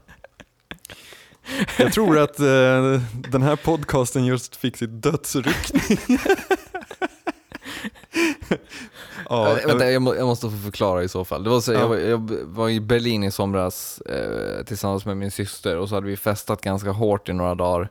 Jag 1.78 1.94
tror 1.94 2.18
att 2.20 2.40
eh, 2.40 3.02
den 3.30 3.42
här 3.42 3.56
podcasten 3.56 4.26
just 4.26 4.56
fick 4.56 4.78
sitt 4.78 5.02
dödsrykte. 5.04 5.80
Ja, 9.30 9.58
Vänta, 9.68 9.92
jag, 9.92 10.02
må, 10.02 10.16
jag 10.16 10.28
måste 10.28 10.50
få 10.50 10.58
förklara 10.58 11.04
i 11.04 11.08
så 11.10 11.26
fall. 11.26 11.44
Det 11.44 11.50
var 11.50 11.62
så, 11.62 11.74
Ja. 11.74 11.80
jag, 11.80 11.88
var, 11.88 11.98
jag 11.98 12.18
var 12.46 12.70
i 12.70 12.80
Berlin 12.80 13.24
i 13.24 13.32
somras 13.32 14.02
eh, 14.02 14.64
tillsammans 14.66 15.06
med 15.06 15.18
min 15.18 15.32
syster 15.32 15.78
och 15.78 15.90
så 15.90 15.96
hade 15.96 16.08
vi 16.08 16.18
festat 16.18 16.62
ganska 16.62 16.92
hårt 16.92 17.30
i 17.30 17.34
några 17.34 17.56
dagar. 17.56 17.90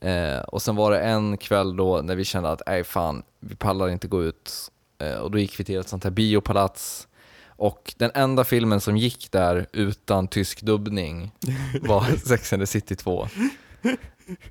Eh, 0.00 0.40
och 0.40 0.62
sen 0.62 0.76
var 0.76 0.90
det 0.90 1.00
en 1.00 1.36
kväll 1.36 1.76
då 1.76 2.00
när 2.02 2.16
vi 2.16 2.24
kände 2.24 2.50
att 2.50 2.62
nej 2.66 2.84
fan, 2.84 3.22
vi 3.40 3.56
pallar 3.56 3.88
inte 3.88 4.08
gå 4.08 4.24
ut. 4.24 4.52
Eh, 4.98 5.14
och 5.14 5.30
då 5.30 5.38
gick 5.38 5.60
vi 5.60 5.64
till 5.64 5.78
ett 5.78 5.88
sånt 5.88 6.04
här 6.04 6.10
biopalats. 6.10 7.06
Och 7.46 7.94
den 7.96 8.10
enda 8.14 8.44
filmen 8.44 8.80
som 8.80 8.96
gick 8.96 9.32
där 9.32 9.66
utan 9.72 10.28
tysk 10.28 10.62
dubbning 10.62 11.32
var 11.82 12.04
Sex 12.28 12.52
and 12.52 12.62
the 12.62 12.66
City 12.66 12.96
2. 12.96 13.28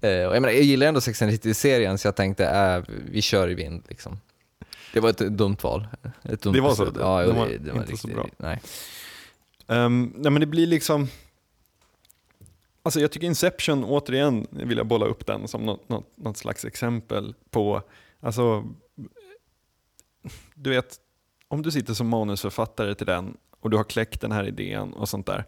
Eh, 0.01 0.09
och 0.09 0.35
jag, 0.35 0.41
menar, 0.41 0.49
jag 0.49 0.61
gillar 0.63 0.87
ändå 0.87 1.01
Sex 1.01 1.21
and 1.21 1.31
the 1.31 1.35
City-serien 1.37 1.97
så 1.97 2.07
jag 2.07 2.15
tänkte 2.15 2.45
äh, 2.45 2.83
vi 3.11 3.21
kör 3.21 3.49
i 3.49 3.53
vind 3.53 3.83
liksom. 3.87 4.19
Det 4.93 4.99
var 4.99 5.09
ett 5.09 5.17
dumt 5.17 5.57
val. 5.61 5.87
Ett 6.23 6.41
dumt 6.41 6.53
Det 6.53 6.61
var 6.61 6.75
så? 6.75 6.85
beslut. 6.85 7.01
Ja, 7.01 7.21
Det 7.21 7.33
var 7.33 7.47
det, 7.47 7.57
det 7.57 7.71
var 7.71 7.79
inte 7.79 7.97
så 7.97 8.07
riktigt, 8.07 8.15
bra. 8.15 8.27
Nej. 8.37 8.61
Ehm, 9.67 10.13
nej 10.15 10.31
men 10.31 10.39
det 10.39 10.45
blir 10.45 10.67
liksom... 10.67 11.07
Alltså 12.83 12.99
jag 12.99 13.11
tycker 13.11 13.27
Inception, 13.27 13.83
återigen 13.83 14.47
vill 14.49 14.77
jag 14.77 14.87
bolla 14.87 15.05
upp 15.05 15.25
den 15.25 15.47
som 15.47 15.65
något, 15.65 15.89
något, 15.89 16.17
något 16.17 16.37
slags 16.37 16.65
exempel 16.65 17.35
på, 17.49 17.81
alltså, 18.19 18.65
du 20.55 20.69
vet, 20.69 20.97
om 21.47 21.61
du 21.61 21.71
sitter 21.71 21.93
som 21.93 22.07
manusförfattare 22.07 22.95
till 22.95 23.05
den 23.07 23.37
och 23.59 23.69
du 23.69 23.77
har 23.77 23.83
kläckt 23.83 24.21
den 24.21 24.31
här 24.31 24.47
idén 24.47 24.93
och 24.93 25.09
sånt 25.09 25.25
där, 25.25 25.45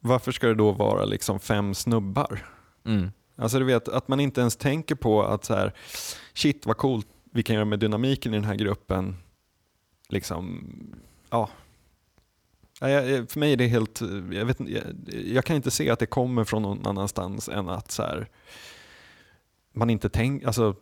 varför 0.00 0.32
ska 0.32 0.46
det 0.46 0.54
då 0.54 0.72
vara 0.72 1.04
liksom 1.04 1.40
fem 1.40 1.74
snubbar? 1.74 2.46
Mm. 2.84 3.10
Alltså 3.36 3.58
du 3.58 3.64
vet, 3.64 3.88
att 3.88 4.08
man 4.08 4.20
inte 4.20 4.40
ens 4.40 4.56
tänker 4.56 4.94
på 4.94 5.22
att 5.22 5.44
så 5.44 5.54
här, 5.54 5.72
shit 6.34 6.66
vad 6.66 6.76
coolt 6.76 7.08
vi 7.36 7.42
kan 7.42 7.54
göra 7.54 7.64
med 7.64 7.78
dynamiken 7.78 8.34
i 8.34 8.36
den 8.36 8.44
här 8.44 8.54
gruppen. 8.54 9.16
Liksom, 10.08 10.66
ja. 11.30 11.48
För 12.78 13.38
mig 13.38 13.52
är 13.52 13.56
det 13.56 13.66
helt, 13.66 14.00
jag, 14.32 14.44
vet, 14.44 14.58
jag, 15.26 15.44
kan 15.44 15.56
inte 15.56 15.70
se 15.70 15.90
att 15.90 15.98
det 15.98 16.06
kommer 16.06 16.44
från 16.44 16.62
någon 16.62 16.86
annanstans 16.86 17.48
än 17.48 17.68
att 17.68 17.90
så 17.90 18.02
här, 18.02 18.28
man 19.72 19.90
inte 19.90 20.08
tänker, 20.08 20.46
alltså 20.46 20.74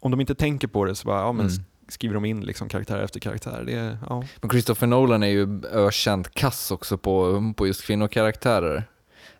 om 0.00 0.10
de 0.10 0.20
inte 0.20 0.34
tänker 0.34 0.68
på 0.68 0.84
det 0.84 0.94
så 0.94 1.06
bara, 1.06 1.20
ja 1.20 1.32
men 1.32 1.46
Mm. 1.46 1.64
skriver 1.88 2.14
de 2.14 2.24
in 2.24 2.40
liksom 2.40 2.68
karaktär 2.68 2.98
efter 2.98 3.20
karaktär. 3.20 3.62
Det 3.66 3.98
ja. 4.08 4.24
Men 4.40 4.50
Christopher 4.50 4.86
Nolan 4.86 5.22
är 5.22 5.28
ju 5.28 5.64
ökänt 5.64 6.34
kass 6.34 6.70
också 6.70 6.98
på, 6.98 7.42
på 7.56 7.66
just 7.66 7.82
kvinnokaraktärer. 7.84 8.84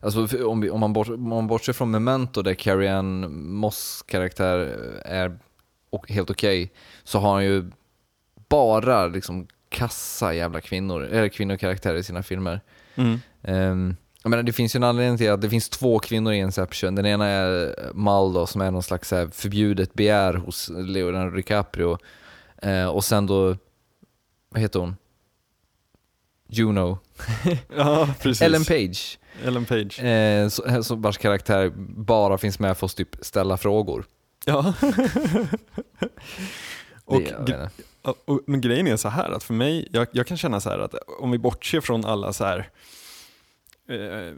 Alltså 0.00 0.46
om, 0.46 0.60
vi, 0.60 0.70
om, 0.70 0.80
man 0.80 0.92
bort, 0.92 1.08
om 1.08 1.28
man 1.28 1.46
bortser 1.46 1.72
från 1.72 1.90
Memento 1.90 2.42
där 2.42 2.54
Carrie 2.54 2.96
Ann 2.96 3.42
Moss 3.50 4.04
karaktär 4.06 4.58
är 5.04 5.38
och 5.90 6.10
helt 6.10 6.30
okej, 6.30 6.72
så 7.04 7.18
har 7.18 7.32
han 7.34 7.44
ju 7.44 7.70
bara 8.48 9.06
liksom 9.06 9.46
kassa 9.68 10.34
jävla 10.34 10.60
kvinnor, 10.60 11.02
eller 11.02 11.28
kvinnokaraktärer 11.28 11.96
i 11.96 12.02
sina 12.02 12.22
filmer. 12.22 12.60
Mm. 12.94 13.20
Um, 13.42 13.96
jag 14.22 14.30
menar, 14.30 14.42
det 14.42 14.52
finns 14.52 14.74
ju 14.74 14.78
en 14.78 14.84
anledning 14.84 15.18
till 15.18 15.30
att 15.30 15.40
det 15.40 15.50
finns 15.50 15.68
två 15.68 15.98
kvinnor 15.98 16.32
i 16.32 16.36
Inception. 16.36 16.94
Den 16.94 17.06
ena 17.06 17.26
är 17.26 17.74
Mal 17.94 18.46
som 18.46 18.60
är 18.60 18.70
någon 18.70 18.82
slags 18.82 19.10
här 19.10 19.26
förbjudet 19.32 19.94
begär 19.94 20.34
hos 20.34 20.70
Leonardo 20.74 21.36
DiCaprio. 21.36 21.98
Eh, 22.62 22.86
och 22.86 23.04
sen 23.04 23.26
då, 23.26 23.56
vad 24.48 24.62
heter 24.62 24.80
hon? 24.80 24.96
Juno. 26.48 26.98
Ja, 27.76 28.08
precis. 28.20 28.42
Ellen 28.42 28.64
Page. 28.64 29.18
Ellen 29.44 29.64
Page. 29.64 30.00
Eh, 30.00 30.48
så 30.82 30.94
vars 30.94 31.18
karaktär 31.18 31.72
bara 31.96 32.38
finns 32.38 32.58
med 32.58 32.78
för 32.78 32.86
att 32.86 32.96
typ 32.96 33.16
ställa 33.20 33.56
frågor. 33.56 34.04
Ja. 34.48 34.74
och 37.04 37.20
det. 37.20 37.70
Ja, 38.02 38.14
och, 38.24 38.40
men 38.46 38.60
grejen 38.60 38.86
är 38.86 38.96
så 38.96 39.08
här 39.08 39.30
att 39.30 39.44
för 39.44 39.54
mig, 39.54 39.88
jag, 39.92 40.06
jag 40.12 40.26
kan 40.26 40.36
känna 40.36 40.60
så 40.60 40.70
här 40.70 40.78
att 40.78 40.94
om 41.20 41.30
vi 41.30 41.38
bortser 41.38 41.80
från 41.80 42.04
alla 42.04 42.32
så 42.32 42.44
här 42.44 42.70
eh, 43.88 44.36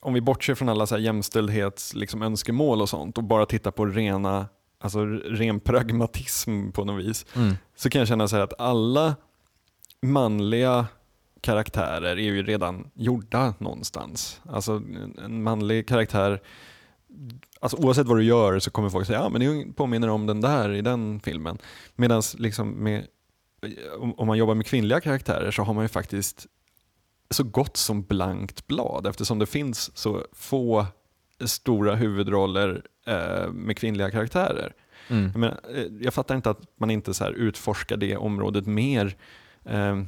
om 0.00 0.14
vi 0.14 0.20
bortser 0.20 0.54
från 0.54 0.68
alla 0.68 0.86
så 0.86 0.94
här 0.94 1.02
jämställdhets 1.02 1.94
liksom, 1.94 2.22
önskemål 2.22 2.82
och 2.82 2.88
sånt 2.88 3.18
och 3.18 3.24
bara 3.24 3.46
tittar 3.46 3.70
på 3.70 3.86
rena, 3.86 4.46
alltså 4.80 5.04
ren 5.06 5.60
pragmatism 5.60 6.70
på 6.70 6.84
något 6.84 7.04
vis, 7.04 7.26
mm. 7.36 7.56
så 7.76 7.90
kan 7.90 7.98
jag 7.98 8.08
känna 8.08 8.28
så 8.28 8.36
här 8.36 8.42
att 8.42 8.60
alla 8.60 9.16
manliga 10.02 10.86
karaktärer 11.40 12.16
är 12.16 12.16
ju 12.16 12.42
redan 12.42 12.90
gjorda 12.94 13.54
någonstans. 13.58 14.40
Alltså 14.50 14.82
en 15.24 15.42
manlig 15.42 15.88
karaktär, 15.88 16.40
alltså 17.60 17.76
oavsett 17.76 18.06
vad 18.06 18.16
du 18.16 18.24
gör 18.24 18.58
så 18.58 18.70
kommer 18.70 18.88
folk 18.88 19.06
säga 19.06 19.18
ja 19.18 19.28
men 19.28 19.40
det 19.40 19.72
påminner 19.72 20.08
om 20.08 20.26
den 20.26 20.40
där 20.40 20.72
i 20.72 20.80
den 20.80 21.20
filmen. 21.20 21.58
Medan 21.96 22.22
liksom 22.38 22.70
med, 22.70 23.06
om, 24.16 24.26
man 24.26 24.38
jobbar 24.38 24.54
med 24.54 24.66
kvinnliga 24.66 25.00
karaktärer 25.00 25.50
så 25.50 25.62
har 25.62 25.74
man 25.74 25.84
ju 25.84 25.88
faktiskt 25.88 26.46
så 27.30 27.44
gott 27.44 27.76
som 27.76 28.02
blankt 28.02 28.66
blad 28.66 29.06
eftersom 29.06 29.38
det 29.38 29.46
finns 29.46 29.96
så 29.96 30.24
få 30.32 30.86
stora 31.44 31.94
huvudroller 31.94 32.82
eh, 33.06 33.52
med 33.52 33.76
kvinnliga 33.76 34.10
karaktärer. 34.10 34.74
Mm. 35.08 35.24
Jag, 35.24 35.36
menar, 35.36 35.60
eh, 35.74 35.84
jag 36.00 36.14
fattar 36.14 36.36
inte 36.36 36.50
att 36.50 36.60
man 36.80 36.90
inte 36.90 37.14
så 37.14 37.28
utforskar 37.28 37.96
det 37.96 38.16
området 38.16 38.66
mer. 38.66 39.16
Eh, 39.64 40.02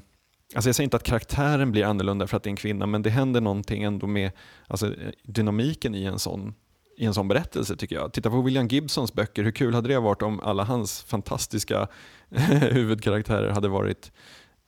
Alltså 0.54 0.68
jag 0.68 0.76
säger 0.76 0.84
inte 0.84 0.96
att 0.96 1.02
karaktären 1.02 1.72
blir 1.72 1.84
annorlunda 1.84 2.26
för 2.26 2.36
att 2.36 2.42
det 2.42 2.48
är 2.48 2.50
en 2.50 2.56
kvinna, 2.56 2.86
men 2.86 3.02
det 3.02 3.10
händer 3.10 3.40
någonting 3.40 3.82
ändå 3.82 4.06
med 4.06 4.30
alltså, 4.66 4.94
dynamiken 5.22 5.94
i 5.94 6.04
en 6.04 6.18
sån 6.18 6.54
i 7.00 7.06
en 7.06 7.14
sån 7.14 7.28
berättelse 7.28 7.76
tycker 7.76 7.96
jag. 7.96 8.12
Titta 8.12 8.30
på 8.30 8.42
William 8.42 8.68
Gibsons 8.68 9.12
böcker, 9.12 9.42
hur 9.42 9.50
kul 9.50 9.74
hade 9.74 9.88
det 9.88 9.98
varit 9.98 10.22
om 10.22 10.40
alla 10.40 10.64
hans 10.64 11.02
fantastiska 11.02 11.88
huvudkaraktärer 12.70 13.50
hade 13.50 13.68
varit, 13.68 14.12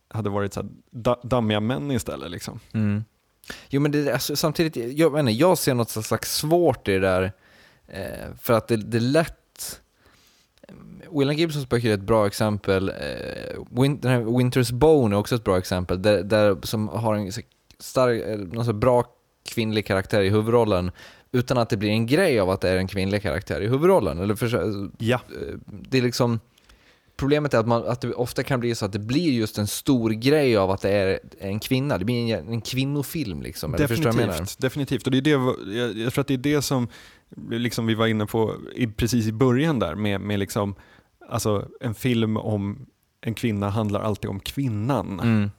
hade 0.09 0.30
varit 0.30 0.53
så 0.53 0.61
här 0.61 1.26
dammiga 1.26 1.61
män 1.61 1.91
istället. 1.91 2.30
Liksom. 2.30 2.61
Mm. 2.72 3.05
Jo 3.68 3.80
men 3.80 3.93
det, 3.93 4.12
alltså, 4.12 4.37
samtidigt, 4.37 4.99
jag, 4.99 5.12
menar, 5.12 5.30
jag 5.30 5.59
ser 5.59 5.74
något 5.74 5.91
slags 5.91 6.37
svårt 6.37 6.89
i 6.89 6.93
det 6.93 6.99
där, 6.99 7.33
eh, 7.87 8.35
för 8.41 8.55
att 8.55 8.68
det, 8.68 8.76
det 8.76 8.99
är 8.99 9.01
lätt 9.01 9.83
William 11.11 11.37
Gibsons 11.37 11.68
böcker 11.68 11.91
är 11.91 11.95
ett 11.95 12.01
bra 12.01 12.26
exempel. 12.26 12.89
Eh, 12.89 13.61
Winter's 13.70 14.72
Bone 14.72 15.16
är 15.16 15.18
också 15.18 15.35
ett 15.35 15.45
bra 15.45 15.59
exempel, 15.59 16.03
där, 16.03 16.22
där 16.22 16.57
som 16.62 16.89
har 16.89 17.14
en 17.14 17.33
stark, 17.78 18.22
eh, 18.22 18.39
någon 18.39 18.64
så 18.64 18.72
bra 18.72 19.05
kvinnlig 19.45 19.87
karaktär 19.87 20.22
i 20.22 20.28
huvudrollen, 20.28 20.91
utan 21.33 21.59
att 21.59 21.68
det 21.68 21.76
blir 21.76 21.91
en 21.91 22.07
grej 22.07 22.41
av 22.41 22.51
att 22.51 22.61
det 22.61 22.68
är 22.68 22.76
en 22.76 22.89
kvinnlig 22.89 23.22
karaktär 23.22 23.61
i 23.61 23.68
huvudrollen. 23.68 24.18
Eller 24.18 24.35
för, 24.35 24.91
ja. 24.99 25.20
Eh, 25.41 25.55
det 25.66 25.99
är 25.99 26.03
liksom, 26.03 26.41
problemet 27.16 27.55
är 27.55 27.59
att, 27.59 27.68
man, 27.68 27.87
att 27.87 28.01
det 28.01 28.12
ofta 28.14 28.43
kan 28.43 28.61
bli 28.61 28.74
så 28.74 28.85
att 28.85 28.93
det 28.93 28.99
blir 28.99 29.33
just 29.33 29.59
en 29.59 29.66
stor 29.66 30.11
grej 30.11 30.57
av 30.57 30.70
att 30.70 30.80
det 30.80 30.91
är 30.91 31.20
en 31.39 31.61
kvinna. 31.61 31.99
Det 31.99 32.05
blir 32.05 32.37
en, 32.37 32.49
en 32.49 32.61
kvinnofilm. 32.61 33.43
Liksom, 33.43 33.72
definitivt, 33.72 34.59
definitivt. 34.59 35.07
Och 35.07 35.11
det 35.11 35.18
är 35.18 35.22
det, 35.22 35.30
jag, 35.30 35.97
jag 35.99 36.12
tror 36.12 36.22
att 36.22 36.28
det 36.28 36.35
är 36.35 36.39
det 36.39 36.62
som 36.62 36.89
liksom 37.51 37.87
vi 37.87 37.95
var 37.95 38.07
inne 38.07 38.26
på 38.26 38.55
i, 38.74 38.87
precis 38.87 39.26
i 39.26 39.33
början 39.33 39.78
där 39.78 39.95
med, 39.95 40.20
med 40.20 40.39
liksom, 40.39 40.74
alltså, 41.28 41.68
en 41.80 41.95
film 41.95 42.37
om 42.37 42.87
en 43.20 43.35
kvinna 43.35 43.70
handlar 43.70 44.01
alltid 44.01 44.30
om 44.30 44.41
kvinnan. 44.41 45.20
Mm 45.20 45.51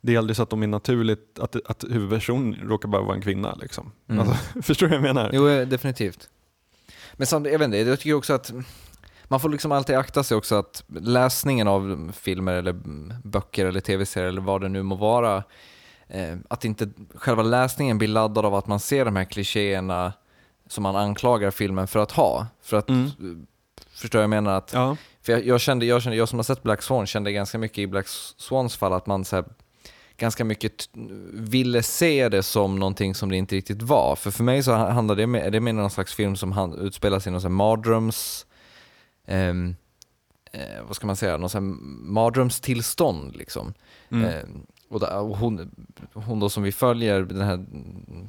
det 0.00 0.14
är 0.14 0.18
aldrig 0.18 0.36
så 0.36 0.42
att 0.42 0.50
de 0.50 0.62
är 0.62 0.66
naturligt 0.66 1.38
att, 1.38 1.56
att 1.66 1.84
huvudpersonen 1.90 2.68
råkar 2.68 2.88
bara 2.88 3.02
vara 3.02 3.14
en 3.14 3.22
kvinna. 3.22 3.54
Liksom. 3.54 3.92
Mm. 4.08 4.20
Alltså, 4.20 4.36
förstår 4.62 4.86
du 4.86 4.98
vad 4.98 5.08
jag 5.08 5.14
menar? 5.14 5.30
Jo, 5.32 5.64
definitivt. 5.64 6.28
Men 7.12 7.26
samtidigt, 7.26 7.52
jag 7.52 7.58
vet 7.58 7.66
inte, 7.66 7.90
jag 7.90 8.00
tycker 8.00 8.14
också 8.14 8.32
att 8.32 8.52
man 9.24 9.40
får 9.40 9.48
liksom 9.48 9.72
alltid 9.72 9.96
akta 9.96 10.24
sig 10.24 10.36
också 10.36 10.54
att 10.54 10.84
läsningen 10.88 11.68
av 11.68 12.12
filmer 12.16 12.52
eller 12.52 12.72
böcker 13.24 13.66
eller 13.66 13.80
tv-serier 13.80 14.28
eller 14.28 14.40
vad 14.40 14.60
det 14.60 14.68
nu 14.68 14.82
må 14.82 14.94
vara, 14.94 15.42
eh, 16.08 16.36
att 16.48 16.64
inte 16.64 16.88
själva 17.14 17.42
läsningen 17.42 17.98
blir 17.98 18.08
laddad 18.08 18.44
av 18.44 18.54
att 18.54 18.66
man 18.66 18.80
ser 18.80 19.04
de 19.04 19.16
här 19.16 19.24
klichéerna 19.24 20.12
som 20.66 20.82
man 20.82 20.96
anklagar 20.96 21.50
filmen 21.50 21.86
för 21.86 21.98
att 21.98 22.12
ha. 22.12 22.46
För 22.62 22.76
att, 22.76 22.88
mm. 22.88 23.46
förstår 23.90 24.20
jag 24.20 24.30
menar? 24.30 24.52
Att, 24.52 24.72
ja. 24.72 24.96
för 25.22 25.32
jag, 25.32 25.46
jag, 25.46 25.60
kände, 25.60 25.86
jag, 25.86 26.02
kände, 26.02 26.16
jag 26.16 26.28
som 26.28 26.38
har 26.38 26.44
sett 26.44 26.62
Black 26.62 26.82
Swan 26.82 27.06
kände 27.06 27.32
ganska 27.32 27.58
mycket 27.58 27.78
i 27.78 27.86
Black 27.86 28.08
Swans 28.36 28.76
fall 28.76 28.92
att 28.92 29.06
man 29.06 29.24
så 29.24 29.36
här, 29.36 29.44
ganska 30.18 30.44
mycket 30.44 30.88
ville 31.32 31.82
se 31.82 32.28
det 32.28 32.42
som 32.42 32.78
någonting 32.78 33.14
som 33.14 33.28
det 33.28 33.36
inte 33.36 33.56
riktigt 33.56 33.82
var. 33.82 34.16
För 34.16 34.30
för 34.30 34.44
mig 34.44 34.62
så 34.62 34.72
handlar 34.72 35.14
det 35.14 35.26
med, 35.26 35.52
det 35.52 35.60
med 35.60 35.74
någon 35.74 35.90
slags 35.90 36.14
film 36.14 36.36
som 36.36 36.52
hand, 36.52 36.74
utspelar 36.74 37.20
sig 37.20 37.30
i 37.30 37.32
någon 37.32 37.40
sån 37.40 37.52
mardröms... 37.52 38.46
Eh, 39.24 39.48
eh, 40.52 40.82
vad 40.86 40.96
ska 40.96 41.06
man 41.06 41.16
säga? 41.16 41.36
Någon 41.36 41.50
sån 41.50 41.78
mardrömstillstånd 42.12 43.36
liksom. 43.36 43.74
Mm. 44.08 44.24
Eh, 44.24 44.44
och, 44.88 45.00
där, 45.00 45.18
och 45.18 45.36
hon, 45.36 45.70
hon 46.12 46.40
då 46.40 46.48
som 46.48 46.62
vi 46.62 46.72
följer, 46.72 47.22
den 47.22 47.40
här 47.40 47.66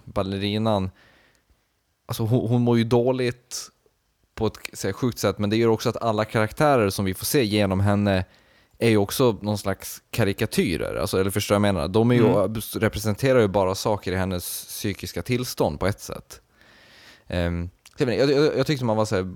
ballerinan, 0.05 0.89
alltså 2.05 2.23
hon, 2.23 2.49
hon 2.49 2.61
mår 2.61 2.77
ju 2.77 2.83
dåligt 2.83 3.69
på 4.35 4.47
ett 4.47 4.83
här, 4.83 4.91
sjukt 4.91 5.19
sätt, 5.19 5.39
men 5.39 5.49
det 5.49 5.57
gör 5.57 5.67
också 5.67 5.89
att 5.89 5.97
alla 5.97 6.25
karaktärer 6.25 6.89
som 6.89 7.05
vi 7.05 7.13
får 7.13 7.25
se 7.25 7.45
genom 7.45 7.79
henne 7.79 8.25
är 8.80 8.89
ju 8.89 8.97
också 8.97 9.38
någon 9.41 9.57
slags 9.57 10.03
karikatyrer, 10.11 10.95
alltså, 10.95 11.19
eller 11.19 11.32
förstår 11.32 11.55
jag 11.55 11.61
menar? 11.61 11.88
De 11.88 12.11
ju, 12.11 12.27
mm. 12.27 12.55
representerar 12.75 13.39
ju 13.39 13.47
bara 13.47 13.75
saker 13.75 14.11
i 14.11 14.15
hennes 14.15 14.65
psykiska 14.65 15.21
tillstånd 15.21 15.80
på 15.80 15.88
ett 15.88 16.01
sätt. 16.01 16.41
Um, 17.27 17.69
jag, 17.97 18.30
jag, 18.30 18.57
jag, 18.57 18.67
tyckte 18.67 18.86
man 18.86 18.97
var 18.97 19.05
så 19.05 19.15
här 19.15 19.34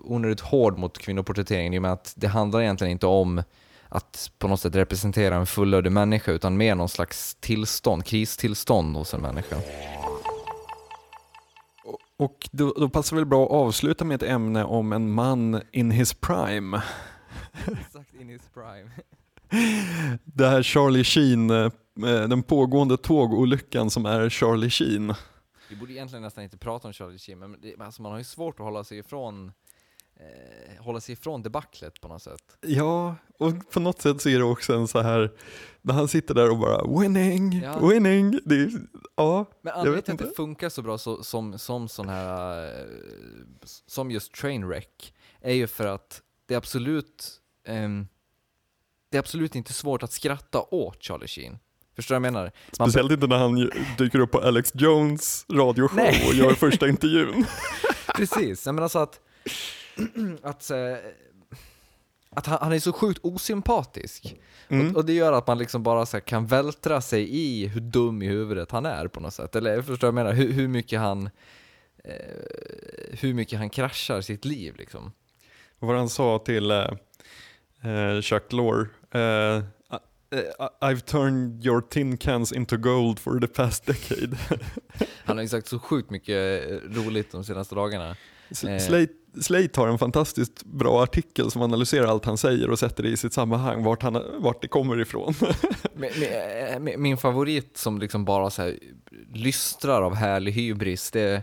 onödigt 0.00 0.40
hård 0.40 0.78
mot 0.78 0.98
kvinnoporträtteringen 0.98 1.74
i 1.74 1.78
och 1.78 1.82
med 1.82 1.92
att 1.92 2.12
det 2.16 2.26
handlar 2.26 2.60
egentligen 2.60 2.90
inte 2.90 3.06
om 3.06 3.42
att 3.88 4.30
på 4.38 4.48
något 4.48 4.60
sätt 4.60 4.74
representera 4.74 5.36
en 5.36 5.46
fullödig 5.46 5.92
människa 5.92 6.32
utan 6.32 6.56
mer 6.56 6.74
någon 6.74 6.88
slags 6.88 7.34
tillstånd, 7.34 8.04
kristillstånd 8.04 8.96
hos 8.96 9.14
en 9.14 9.20
människa. 9.20 9.56
Och 12.18 12.48
då, 12.52 12.74
då 12.76 12.88
passar 12.88 13.16
väl 13.16 13.26
bra 13.26 13.44
att 13.44 13.50
avsluta 13.50 14.04
med 14.04 14.22
ett 14.22 14.28
ämne 14.30 14.64
om 14.64 14.92
en 14.92 15.12
man 15.12 15.62
in 15.72 15.90
his 15.90 16.14
prime. 16.14 16.82
Exakt 17.80 18.14
in 18.14 18.28
his 18.28 18.42
prime. 18.54 18.90
Det 20.24 20.48
här 20.48 20.62
Charlie 20.62 21.04
Sheen, 21.04 21.50
eh, 21.50 21.70
den 22.28 22.42
pågående 22.42 22.96
tågolyckan 22.96 23.90
som 23.90 24.06
är 24.06 24.28
Charlie 24.28 24.70
Sheen. 24.70 25.14
Vi 25.70 25.76
borde 25.76 25.92
egentligen 25.92 26.22
nästan 26.22 26.44
inte 26.44 26.58
prata 26.58 26.88
om 26.88 26.92
Charlie 26.92 27.18
Sheen, 27.18 27.38
men 27.38 27.56
det, 27.62 27.80
alltså 27.80 28.02
man 28.02 28.12
har 28.12 28.18
ju 28.18 28.24
svårt 28.24 28.60
att 28.60 28.64
hålla 28.64 28.84
sig 28.84 28.98
ifrån 28.98 29.52
eh, 30.16 30.84
hålla 30.84 31.00
sig 31.00 31.12
ifrån 31.12 31.42
debaclet 31.42 32.00
på 32.00 32.08
något 32.08 32.22
sätt. 32.22 32.56
Ja, 32.60 33.16
och 33.38 33.70
på 33.70 33.80
något 33.80 34.00
sätt 34.00 34.20
så 34.20 34.28
är 34.28 34.38
det 34.38 34.44
också 34.44 34.74
en 34.74 34.88
så 34.88 35.00
här, 35.00 35.32
när 35.82 35.94
han 35.94 36.08
sitter 36.08 36.34
där 36.34 36.50
och 36.50 36.58
bara 36.58 37.00
winning, 37.00 37.60
ja. 37.62 37.86
winning. 37.86 38.38
Det 38.44 38.54
är, 38.54 38.70
ja, 39.16 39.44
Men 39.62 39.72
anledningen 39.72 40.02
till 40.02 40.12
att 40.12 40.18
det 40.18 40.36
funkar 40.36 40.68
så 40.68 40.82
bra 40.82 40.98
så, 40.98 41.22
som, 41.22 41.58
som 41.58 41.88
sån 41.88 42.08
här, 42.08 42.64
eh, 42.64 42.86
som 43.86 44.10
just 44.10 44.34
Trainwreck, 44.34 45.14
är 45.40 45.54
ju 45.54 45.66
för 45.66 45.86
att 45.86 46.22
det 46.52 46.56
är 46.56 46.58
absolut 46.58 47.40
um, 47.68 48.08
det 49.10 49.16
är 49.16 49.18
absolut 49.18 49.54
inte 49.54 49.72
svårt 49.72 50.02
att 50.02 50.12
skratta 50.12 50.60
åt 50.70 51.02
Charlie 51.02 51.26
Sheen. 51.26 51.58
Förstår 51.96 52.14
du 52.14 52.20
vad 52.20 52.26
jag 52.26 52.32
menar? 52.32 52.52
Man 52.78 52.88
Speciellt 52.88 53.12
inte 53.12 53.26
när 53.26 53.38
han 53.38 53.70
dyker 53.98 54.18
upp 54.18 54.30
på 54.30 54.40
Alex 54.40 54.72
Jones 54.74 55.46
radioshow 55.52 55.96
Nej. 55.96 56.28
och 56.28 56.34
gör 56.34 56.54
första 56.54 56.88
intervjun. 56.88 57.44
Precis, 58.14 58.66
men 58.66 58.78
alltså 58.78 58.98
att, 58.98 59.20
att, 60.42 60.70
äh, 60.70 60.76
att 62.30 62.46
han, 62.46 62.58
han, 62.60 62.72
är 62.72 62.78
så 62.78 62.92
sjukt 62.92 63.20
osympatisk. 63.22 64.36
Mm. 64.68 64.90
Och, 64.90 64.96
och, 64.96 65.04
det 65.04 65.12
gör 65.12 65.32
att 65.32 65.46
man 65.46 65.58
liksom 65.58 65.82
bara 65.82 66.06
så 66.06 66.20
kan 66.20 66.46
vältra 66.46 67.00
sig 67.00 67.36
i 67.36 67.66
hur 67.66 67.80
dum 67.80 68.22
i 68.22 68.26
huvudet 68.26 68.70
han 68.70 68.86
är 68.86 69.08
på 69.08 69.20
något 69.20 69.34
sätt. 69.34 69.56
Eller 69.56 69.82
förstår 69.82 69.94
du 69.94 70.12
vad 70.12 70.20
jag 70.20 70.24
menar? 70.26 70.32
Hur, 70.32 70.52
hur 70.52 70.68
mycket 70.68 71.00
han 71.00 71.30
eh, 72.04 73.18
hur 73.20 73.34
mycket 73.34 73.58
han 73.58 73.70
kraschar 73.70 74.20
sitt 74.20 74.44
liv 74.44 74.76
liksom. 74.76 75.12
Vad 75.82 75.96
han 75.96 76.08
sa 76.08 76.38
till 76.38 76.70
eh, 76.70 76.78
eh, 77.82 78.20
Chuck 78.20 78.52
Lorre. 78.52 78.86
Eh, 79.14 79.62
I've 80.80 81.00
turned 81.00 81.66
your 81.66 81.80
tin 81.80 82.16
cans 82.16 82.52
into 82.52 82.76
gold 82.76 83.18
for 83.18 83.40
the 83.40 83.46
past 83.46 83.86
decade. 83.86 84.36
Han 85.24 85.38
har 85.38 85.46
sagt 85.46 85.66
så 85.66 85.78
sjukt 85.78 86.10
mycket 86.10 86.68
roligt 86.96 87.32
de 87.32 87.44
senaste 87.44 87.74
dagarna. 87.74 88.16
Slate, 88.50 89.12
Slate 89.42 89.80
har 89.80 89.88
en 89.88 89.98
fantastiskt 89.98 90.64
bra 90.64 91.02
artikel 91.02 91.50
som 91.50 91.62
analyserar 91.62 92.06
allt 92.06 92.24
han 92.24 92.38
säger 92.38 92.70
och 92.70 92.78
sätter 92.78 93.02
det 93.02 93.08
i 93.08 93.16
sitt 93.16 93.32
sammanhang, 93.32 93.82
vart, 93.82 94.02
han, 94.02 94.22
vart 94.38 94.62
det 94.62 94.68
kommer 94.68 95.00
ifrån. 95.00 95.34
min, 96.80 97.02
min, 97.02 97.16
favorit 97.16 97.76
som 97.76 97.98
liksom 97.98 98.24
bara 98.24 98.50
så 98.50 98.62
här 98.62 98.78
lystrar 99.32 100.02
av 100.02 100.14
härlig 100.14 100.52
hybris, 100.52 101.10
det 101.10 101.42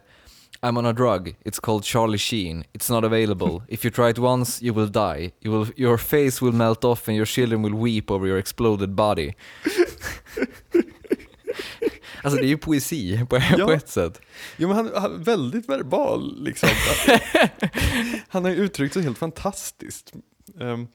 I'm 0.62 0.78
on 0.78 0.86
a 0.86 0.93
drug. 0.93 1.36
It's 1.45 1.60
called 1.60 1.84
Charlie 1.84 2.18
Sheen. 2.18 2.66
It's 2.74 2.89
not 2.89 3.05
available. 3.05 3.64
If 3.70 3.86
you 3.86 3.91
try 3.91 4.10
it 4.10 4.20
once, 4.20 4.62
you 4.62 4.74
will 4.74 4.88
die. 4.88 5.32
You 5.41 5.51
will, 5.51 5.68
your 5.78 5.97
face 5.97 6.41
will 6.41 6.51
melt 6.51 6.84
off 6.84 7.07
and 7.07 7.16
your 7.16 7.26
children 7.26 7.62
will 7.62 7.76
weep 7.76 8.12
over 8.12 8.28
your 8.28 8.38
exploded 8.38 8.93
body. 8.95 9.36
alltså 12.24 12.39
det 12.39 12.45
är 12.45 12.49
ju 12.49 12.57
poesi 12.57 13.26
på, 13.30 13.38
ja. 13.38 13.66
på 13.66 13.72
ett 13.72 13.89
sätt. 13.89 14.22
Jo 14.57 14.68
men 14.68 14.78
han, 14.78 14.88
är 14.88 15.10
väldigt 15.18 15.70
verbal 15.70 16.43
liksom. 16.43 16.70
han 18.28 18.43
har 18.43 18.51
ju 18.51 18.57
uttryckt 18.57 18.93
sig 18.93 19.03
helt 19.03 19.18
fantastiskt. 19.18 20.14
Um, 20.55 20.88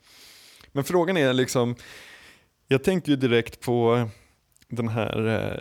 men 0.72 0.84
frågan 0.84 1.16
är 1.16 1.32
liksom, 1.32 1.74
jag 2.68 2.84
tänker 2.84 3.10
ju 3.10 3.16
direkt 3.16 3.60
på 3.60 4.08
den 4.68 4.88
här 4.88 5.26
uh, 5.26 5.54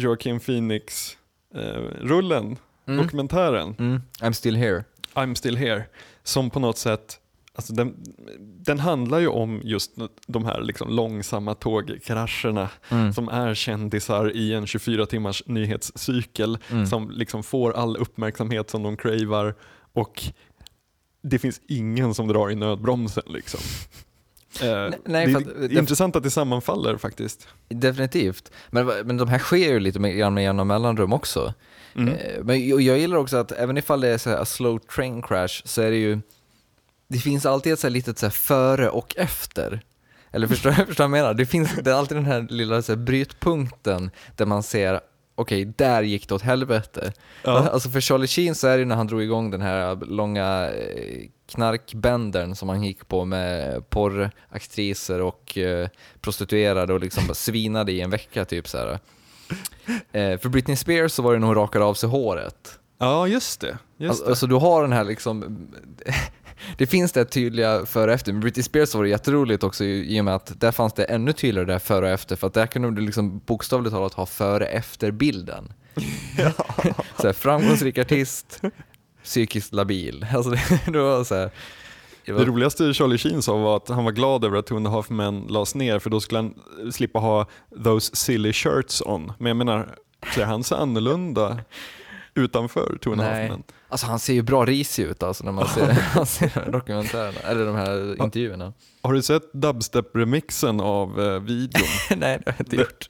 Joaquin 0.00 0.40
Phoenix-rullen. 0.40 2.50
Uh, 2.50 2.58
mm. 2.88 3.02
dokumentären. 3.02 3.74
Mm. 3.78 4.02
I'm 4.20 4.32
still 4.32 4.56
here. 4.56 4.84
I'm 5.14 5.34
still 5.34 5.56
here. 5.56 5.84
Som 6.22 6.50
på 6.50 6.60
något 6.60 6.78
sätt, 6.78 7.20
alltså 7.54 7.72
den, 7.72 7.94
den 8.38 8.78
handlar 8.78 9.18
ju 9.18 9.28
om 9.28 9.60
just 9.64 9.92
de 10.26 10.44
här 10.44 10.62
liksom 10.62 10.88
långsamma 10.88 11.54
tågkrascherna 11.54 12.68
mm. 12.88 13.12
som 13.12 13.28
är 13.28 13.54
kändisar 13.54 14.36
i 14.36 14.54
en 14.54 14.66
24 14.66 15.06
timmars 15.06 15.42
nyhetscykel 15.46 16.58
mm. 16.70 16.86
som 16.86 17.10
liksom 17.10 17.42
får 17.42 17.72
all 17.72 17.96
uppmärksamhet 17.96 18.70
som 18.70 18.82
de 18.82 18.96
cravar 18.96 19.54
och 19.92 20.22
det 21.22 21.38
finns 21.38 21.60
ingen 21.66 22.14
som 22.14 22.28
drar 22.28 22.50
i 22.50 22.54
nödbromsen. 22.54 23.22
Liksom. 23.26 23.60
Eh, 24.62 24.94
nej, 25.04 25.26
det 25.26 25.64
är 25.64 25.68
det, 25.68 25.74
intressant 25.74 26.16
att 26.16 26.22
det 26.22 26.30
sammanfaller 26.30 26.96
faktiskt. 26.96 27.48
Definitivt, 27.68 28.52
men, 28.70 28.86
men 28.86 29.16
de 29.16 29.28
här 29.28 29.38
sker 29.38 29.72
ju 29.72 29.80
lite 29.80 29.98
med 29.98 30.16
jämna 30.16 30.64
mellanrum 30.64 31.12
också. 31.12 31.54
Mm. 31.94 32.14
Eh, 32.14 32.44
men 32.44 32.68
jag 32.68 32.98
gillar 32.98 33.16
också 33.16 33.36
att 33.36 33.52
även 33.52 33.78
ifall 33.78 34.00
det 34.00 34.08
är 34.08 34.18
så 34.18 34.30
här, 34.30 34.36
a 34.36 34.44
slow 34.44 34.78
train 34.78 35.22
crash 35.22 35.62
så 35.64 35.82
är 35.82 35.90
det 35.90 35.96
ju, 35.96 36.20
det 37.08 37.18
finns 37.18 37.46
alltid 37.46 37.72
ett 37.72 37.78
så 37.78 37.86
här 37.86 37.92
litet 37.92 38.18
så 38.18 38.26
här 38.26 38.30
före 38.30 38.88
och 38.88 39.16
efter. 39.16 39.80
Eller 40.30 40.46
förstår 40.54 40.70
du 40.70 40.84
vad 40.84 40.98
jag 40.98 41.10
menar? 41.10 41.34
Det 41.34 41.46
finns 41.46 41.76
det 41.82 41.90
är 41.90 41.94
alltid 41.94 42.16
den 42.16 42.26
här 42.26 42.46
lilla 42.50 42.82
så 42.82 42.92
här, 42.92 42.96
brytpunkten 42.96 44.10
där 44.36 44.46
man 44.46 44.62
ser 44.62 45.00
okej, 45.34 45.64
där 45.64 46.02
gick 46.02 46.28
det 46.28 46.34
åt 46.34 46.42
helvete. 46.42 47.12
Ja. 47.44 47.68
Alltså 47.68 47.88
för 47.88 48.00
Charlie 48.00 48.26
Sheen 48.26 48.54
så 48.54 48.68
är 48.68 48.72
det 48.72 48.78
ju 48.78 48.84
när 48.84 48.96
han 48.96 49.06
drog 49.06 49.22
igång 49.22 49.50
den 49.50 49.60
här 49.60 49.96
långa 49.96 50.70
eh, 50.70 51.28
knarkbändern 51.48 52.54
som 52.54 52.68
han 52.68 52.82
gick 52.82 53.08
på 53.08 53.24
med 53.24 53.90
porraktriser 53.90 55.20
och 55.20 55.58
eh, 55.58 55.88
prostituerade 56.20 56.92
och 56.92 57.00
liksom 57.00 57.34
svinade 57.34 57.92
i 57.92 58.00
en 58.00 58.10
vecka 58.10 58.44
typ 58.44 58.68
så 58.68 58.78
här. 58.78 58.98
Eh, 60.12 60.38
för 60.38 60.48
Britney 60.48 60.76
Spears 60.76 61.12
så 61.12 61.22
var 61.22 61.32
det 61.32 61.38
nog 61.38 61.56
rakade 61.56 61.84
av 61.84 61.94
sig 61.94 62.08
håret. 62.08 62.78
ja, 62.98 63.26
just 63.28 63.60
det. 63.60 63.78
Just 63.96 64.10
Alltså, 64.10 64.24
det. 64.24 64.30
alltså 64.30 64.46
du 64.46 64.54
har 64.54 64.82
den 64.82 64.92
här 64.92 65.04
liksom, 65.04 65.68
det 66.78 66.86
finns 66.86 67.12
det 67.12 67.24
tydliga 67.24 67.86
före 67.86 68.04
och 68.10 68.14
efter, 68.14 68.32
men 68.32 68.40
Britney 68.40 68.62
Spears 68.62 68.94
var 68.94 69.02
det 69.02 69.08
jätteroligt 69.08 69.62
också 69.62 69.84
i 69.84 70.20
och 70.20 70.24
med 70.24 70.34
att 70.34 70.60
där 70.60 70.72
fanns 70.72 70.92
det 70.92 71.04
ännu 71.04 71.32
tydligare 71.32 71.66
där 71.72 71.78
före 71.78 72.04
och 72.06 72.10
efter, 72.12 72.36
för 72.36 72.46
att 72.46 72.54
där 72.54 72.66
kunde 72.66 72.90
du 72.90 73.00
liksom 73.06 73.38
bokstavligt 73.46 73.94
talat 73.94 74.14
ha 74.14 74.26
före 74.26 74.66
efter 74.66 75.10
bilden. 75.10 75.72
så 77.20 77.26
här, 77.26 77.32
framgångsrik 77.32 77.98
artist, 77.98 78.60
psykiskt 79.28 79.74
labil. 79.74 80.26
Alltså 80.34 80.50
det, 80.50 80.80
det 80.92 80.98
var 80.98 81.24
så 81.24 81.34
här, 81.34 81.50
det 82.26 82.32
var, 82.32 82.40
Det 82.40 82.46
roligaste 82.46 82.94
Charlie 82.94 83.18
Sheen 83.18 83.42
sa 83.42 83.56
var 83.56 83.76
att 83.76 83.88
han 83.88 84.04
var 84.04 84.12
glad 84.12 84.44
över 84.44 84.58
att 84.58 84.66
Two 84.66 84.74
and 84.76 84.86
a 84.86 84.90
Half 84.90 85.10
Men 85.10 85.40
lades 85.40 85.74
ner 85.74 85.98
för 85.98 86.10
då 86.10 86.20
skulle 86.20 86.38
han 86.38 86.54
slippa 86.92 87.18
ha 87.18 87.46
those 87.84 88.16
silly 88.16 88.52
shirts 88.52 89.02
on. 89.06 89.32
Men 89.38 89.46
jag 89.46 89.56
menar, 89.56 89.94
ser 90.34 90.44
han 90.44 90.64
så 90.64 90.74
annorlunda 90.74 91.58
utanför 92.34 92.98
Two 93.02 93.12
and 93.12 93.20
a 93.20 93.24
Half. 93.24 93.50
Men? 93.50 93.62
Alltså 93.88 94.06
han 94.06 94.18
ser 94.18 94.32
ju 94.34 94.42
bra 94.42 94.64
risig 94.64 95.04
ut 95.04 95.22
alltså 95.22 95.44
när 95.44 95.52
man 95.52 95.68
ser, 95.68 95.98
man 96.16 96.26
ser 96.26 96.70
dokumentärerna, 96.72 97.40
eller 97.40 97.66
de 97.66 97.74
här 97.76 98.22
intervjuerna. 98.22 98.72
Har 99.02 99.12
du 99.12 99.22
sett 99.22 99.52
dubstep-remixen 99.52 100.80
av 100.82 101.20
eh, 101.20 101.40
videon? 101.40 101.82
Nej, 102.16 102.38
det 102.44 102.50
har 102.50 102.54
jag 102.58 102.60
inte 102.60 102.76
Det- 102.76 102.82
gjort. 102.82 103.08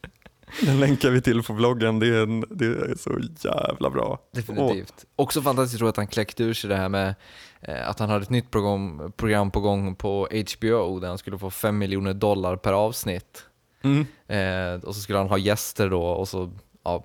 Den 0.62 0.80
länkar 0.80 1.10
vi 1.10 1.20
till 1.20 1.42
på 1.42 1.52
vloggen, 1.52 1.98
det 1.98 2.06
är, 2.06 2.22
en, 2.22 2.44
det 2.50 2.66
är 2.66 2.94
så 2.96 3.20
jävla 3.48 3.90
bra. 3.90 4.18
Definitivt. 4.32 5.04
Också 5.16 5.42
fantastiskt 5.42 5.82
roligt 5.82 5.92
att 5.92 5.96
han 5.96 6.06
kläckte 6.06 6.44
ur 6.44 6.54
sig 6.54 6.70
det 6.70 6.76
här 6.76 6.88
med 6.88 7.14
eh, 7.60 7.88
att 7.88 7.98
han 7.98 8.10
hade 8.10 8.22
ett 8.22 8.30
nytt 8.30 8.50
program, 8.50 9.12
program 9.16 9.50
på 9.50 9.60
gång 9.60 9.94
på 9.94 10.28
HBO 10.56 11.00
där 11.00 11.08
han 11.08 11.18
skulle 11.18 11.38
få 11.38 11.50
5 11.50 11.78
miljoner 11.78 12.14
dollar 12.14 12.56
per 12.56 12.72
avsnitt. 12.72 13.44
Mm. 13.82 14.06
Eh, 14.26 14.84
och 14.84 14.94
så 14.94 15.00
skulle 15.00 15.18
han 15.18 15.28
ha 15.28 15.38
gäster 15.38 15.90
då 15.90 16.02
och 16.02 16.28
så, 16.28 16.52
ja, 16.84 17.04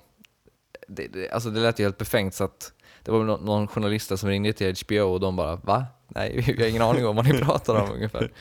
det, 0.87 1.07
det, 1.07 1.29
alltså 1.29 1.49
det 1.49 1.59
lät 1.59 1.79
ju 1.79 1.83
helt 1.83 1.97
befängt 1.97 2.33
så 2.33 2.43
att 2.43 2.73
det 3.03 3.11
var 3.11 3.23
nå- 3.23 3.37
någon 3.37 3.67
journalist 3.67 4.19
som 4.19 4.29
ringde 4.29 4.53
till 4.53 4.75
HBO 4.85 4.99
och 5.13 5.19
de 5.19 5.35
bara 5.35 5.55
va? 5.55 5.85
Nej, 6.07 6.53
vi 6.57 6.63
har 6.63 6.69
ingen 6.69 6.81
aning 6.81 7.05
om 7.05 7.15
vad 7.15 7.25
ni 7.25 7.33
pratar 7.41 7.75
om 7.83 7.91
ungefär. 7.91 8.31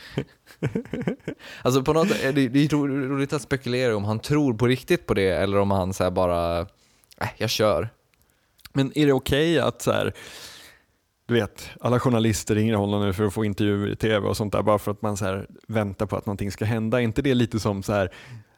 Alltså 1.61 1.83
på 1.83 1.93
något 1.93 2.09
det, 2.09 2.31
det 2.31 2.59
är 2.65 2.69
ro- 2.69 2.87
roligt 2.87 3.33
att 3.33 3.41
spekulera 3.41 3.95
om 3.95 4.03
han 4.03 4.19
tror 4.19 4.53
på 4.53 4.67
riktigt 4.67 5.05
på 5.07 5.13
det 5.13 5.29
eller 5.29 5.59
om 5.59 5.71
han 5.71 5.93
säger 5.93 6.11
bara, 6.11 6.59
äh, 6.59 7.27
jag 7.37 7.49
kör. 7.49 7.89
Men 8.73 8.97
är 8.97 9.05
det 9.05 9.13
okej 9.13 9.59
att 9.59 9.81
så 9.81 9.91
här, 9.91 10.13
du 11.25 11.33
vet, 11.33 11.69
alla 11.81 11.99
journalister 11.99 12.55
ringer 12.55 12.73
honom 12.73 13.01
nu 13.05 13.13
för 13.13 13.23
att 13.25 13.33
få 13.33 13.45
intervjuer 13.45 13.89
i 13.91 13.95
tv 13.95 14.27
och 14.27 14.37
sånt 14.37 14.53
där 14.53 14.61
bara 14.61 14.79
för 14.79 14.91
att 14.91 15.01
man 15.01 15.17
så 15.17 15.25
här 15.25 15.47
väntar 15.67 16.05
på 16.05 16.15
att 16.15 16.25
någonting 16.25 16.51
ska 16.51 16.65
hända. 16.65 16.97
Är 16.99 17.03
inte 17.03 17.21
det 17.21 17.33
lite 17.33 17.59
som 17.59 17.83
så 17.83 17.93
här 17.93 18.11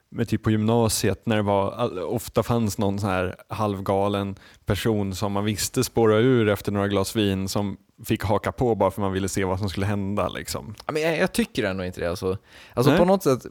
med 0.08 0.28
typ 0.28 0.42
på 0.42 0.50
gymnasiet 0.50 1.26
när 1.26 1.36
det 1.36 1.42
var, 1.42 2.00
ofta 2.02 2.42
fanns 2.42 2.78
någon 2.78 2.98
så 2.98 3.06
här 3.06 3.36
halvgalen 3.48 4.36
person 4.64 5.14
som 5.14 5.32
man 5.32 5.44
visste 5.44 5.84
spåra 5.84 6.16
ur 6.16 6.48
efter 6.48 6.72
några 6.72 6.88
glas 6.88 7.16
vin 7.16 7.48
som 7.48 7.76
fick 8.04 8.24
haka 8.24 8.52
på 8.52 8.74
bara 8.74 8.90
för 8.90 9.00
man 9.00 9.12
ville 9.12 9.28
se 9.28 9.44
vad 9.44 9.58
som 9.58 9.68
skulle 9.68 9.86
hända. 9.86 10.28
Liksom. 10.28 10.74
Men 10.86 11.02
jag, 11.02 11.18
jag 11.18 11.32
tycker 11.32 11.64
ändå 11.64 11.84
inte 11.84 12.00
det. 12.00 12.10
Alltså, 12.10 12.38
alltså 12.74 12.90
Nej. 12.90 12.98
på 12.98 13.04
något 13.04 13.22
sätt, 13.22 13.46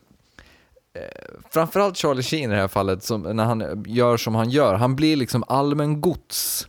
eh, 0.93 1.01
framförallt 1.49 1.97
Charlie 1.97 2.23
Sheen 2.23 2.51
i 2.51 2.55
det 2.55 2.61
här 2.61 2.67
fallet, 2.67 3.03
som, 3.03 3.21
när 3.21 3.45
han 3.45 3.83
gör 3.87 4.17
som 4.17 4.35
han 4.35 4.49
gör, 4.49 4.73
han 4.73 4.95
blir 4.95 5.15
liksom 5.15 5.43
allmän 5.47 6.01
gods 6.01 6.67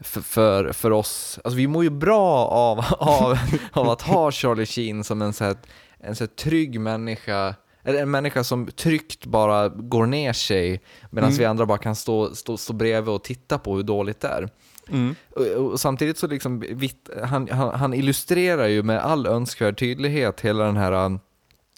för, 0.00 0.20
för, 0.20 0.72
för 0.72 0.90
oss. 0.90 1.38
Alltså 1.44 1.56
vi 1.56 1.66
mår 1.66 1.84
ju 1.84 1.90
bra 1.90 2.46
av, 2.46 2.84
av, 2.98 3.38
av 3.72 3.88
att 3.88 4.02
ha 4.02 4.30
Charlie 4.32 4.66
Sheen 4.66 5.04
som 5.04 5.22
en 5.22 5.32
så 5.32 5.44
här, 5.44 5.56
en 5.98 6.16
så 6.16 6.24
här 6.24 6.28
trygg 6.28 6.80
människa, 6.80 7.54
eller 7.86 8.02
en 8.02 8.10
människa 8.10 8.44
som 8.44 8.66
tryggt 8.66 9.26
bara 9.26 9.68
går 9.68 10.06
ner 10.06 10.32
sig 10.32 10.80
medan 11.10 11.28
Mm. 11.28 11.38
vi 11.38 11.44
andra 11.44 11.66
bara 11.66 11.78
kan 11.78 11.96
stå, 11.96 12.34
stå, 12.34 12.56
stå 12.56 12.72
bredvid 12.72 13.14
och 13.14 13.24
titta 13.24 13.58
på 13.58 13.76
hur 13.76 13.82
dåligt 13.82 14.20
det 14.20 14.28
är. 14.28 14.48
Mm. 14.88 15.14
Och, 15.30 15.42
och 15.46 15.80
samtidigt 15.80 16.18
så 16.18 16.26
liksom, 16.26 16.60
vitt, 16.60 17.10
han, 17.24 17.48
han, 17.48 17.74
han 17.74 17.94
illustrerar 17.94 18.66
ju 18.66 18.82
med 18.82 18.98
all 19.04 19.26
önskvärd 19.26 19.78
tydlighet 19.78 20.40
hela 20.40 20.64
den 20.64 20.76
här, 20.76 20.92
um, 20.92 21.20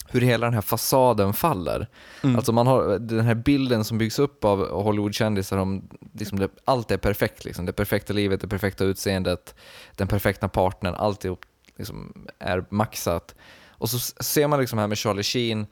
hur 0.09 0.20
hela 0.20 0.46
den 0.46 0.54
här 0.54 0.61
fasaden 0.61 1.32
faller. 1.32 1.88
Mm. 2.22 2.36
Alltså 2.36 2.52
man 2.52 2.66
har 2.66 2.98
den 2.98 3.24
här 3.24 3.34
bilden 3.34 3.84
som 3.84 3.98
byggs 3.98 4.18
upp 4.18 4.44
av 4.44 4.82
Hollywoodkändisar 4.82 5.56
om 5.59 5.88
liksom 6.14 6.38
det, 6.38 6.48
allt 6.64 6.90
är 6.90 6.96
perfekt, 6.96 7.44
liksom. 7.44 7.66
det 7.66 7.72
perfekta 7.72 8.12
livet, 8.12 8.40
det 8.40 8.48
perfekta 8.48 8.84
utseendet, 8.84 9.54
den 9.96 10.09
perfekta 10.09 10.48
partnern, 10.48 10.94
alltihop 10.94 11.44
liksom 11.76 12.26
är 12.38 12.64
maxat. 12.70 13.34
Och 13.78 13.90
så 13.90 13.98
ser 13.98 14.48
man 14.48 14.61
liksom 14.61 14.78
här 14.78 14.86
med 14.86 14.98
Charlie 14.98 15.22
Sheen, 15.22 15.66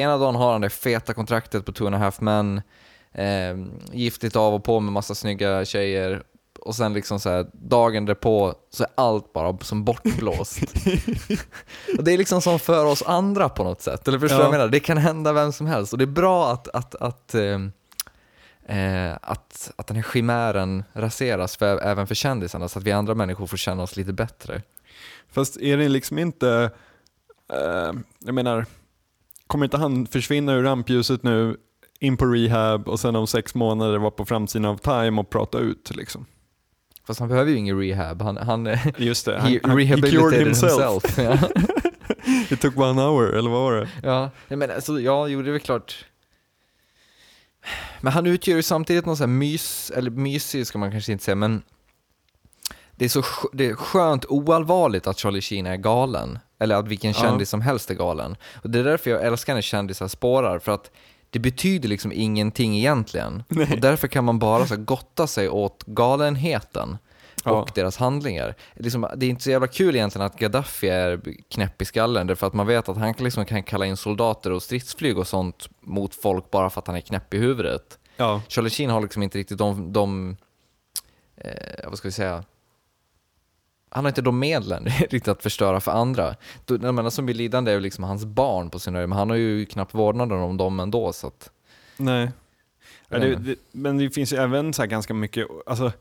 ena 0.00 0.18
dagen 0.18 0.34
har 0.34 0.52
han 0.52 0.60
det 0.60 0.70
feta 0.70 1.14
kontraktet 1.14 1.66
på 1.66 1.72
Two 1.72 1.86
and 1.86 1.94
a 1.94 1.98
Half 1.98 2.20
Men, 2.20 2.62
eh, 3.12 3.56
giftigt 3.92 4.36
av 4.36 4.54
och 4.54 4.64
på 4.64 4.80
med 4.80 4.92
massa 4.92 5.14
snygga 5.14 5.64
tjejer 5.64 6.22
och 6.60 6.74
sen 6.74 6.92
liksom 6.92 7.20
så 7.20 7.30
här, 7.30 7.46
dagen 7.52 8.04
därpå 8.06 8.54
så 8.70 8.82
är 8.82 8.90
allt 8.94 9.32
bara 9.32 9.58
som 9.58 9.84
bortblåst. 9.84 10.62
och 11.98 12.04
det 12.04 12.12
är 12.12 12.18
liksom 12.18 12.42
som 12.42 12.58
för 12.58 12.84
oss 12.84 13.02
andra 13.02 13.48
på 13.48 13.64
något 13.64 13.82
sätt, 13.82 14.08
eller 14.08 14.18
förstår 14.18 14.36
du 14.36 14.42
Ja. 14.42 14.48
vad 14.48 14.54
jag 14.54 14.58
menar? 14.58 14.72
Det 14.72 14.80
kan 14.80 14.98
hända 14.98 15.32
vem 15.32 15.52
som 15.52 15.66
helst 15.66 15.92
och 15.92 15.98
det 15.98 16.04
är 16.04 16.06
bra 16.06 16.52
att, 16.52 16.68
att, 16.68 16.94
att, 16.94 17.34
eh, 17.34 17.58
eh, 18.78 19.12
att, 19.22 19.72
att 19.76 19.86
den 19.86 19.96
här 19.96 20.02
chimären 20.02 20.84
raseras 20.92 21.56
för, 21.56 21.78
även 21.78 22.06
för 22.06 22.14
kändisarna 22.14 22.68
så 22.68 22.78
att 22.78 22.84
vi 22.84 22.92
andra 22.92 23.14
människor 23.14 23.46
får 23.46 23.56
känna 23.56 23.82
oss 23.82 23.96
lite 23.96 24.12
bättre. 24.12 24.62
Fast 25.32 25.56
är 25.56 25.76
det 25.76 25.88
liksom 25.88 26.18
inte, 26.18 26.70
eh, 27.52 27.92
jag 28.18 28.34
menar, 28.34 28.66
kommer 29.50 29.66
inte 29.66 29.76
han 29.76 30.06
försvinna 30.06 30.52
ur 30.52 30.62
rampljuset 30.62 31.22
nu, 31.22 31.56
in 32.00 32.16
på 32.16 32.26
rehab 32.26 32.88
och 32.88 33.00
sen 33.00 33.16
om 33.16 33.26
sex 33.26 33.54
månader 33.54 33.98
vara 33.98 34.10
på 34.10 34.24
framsidan 34.24 34.64
av 34.64 34.76
Time 34.76 35.20
och 35.20 35.30
prata 35.30 35.58
ut 35.58 35.96
liksom? 35.96 36.26
Fast 37.06 37.20
han 37.20 37.28
behöver 37.28 37.50
ju 37.50 37.56
ingen 37.56 37.78
rehab, 37.78 38.22
han, 38.22 38.36
han, 38.36 38.78
Just 38.96 39.26
det, 39.26 39.40
he, 39.40 39.60
han, 39.62 39.70
han 39.70 39.78
he 39.80 40.10
cured 40.10 40.46
himself. 40.46 41.04
himself. 41.04 41.18
ja. 41.18 41.38
It 42.50 42.60
took 42.60 42.76
one 42.76 43.02
hour, 43.02 43.34
eller 43.34 43.50
vad 43.50 43.60
var 43.60 43.72
det? 43.72 43.88
Ja, 44.02 44.30
men 44.48 44.70
alltså, 44.70 45.00
ja, 45.00 45.28
jo, 45.28 45.42
det 45.42 45.50
är 45.50 45.52
väl 45.52 45.60
klart. 45.60 46.04
Men 48.00 48.12
han 48.12 48.26
utgör 48.26 48.56
ju 48.56 48.62
samtidigt 48.62 49.06
någon 49.06 49.16
sån 49.16 49.30
här 49.30 49.36
mys, 49.36 49.92
eller 49.96 50.10
mysig 50.10 50.66
ska 50.66 50.78
man 50.78 50.90
kanske 50.90 51.12
inte 51.12 51.24
säga, 51.24 51.34
men 51.34 51.62
det 52.96 53.04
är 53.04 53.08
så 53.08 53.22
det 53.52 53.66
är 53.66 53.74
skönt 53.74 54.24
oallvarligt 54.28 55.06
att 55.06 55.18
Charlie 55.18 55.40
Sheen 55.40 55.66
är 55.66 55.76
galen. 55.76 56.38
Eller 56.60 56.76
att 56.76 56.88
vilken 56.88 57.12
Ja. 57.12 57.20
kändis 57.20 57.50
som 57.50 57.60
helst 57.60 57.90
är 57.90 57.94
galen. 57.94 58.36
Och 58.62 58.70
det 58.70 58.78
är 58.78 58.84
därför 58.84 59.10
jag 59.10 59.22
älskar 59.24 59.54
när 59.54 59.60
kändisar 59.60 60.08
spårar, 60.08 60.58
för 60.58 60.72
att 60.72 60.90
det 61.30 61.38
betyder 61.38 61.88
liksom 61.88 62.12
ingenting 62.14 62.78
egentligen. 62.78 63.42
Nej. 63.48 63.68
Och 63.72 63.80
därför 63.80 64.08
kan 64.08 64.24
man 64.24 64.38
bara 64.38 64.66
så 64.66 64.76
gotta 64.76 65.26
sig 65.26 65.48
åt 65.48 65.82
galenheten 65.86 66.98
Ja. 67.44 67.50
och 67.50 67.70
deras 67.74 67.96
handlingar. 67.96 68.54
Liksom, 68.74 69.08
det 69.16 69.26
är 69.26 69.30
inte 69.30 69.42
så 69.42 69.50
jävla 69.50 69.66
kul 69.66 69.96
egentligen 69.96 70.26
att 70.26 70.38
Gaddafi 70.38 70.88
är 70.88 71.20
knäpp 71.50 71.82
i 71.82 71.84
skallen, 71.84 72.26
därför 72.26 72.46
att 72.46 72.52
man 72.52 72.66
vet 72.66 72.88
att 72.88 72.96
han 72.96 73.14
kan, 73.14 73.24
liksom, 73.24 73.44
kan 73.44 73.62
kalla 73.62 73.86
in 73.86 73.96
soldater 73.96 74.52
och 74.52 74.62
stridsflyg 74.62 75.18
och 75.18 75.26
sånt 75.26 75.68
mot 75.80 76.14
folk 76.14 76.50
bara 76.50 76.70
för 76.70 76.80
att 76.80 76.86
han 76.86 76.96
är 76.96 77.00
knäpp 77.00 77.34
i 77.34 77.38
huvudet. 77.38 77.98
Ja. 78.16 78.42
Charlie 78.48 78.70
Sheen 78.70 78.90
har 78.90 79.00
liksom 79.00 79.22
inte 79.22 79.38
riktigt 79.38 79.58
de, 79.58 79.92
de 79.92 80.36
eh, 81.36 81.88
vad 81.88 81.98
ska 81.98 82.08
vi 82.08 82.12
säga, 82.12 82.44
han 83.90 84.04
har 84.04 84.08
inte 84.10 84.22
de 84.22 84.38
medlen 84.38 84.84
riktigt 84.98 85.28
att 85.28 85.42
förstöra 85.42 85.80
för 85.80 85.92
andra. 85.92 86.34
Jag 86.66 86.94
menar, 86.94 87.10
som 87.10 87.26
blir 87.26 87.34
lidande 87.34 87.70
är 87.70 87.74
ju 87.74 87.80
liksom 87.80 88.04
hans 88.04 88.24
barn 88.24 88.70
på 88.70 88.78
sin 88.78 88.94
höjd, 88.94 89.08
men 89.08 89.18
han 89.18 89.30
har 89.30 89.36
ju 89.36 89.66
knappt 89.66 89.94
vårdnaden 89.94 90.38
om 90.38 90.56
dem 90.56 90.80
ändå. 90.80 91.12
Så 91.12 91.26
att, 91.26 91.50
Nej. 91.96 92.30
Ja, 93.08 93.18
det, 93.18 93.34
det, 93.34 93.56
men 93.72 93.98
det 93.98 94.10
finns 94.10 94.32
ju 94.32 94.36
även 94.36 94.72
så 94.72 94.82
här 94.82 94.86
ganska 94.86 95.14
mycket, 95.14 95.46
alltså, 95.66 95.92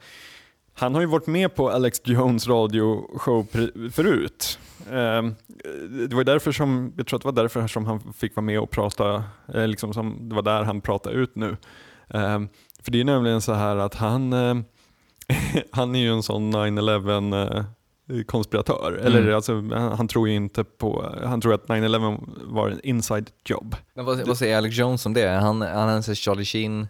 han 0.73 0.93
har 0.95 1.01
ju 1.01 1.07
varit 1.07 1.27
med 1.27 1.55
på 1.55 1.69
Alex 1.69 2.01
Jones 2.03 2.47
radioshow 2.47 3.47
förut. 3.91 4.59
Ehm, 4.91 5.35
det 6.09 6.15
var 6.15 6.23
därför 6.23 6.51
som, 6.51 6.93
jag 6.97 7.07
tror 7.07 7.17
att 7.17 7.21
det 7.21 7.27
var 7.27 7.43
därför 7.43 7.67
som 7.67 7.85
han 7.85 8.13
fick 8.13 8.35
vara 8.35 8.45
med 8.45 8.59
och 8.59 8.69
prata, 8.69 9.23
eh, 9.53 9.67
liksom 9.67 9.93
som, 9.93 10.29
det 10.29 10.35
var 10.35 10.41
där 10.41 10.63
han 10.63 10.81
pratade 10.81 11.15
ut 11.15 11.35
nu. 11.35 11.57
Ehm, 12.09 12.49
för 12.83 12.91
det 12.91 12.99
är 12.99 13.03
nämligen 13.03 13.41
så 13.41 13.53
här 13.53 13.75
att 13.75 13.95
han, 13.95 14.33
eh, 14.33 14.55
han 15.71 15.95
är 15.95 15.99
ju 15.99 16.13
en 16.13 16.23
sån 16.23 16.55
9-11 16.55 17.65
konspiratör. 18.27 18.99
Eller 19.03 19.21
Mm. 19.21 19.35
alltså, 19.35 19.53
han, 19.95 20.07
tror 20.07 20.29
inte 20.29 20.63
på, 20.63 21.15
han 21.23 21.41
tror 21.41 21.53
att 21.53 21.67
9-11 21.67 22.19
var 22.43 22.69
en 22.69 22.79
inside 22.83 23.29
job. 23.45 23.75
men 23.93 24.05
vad, 24.05 24.27
vad 24.27 24.37
säger 24.37 24.57
Alex 24.57 24.75
Jones 24.75 25.05
om 25.05 25.13
det? 25.13 25.27
Han, 25.29 25.61
han 25.61 25.89
anser 25.89 26.15
Charlie 26.15 26.45
Sheen, 26.45 26.87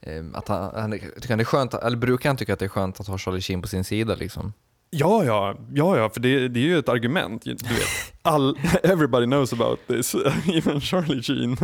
eh, 0.00 0.24
att 0.34 0.48
han, 0.48 0.70
han, 0.74 0.90
tycker 0.92 1.28
han 1.28 1.38
det 1.38 1.42
är 1.42 1.44
skönt, 1.44 1.74
eller 1.74 1.96
brukar 1.96 2.28
han 2.28 2.36
tycka 2.36 2.52
att 2.52 2.58
det 2.58 2.64
är 2.64 2.68
skönt 2.68 3.00
att 3.00 3.06
ha 3.06 3.18
Charlie 3.18 3.40
Sheen 3.40 3.62
på 3.62 3.68
sin 3.68 3.84
sida 3.84 4.14
liksom? 4.14 4.52
Ja, 4.92 5.24
ja, 5.24 5.54
ja, 5.74 5.96
ja 5.96 6.10
för 6.10 6.20
det, 6.20 6.48
det 6.48 6.60
är 6.60 6.64
ju 6.64 6.78
ett 6.78 6.88
argument. 6.88 7.42
Du 7.44 7.54
vet. 7.54 8.12
All, 8.22 8.58
everybody 8.82 9.26
knows 9.26 9.52
about 9.52 9.78
this, 9.86 10.14
even 10.54 10.80
Charlie 10.80 11.22
Sheen. 11.22 11.56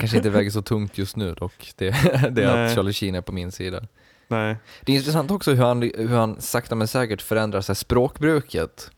Kanske 0.00 0.16
inte 0.16 0.30
väger 0.30 0.50
så 0.50 0.62
tungt 0.62 0.98
just 0.98 1.16
nu 1.16 1.34
dock, 1.34 1.72
det, 1.76 1.90
det 2.30 2.42
är 2.42 2.66
att 2.66 2.74
Charlie 2.74 2.92
Sheen 2.92 3.14
är 3.14 3.20
på 3.20 3.32
min 3.32 3.52
sida. 3.52 3.82
Nej. 4.28 4.56
Det 4.84 4.92
är 4.92 4.96
intressant 4.96 5.30
också 5.30 5.50
hur 5.52 5.64
han, 5.64 5.82
hur 5.82 6.16
han 6.16 6.40
sakta 6.40 6.74
men 6.74 6.88
säkert 6.88 7.22
förändrar 7.22 7.60
sig 7.60 7.74
språkbruket. 7.74 8.90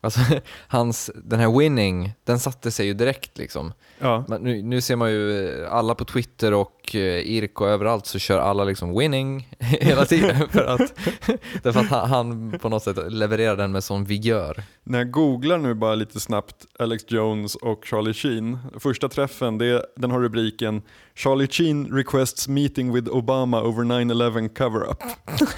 Alltså, 0.00 0.20
hans, 0.68 1.10
den 1.14 1.40
här 1.40 1.58
winning, 1.58 2.14
den 2.24 2.40
satte 2.40 2.70
sig 2.70 2.86
ju 2.86 2.94
direkt 2.94 3.38
liksom. 3.38 3.72
Ja. 4.04 4.24
Men 4.28 4.42
nu, 4.42 4.62
nu 4.62 4.80
ser 4.80 4.96
man 4.96 5.10
ju 5.10 5.48
eh, 5.48 5.72
alla 5.72 5.94
på 5.94 6.04
Twitter 6.04 6.54
och 6.54 6.94
eh, 6.94 7.00
IRK 7.00 7.60
och 7.60 7.68
överallt 7.68 8.06
så 8.06 8.18
kör 8.18 8.38
alla 8.38 8.64
liksom 8.64 8.98
winning 8.98 9.48
hela 9.58 10.04
tiden 10.04 10.48
för 10.50 10.64
att, 10.64 10.80
därför 11.62 11.80
att 11.80 11.88
han, 11.88 12.08
han 12.08 12.58
på 12.58 12.68
något 12.68 12.82
sätt 12.82 13.12
levererar 13.12 13.56
den 13.56 13.72
med 13.72 13.84
sån 13.84 14.04
vigör. 14.04 14.62
När 14.82 14.98
jag 14.98 15.10
googlar 15.10 15.58
nu 15.58 15.74
bara 15.74 15.94
lite 15.94 16.20
snabbt 16.20 16.54
Alex 16.78 17.04
Jones 17.08 17.54
och 17.54 17.84
Charlie 17.84 18.14
Sheen, 18.14 18.58
första 18.78 19.08
träffen 19.08 19.58
det, 19.58 19.86
den 19.96 20.10
har 20.10 20.20
rubriken 20.20 20.82
Charlie 21.14 21.48
Sheen 21.50 21.86
requests 21.86 22.48
meeting 22.48 22.92
with 22.92 23.10
Obama 23.10 23.62
over 23.62 23.84
9-11 23.84 24.48
cover-up. 24.48 25.02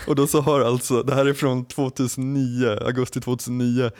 och 0.07 0.15
då 0.15 0.27
så 0.27 0.41
har 0.41 0.61
alltså, 0.61 1.03
det 1.03 1.15
här 1.15 1.27
är 1.27 1.33
från 1.33 1.65
2009, 1.65 2.79
augusti 2.87 3.21
2009, 3.21 3.91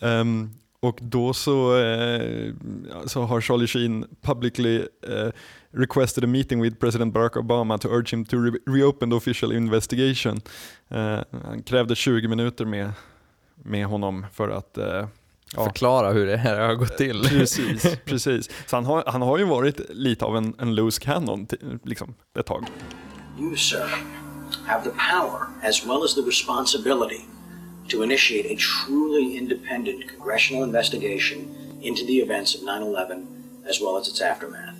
um, 0.00 0.50
och 0.84 0.98
då 1.02 1.32
så, 1.32 1.78
eh, 1.78 2.52
så 3.06 3.22
har 3.22 3.40
Charlie 3.40 3.66
Sheen 3.66 4.06
publicly 4.22 4.76
eh, 5.08 5.30
requested 5.70 6.24
a 6.24 6.26
meeting 6.26 6.62
with 6.62 6.76
President 6.76 7.14
Barack 7.14 7.36
Obama 7.36 7.78
to 7.78 7.88
urge 7.88 8.12
him 8.12 8.24
to 8.24 8.36
re 8.36 8.58
reopen 8.66 9.10
the 9.10 9.16
official 9.16 9.52
investigation. 9.52 10.40
Eh, 10.88 11.18
han 11.44 11.62
krävde 11.62 11.94
20 11.94 12.28
minuter 12.28 12.64
med, 12.64 12.92
med 13.54 13.86
honom 13.86 14.26
för 14.32 14.48
att 14.48 14.78
eh, 14.78 15.08
ja. 15.56 15.64
förklara 15.64 16.12
hur 16.12 16.26
det 16.26 16.36
här 16.36 16.60
har 16.60 16.74
gått 16.74 16.96
till. 16.96 17.22
Precis, 17.22 17.96
precis. 18.04 18.50
Så 18.66 18.76
han 18.76 18.84
har, 18.86 19.04
han 19.06 19.22
har 19.22 19.38
ju 19.38 19.44
varit 19.44 19.80
lite 19.90 20.24
av 20.24 20.36
en, 20.36 20.54
en 20.58 20.74
loose 20.74 21.00
cannon 21.00 21.46
liksom, 21.82 22.14
ett 22.38 22.46
tag. 22.46 22.66
You 23.38 23.56
sir 23.56 23.88
have 24.66 24.84
the 24.84 24.90
power 24.90 25.48
as 25.62 25.86
well 25.86 26.04
as 26.04 26.14
the 26.14 26.22
responsibility 26.22 27.26
to 27.88 28.02
initiate 28.02 28.46
a 28.46 28.54
truly 28.56 29.36
independent 29.36 30.08
congressional 30.08 30.62
investigation 30.62 31.78
into 31.82 32.04
the 32.04 32.18
events 32.18 32.54
of 32.54 32.64
9 32.64 32.82
11 32.82 33.26
as 33.66 33.80
well 33.80 33.96
as 33.96 34.08
its 34.08 34.20
aftermath. 34.20 34.78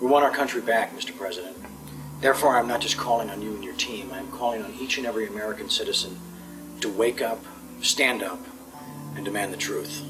We 0.00 0.06
want 0.06 0.24
our 0.24 0.30
country 0.30 0.60
back, 0.60 0.94
Mr. 0.94 1.16
President. 1.16 1.56
Therefore, 2.20 2.56
I'm 2.56 2.68
not 2.68 2.80
just 2.80 2.96
calling 2.96 3.30
on 3.30 3.42
you 3.42 3.54
and 3.54 3.64
your 3.64 3.74
team, 3.74 4.10
I'm 4.12 4.30
calling 4.30 4.62
on 4.62 4.74
each 4.74 4.98
and 4.98 5.06
every 5.06 5.26
American 5.26 5.70
citizen 5.70 6.18
to 6.80 6.88
wake 6.88 7.22
up, 7.22 7.44
stand 7.80 8.22
up, 8.22 8.40
and 9.14 9.24
demand 9.24 9.52
the 9.52 9.56
truth. 9.56 10.02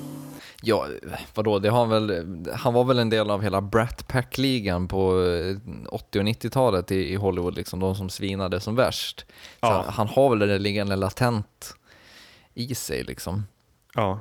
Ja, 0.63 0.87
vadå, 1.35 1.59
det 1.59 1.69
har 1.69 1.87
väl, 1.87 2.25
han 2.55 2.75
var 2.75 2.85
väl 2.85 2.99
en 2.99 3.11
del 3.11 3.31
av 3.31 3.43
hela 3.43 3.61
Brat 3.61 4.09
Pack-ligan 4.09 4.89
på 4.89 5.25
80 5.89 6.19
och 6.19 6.25
90-talet 6.25 6.91
i, 6.91 7.13
i, 7.13 7.15
Hollywood, 7.15 7.57
liksom, 7.57 7.81
de 7.81 7.95
som 7.95 8.11
svinade 8.11 8.61
som 8.61 8.77
värst. 8.77 9.27
Ja. 9.61 9.85
han 9.89 10.09
har 10.09 10.31
väl 10.31 10.49
det 10.49 10.59
liggande 10.59 10.97
latent 10.97 11.75
i 12.55 12.75
sig 12.75 13.05
liksom. 13.05 13.47
Ja. 13.95 14.21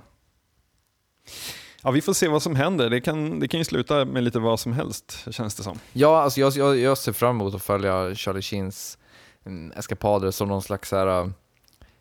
Ja, 1.83 1.91
vi 1.91 2.01
får 2.01 2.13
se 2.13 2.27
vad 2.27 2.43
som 2.43 2.55
händer. 2.55 2.89
Det 2.89 3.01
kan, 3.01 3.39
det 3.39 3.47
kan 3.47 3.57
ju 3.57 3.63
sluta 3.63 4.05
med 4.05 4.23
lite 4.23 4.39
vad 4.39 4.59
som 4.59 4.73
helst, 4.73 5.27
känns 5.31 5.55
det 5.55 5.63
som. 5.63 5.79
Ja, 5.93 6.21
alltså 6.21 6.39
jag, 6.39 6.53
jag, 6.53 6.77
jag 6.77 6.97
ser 6.97 7.13
fram 7.13 7.35
emot 7.35 7.55
att 7.55 7.63
följa 7.63 8.15
Charlie 8.15 8.41
Sheens 8.41 8.97
mm, 9.45 9.71
eskapader 9.71 10.31
som 10.31 10.47
någon 10.47 10.61
slags 10.61 10.91
här, 10.91 11.31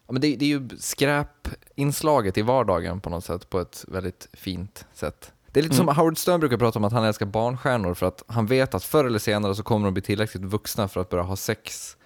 ja, 0.07 0.12
men 0.12 0.20
det, 0.20 0.36
det 0.36 0.44
är 0.44 0.48
ju 0.48 0.68
skräpinslaget 0.78 2.38
i 2.38 2.42
vardagen 2.42 3.00
på 3.00 3.11
något 3.11 3.24
sätt, 3.24 3.50
på 3.50 3.61
ett 3.61 3.84
väldigt 3.88 4.28
fint 4.32 4.86
sätt. 4.92 5.32
Det 5.52 5.61
är 5.61 5.62
lite 5.62 5.74
mm. 5.74 5.86
som 5.86 5.96
Howard 5.96 6.18
Stern 6.18 6.40
brukar 6.40 6.57
prata 6.57 6.78
om 6.78 6.84
att 6.84 6.92
han 6.92 7.04
älskar 7.04 7.26
barnstjärnor 7.26 7.94
för 7.94 8.07
att 8.07 8.22
han 8.26 8.46
vet 8.46 8.74
att 8.74 8.84
förr 8.84 9.04
eller 9.04 9.18
senare 9.18 9.54
så 9.54 9.62
kommer 9.62 9.84
de 9.84 9.94
bli 9.94 10.02
tillräckligt 10.02 10.42
vuxna 10.42 10.88
för 10.88 11.00
att 11.00 11.09
börja 11.09 11.24
ha 11.24 11.36
sex 11.36 11.96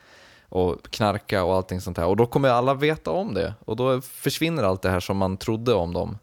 och 0.49 0.91
knarka 0.91 1.45
och 1.45 1.55
allting 1.55 1.81
sånt 1.81 1.97
här. 1.97 2.07
Och 2.07 2.17
då 2.17 2.27
kommer 2.27 2.49
alla 2.49 2.75
veta 2.75 3.11
om 3.11 3.35
det 3.35 3.55
och 3.65 3.77
då 3.77 4.01
försvinner 4.01 4.63
allt 4.63 4.83
det 4.83 4.91
här 4.91 5.01
som 5.01 5.17
man 5.17 5.37
trodde 5.37 5.75
om 5.75 5.93
dem. 5.93 6.19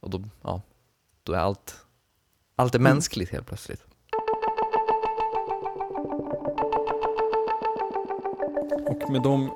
Och 0.00 0.10
då, 0.10 0.22
ja, 0.42 0.62
då 1.22 1.32
är 1.32 1.38
allt, 1.38 1.76
allt 2.56 2.74
är 2.74 2.78
mm. 2.78 2.92
mänskligt 2.92 3.32
helt 3.32 3.46
plötsligt. 3.46 3.84
Och 8.86 9.10
med 9.10 9.22
de, 9.22 9.50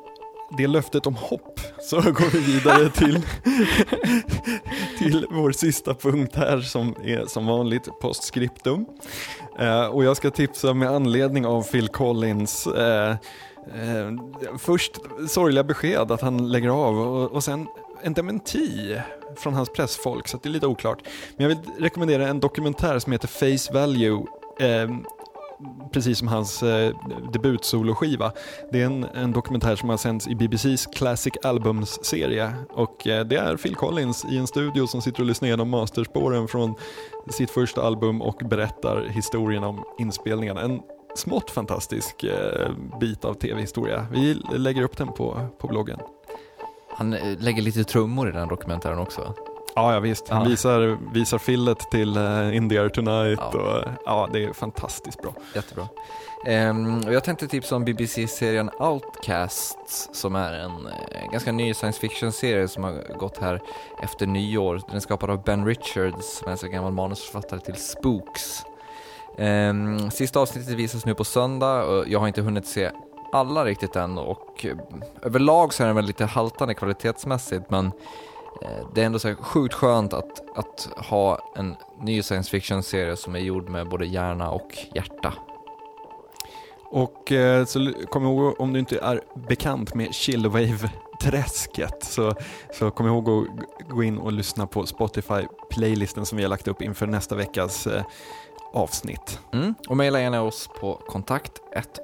det 0.57 0.67
löftet 0.67 1.07
om 1.07 1.15
hopp 1.15 1.61
så 1.81 1.97
går 2.01 2.33
vi 2.33 2.39
vidare 2.39 2.91
till, 2.91 3.21
till 4.99 5.27
vår 5.31 5.53
sista 5.53 5.95
punkt 5.95 6.37
här 6.37 6.61
som 6.61 6.95
är 7.05 7.27
som 7.27 7.47
vanligt 7.47 7.89
postscriptum. 8.01 8.87
Eh, 9.59 9.87
och 9.87 10.05
jag 10.05 10.17
ska 10.17 10.31
tipsa 10.31 10.75
med 10.75 10.91
anledning 10.91 11.47
av 11.47 11.63
Phil 11.63 11.89
Collins 11.89 12.67
eh, 12.67 13.17
Eh, 13.75 14.13
först 14.59 14.99
sorgliga 15.29 15.65
besked 15.65 16.13
att 16.13 16.21
han 16.21 16.53
lägger 16.53 16.69
av 16.69 16.99
och, 16.99 17.33
och 17.33 17.45
sen 17.45 17.67
en 18.03 18.13
dementi 18.13 18.97
från 19.37 19.55
hans 19.55 19.69
pressfolk, 19.69 20.29
så 20.29 20.39
det 20.43 20.49
är 20.49 20.51
lite 20.51 20.67
oklart. 20.67 20.99
Men 21.37 21.49
jag 21.51 21.57
vill 21.57 21.71
rekommendera 21.79 22.29
en 22.29 22.41
dokumentär 22.41 22.99
som 22.99 23.13
heter 23.13 23.29
Face 23.29 23.73
Value, 23.73 24.27
eh, 24.61 24.91
precis 25.93 26.19
som 26.19 26.29
hans 26.29 26.63
eh, 26.63 26.97
debutsoloskiva. 27.33 28.33
Det 28.73 28.83
är 28.83 28.87
en, 28.87 29.05
en, 29.05 29.33
dokumentär 29.33 29.77
som 29.77 29.89
har 29.89 29.97
sänds 29.97 30.29
i 30.29 30.35
BBCs 30.35 30.87
Classic 30.87 31.35
Albums-serie 31.43 32.53
och 32.71 33.07
eh, 33.07 33.27
det 33.27 33.37
är 33.37 33.57
Phil 33.57 33.75
Collins 33.75 34.25
i 34.25 34.39
en 34.39 34.47
studio 34.47 34.87
som 34.87 35.03
sitter 35.03 35.21
och 35.21 35.27
lyssnar 35.27 35.47
igenom 35.47 35.71
masterspåren 35.71 36.49
från 36.49 36.75
sitt 37.31 37.51
första 37.51 37.83
album 37.83 38.23
och 38.23 38.43
berättar 38.45 39.05
historien 39.09 39.65
om 39.65 39.85
inspelningarna. 39.99 40.61
En 40.61 40.81
smått 41.17 41.51
fantastisk 41.51 42.25
eh, 42.25 42.71
bit 43.01 43.25
av 43.25 43.35
tv-historia. 43.35 44.07
Vi 44.13 44.35
lägger 44.35 44.83
upp 44.83 44.97
den 44.97 45.09
på, 45.09 45.41
på 45.59 45.69
bloggen. 45.69 45.99
Han 46.91 47.15
eh, 47.15 47.39
lägger 47.39 47.63
lite 47.63 47.85
trummor 47.85 48.29
i 48.29 48.33
den 48.33 48.49
dokumentären 48.49 48.99
också. 48.99 49.35
Ja, 49.75 49.95
ja 49.95 50.01
visst. 50.01 50.29
Han 50.29 50.43
ja. 50.43 50.49
visar, 50.49 50.99
visar 51.13 51.39
fillet 51.39 51.91
till 51.91 52.19
uh, 52.19 52.57
In 52.57 52.69
the 52.69 52.79
Air 52.79 52.89
Tonight. 52.89 53.41
Ja. 53.53 53.59
Och, 53.59 53.85
ja, 54.05 54.29
det 54.33 54.45
är 54.45 54.53
fantastiskt 54.53 55.23
bra. 55.23 55.33
Jättebra. 55.55 55.89
Um, 56.47 57.01
och 57.07 57.13
jag 57.13 57.25
tänkte 57.25 57.49
tipsa 57.49 57.77
om 57.77 57.85
BBC-serien 57.85 58.71
Outcasts 58.79 60.09
som 60.13 60.37
är 60.37 60.53
en 60.53 60.71
uh, 60.71 61.33
ganska 61.33 61.53
ny 61.53 61.75
science 61.75 62.01
fiction-serie 62.01 62.69
som 62.69 62.85
har 62.85 63.19
gått 63.19 63.39
här 63.39 63.61
efter 64.03 64.27
nyår. 64.27 64.83
Den 64.87 64.97
är 64.97 65.01
skapad 65.01 65.31
av 65.31 65.43
Ben 65.45 65.67
Richards 65.67 66.39
som 66.39 66.53
är 66.53 66.65
en 66.65 66.71
gammal 66.71 66.93
manusförfattare 66.93 67.61
till 67.61 67.75
Spooks. 67.75 68.63
Um, 69.39 70.11
sista 70.11 70.41
avsnittet 70.41 70.75
visas 70.75 71.07
nu 71.07 71.15
på 71.15 71.25
söndag 71.25 71.85
och 71.85 72.09
jag 72.09 72.21
har 72.21 72.29
inte 72.29 72.43
hunnit 72.43 72.67
se 72.67 72.91
alla 73.33 73.65
riktigt 73.65 73.97
än 73.97 74.19
och 74.19 74.65
uh, 74.65 74.79
överlag 75.23 75.75
så 75.75 75.83
är 75.83 75.87
den 75.87 75.97
väl 75.97 76.05
lite 76.05 76.25
haltande 76.25 76.75
kvalitetsmässigt 76.75 77.71
men 77.71 77.93
det 78.95 79.01
är 79.03 79.07
ändå 79.07 79.19
så 79.19 79.35
sjukt 79.35 79.75
skönt 79.75 80.13
att, 80.13 80.59
att 80.59 80.89
ha 80.97 81.53
en 81.57 81.77
ny 82.01 82.23
science 82.23 82.51
fiction-serie 82.51 83.17
som 83.17 83.35
är 83.35 83.39
gjord 83.39 83.69
med 83.69 83.89
både 83.89 84.07
hjärna 84.07 84.51
och 84.51 84.79
hjärta. 84.95 85.35
Och 86.91 87.33
eh, 87.33 87.65
så 87.65 87.93
kom 88.11 88.25
ihåg, 88.25 88.61
om 88.61 88.73
du 88.73 88.79
inte 88.79 88.99
är 88.99 89.21
bekant 89.49 89.95
med 89.95 90.09
Chillwave-träsket 90.15 92.05
så, 92.05 92.35
så 92.73 92.91
kom 92.91 93.07
ihåg 93.07 93.29
att 93.29 93.89
gå 93.89 94.03
in 94.03 94.19
och 94.19 94.33
lyssna 94.33 94.67
på 94.67 94.83
Spotify-playlisten 94.87 96.25
som 96.25 96.37
vi 96.37 96.45
har 96.45 96.51
lagt 96.51 96.69
upp 96.69 96.83
inför 96.83 97.07
nästa 97.07 97.35
veckas 97.35 97.87
eh, 97.87 98.03
avsnitt. 98.73 99.41
Mm. 99.53 99.75
Och 99.89 99.97
mejla 99.97 100.21
gärna 100.21 100.43
oss 100.43 100.69
på 100.81 100.95
kontakt 100.95 101.53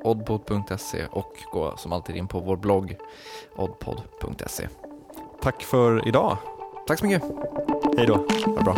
oddpod.se 0.04 1.06
och 1.06 1.32
gå 1.52 1.76
som 1.76 1.92
alltid 1.92 2.16
in 2.16 2.28
på 2.28 2.40
vår 2.40 2.56
blogg 2.56 2.96
oddpod.se. 3.56 4.68
Tack 5.44 5.62
för 5.62 6.08
idag. 6.08 6.36
Tack 6.86 6.98
så 6.98 7.06
mycket. 7.06 7.22
Hej 7.96 8.06
då. 8.06 8.14
Ha 8.14 8.56
det 8.56 8.64
bra. 8.64 8.76